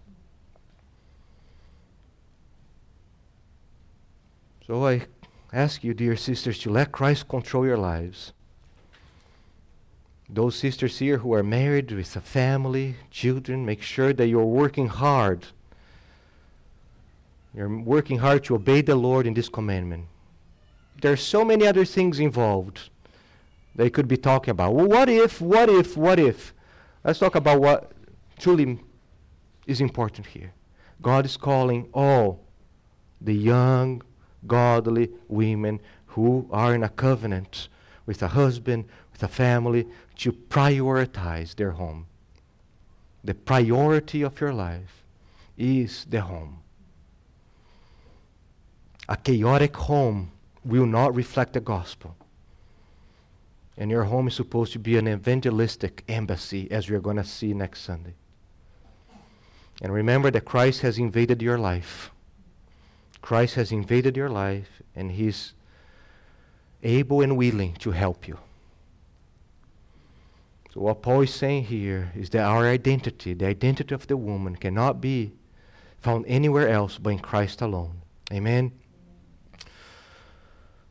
So 4.66 4.88
I 4.88 5.08
ask 5.52 5.84
you, 5.84 5.94
dear 5.94 6.16
sisters, 6.16 6.58
to 6.60 6.70
let 6.70 6.94
Christ 6.94 7.28
control 7.28 7.66
your 7.66 7.78
lives. 7.78 8.32
Those 10.30 10.56
sisters 10.56 11.00
here 11.00 11.18
who 11.18 11.34
are 11.34 11.44
married 11.44 11.92
with 11.92 12.16
a 12.16 12.22
family, 12.22 12.96
children, 13.10 13.66
make 13.66 13.82
sure 13.82 14.14
that 14.14 14.28
you're 14.28 14.46
working 14.46 14.88
hard. 14.88 15.48
You're 17.54 17.78
working 17.78 18.20
hard 18.20 18.46
to 18.46 18.56
obey 18.56 18.80
the 18.80 18.96
Lord 18.96 19.28
in 19.28 19.34
this 19.34 19.50
commandment. 19.50 20.06
There 21.02 21.12
are 21.12 21.18
so 21.18 21.44
many 21.44 21.68
other 21.68 21.84
things 21.84 22.20
involved 22.20 22.89
they 23.76 23.89
could 23.89 24.08
be 24.08 24.16
talking 24.16 24.52
about. 24.52 24.76
Well, 24.76 24.88
what 24.88 25.10
if, 25.10 25.42
what 25.42 25.70
if, 25.70 25.98
what 25.98 26.20
if? 26.20 26.54
Let's 27.04 27.20
talk 27.20 27.36
about 27.36 27.62
what 27.62 27.91
truly 28.38 28.80
is 29.66 29.82
important 29.82 30.28
here. 30.28 30.54
God 31.02 31.26
is 31.26 31.36
calling 31.36 31.89
all 31.93 32.45
the 33.20 33.34
young, 33.34 34.04
godly 34.45 35.10
women 35.28 35.80
who 36.08 36.47
are 36.52 36.76
in 36.76 36.84
a 36.84 36.89
covenant 36.89 37.70
with 38.06 38.22
a 38.22 38.28
husband, 38.30 38.86
with 39.12 39.24
a 39.24 39.28
family, 39.28 39.88
to 40.18 40.32
prioritize 40.32 41.56
their 41.56 41.72
home. 41.72 42.06
The 43.24 43.34
priority 43.34 44.22
of 44.24 44.39
your 44.39 44.54
life 44.54 45.04
is 45.58 46.06
the 46.10 46.22
home. 46.22 46.62
A 49.10 49.18
chaotic 49.18 49.76
home 49.76 50.32
will 50.64 50.86
not 50.86 51.16
reflect 51.16 51.54
the 51.54 51.62
gospel. 51.62 52.16
And 53.82 53.90
your 53.90 54.04
home 54.04 54.28
is 54.28 54.36
supposed 54.36 54.74
to 54.74 54.80
be 54.80 54.96
an 54.98 55.08
evangelistic 55.08 56.04
embassy, 56.08 56.70
as 56.70 56.88
we're 56.88 57.00
going 57.00 57.16
to 57.16 57.24
see 57.24 57.52
next 57.56 57.82
Sunday. 57.82 58.14
And 59.82 59.92
remember 59.92 60.30
that 60.30 60.46
Christ 60.46 60.82
has 60.82 61.00
invaded 61.00 61.42
your 61.42 61.58
life. 61.58 62.12
Christ 63.24 63.56
has 63.56 63.72
invaded 63.72 64.16
your 64.16 64.30
life, 64.30 64.84
and 64.96 65.14
He's 65.14 65.54
able 66.84 67.22
and 67.22 67.36
willing 67.36 67.74
to 67.78 67.90
help 67.90 68.28
you. 68.28 68.38
So, 70.76 70.82
what 70.82 71.02
Paul 71.02 71.22
is 71.22 71.34
saying 71.34 71.64
here 71.64 72.12
is 72.16 72.30
that 72.30 72.44
our 72.44 72.68
identity, 72.68 73.34
the 73.34 73.48
identity 73.48 73.96
of 73.96 74.06
the 74.06 74.16
woman, 74.16 74.58
cannot 74.58 75.02
be 75.02 75.32
found 75.98 76.26
anywhere 76.28 76.70
else 76.70 77.00
but 77.00 77.10
in 77.10 77.20
Christ 77.20 77.64
alone. 77.64 78.04
Amen. 78.32 78.74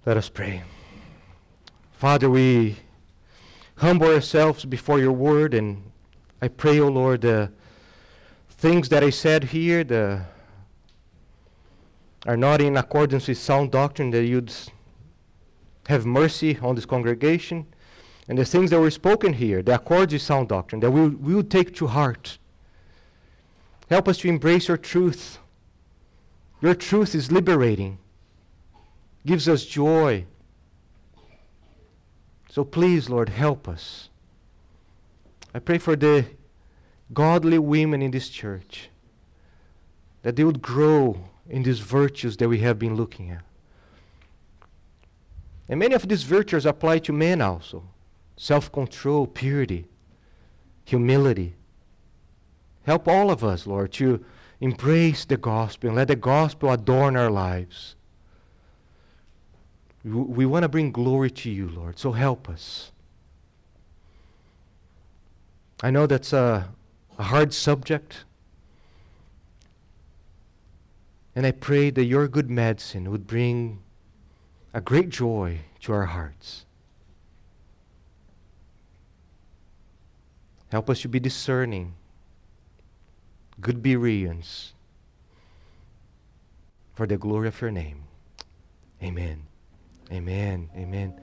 Let 0.05 0.17
us 0.17 0.29
pray. 0.29 0.65
Father, 2.01 2.31
we 2.31 2.77
humble 3.77 4.07
ourselves 4.07 4.65
before 4.65 4.99
your 4.99 5.13
word, 5.13 5.53
and 5.53 5.83
I 6.41 6.49
pray, 6.49 6.81
O 6.81 6.85
oh 6.85 6.89
Lord, 6.89 7.21
the 7.21 7.53
things 8.49 8.89
that 8.89 9.05
I 9.05 9.11
said 9.11 9.45
here 9.45 9.85
the, 9.85 10.23
are 12.25 12.39
not 12.39 12.63
in 12.63 12.79
accordance 12.79 13.29
with 13.29 13.37
sound 13.37 13.73
doctrine, 13.73 14.13
that 14.13 14.25
you'd 14.25 14.51
have 15.89 16.07
mercy 16.07 16.59
on 16.63 16.75
this 16.75 16.87
congregation. 16.87 17.67
And 18.29 18.39
the 18.39 18.47
things 18.47 18.71
that 18.71 18.81
were 18.81 18.91
spoken 18.91 19.35
here, 19.35 19.61
the 19.61 19.75
accords 19.75 20.15
with 20.15 20.23
sound 20.23 20.49
doctrine, 20.49 20.81
that 20.81 20.91
we, 20.91 21.07
we 21.07 21.35
would 21.35 21.51
take 21.51 21.75
to 21.75 21.87
heart. 21.87 22.39
Help 23.91 24.09
us 24.09 24.17
to 24.21 24.29
embrace 24.29 24.69
your 24.69 24.79
truth. 24.79 25.39
Your 26.63 26.75
truth 26.75 27.15
is 27.15 27.31
liberating, 27.31 27.99
gives 29.27 29.51
us 29.51 29.67
joy, 29.67 30.25
so 32.51 32.65
please, 32.65 33.09
Lord, 33.09 33.29
help 33.29 33.69
us. 33.69 34.11
I 35.55 35.61
pray 35.61 35.79
for 35.79 35.95
the 35.95 36.27
godly 37.13 37.59
women 37.59 38.03
in 38.03 38.11
this 38.11 38.29
church 38.29 38.91
that 40.23 40.35
they 40.35 40.43
would 40.43 40.61
grow 40.61 41.29
in 41.49 41.63
these 41.63 41.79
virtues 41.79 42.37
that 42.37 42.49
we 42.49 42.59
have 42.59 42.79
been 42.79 42.97
looking 42.97 43.31
at. 43.31 43.43
And 45.69 45.79
many 45.79 45.95
of 45.95 46.09
these 46.09 46.25
virtues 46.25 46.67
apply 46.67 46.99
to 47.01 47.13
men 47.13 47.41
also 47.41 47.85
self 48.37 48.73
control, 48.73 49.29
purity, 49.29 49.87
humility. 50.85 51.55
Help 52.83 53.07
all 53.07 53.31
of 53.31 53.45
us, 53.45 53.67
Lord, 53.67 53.93
to 53.93 54.25
embrace 54.61 55.25
the 55.25 55.37
gospel 55.37 55.91
and 55.91 55.97
let 55.97 56.09
the 56.09 56.17
gospel 56.17 56.73
adorn 56.73 57.17
our 57.17 57.31
lives. 57.31 57.95
We 60.03 60.47
want 60.47 60.63
to 60.63 60.69
bring 60.69 60.93
glory 60.93 61.31
to 61.31 61.51
you, 61.51 61.69
Lord, 61.69 61.99
so 61.99 62.13
help 62.13 62.49
us. 62.49 62.93
I 65.83 65.91
know 65.91 66.07
that's 66.07 66.33
a, 66.33 66.71
a 67.19 67.23
hard 67.23 67.53
subject. 67.53 68.25
And 71.35 71.47
I 71.47 71.53
pray 71.53 71.91
that 71.91 72.05
your 72.05 72.29
good 72.29 72.51
medicine 72.51 73.11
would 73.11 73.27
bring 73.27 73.81
a 74.73 74.81
great 74.81 75.11
joy 75.11 75.61
to 75.83 75.93
our 75.93 76.07
hearts. 76.07 76.65
Help 80.71 80.89
us 80.89 81.01
to 81.01 81.09
be 81.09 81.21
discerning, 81.21 81.95
good 83.61 83.83
Bereans, 83.83 84.73
for 86.95 87.07
the 87.07 87.17
glory 87.17 87.49
of 87.49 87.61
your 87.61 87.71
name. 87.71 88.05
Amen. 89.03 89.50
Amen. 90.13 90.71
Amen. 90.77 91.15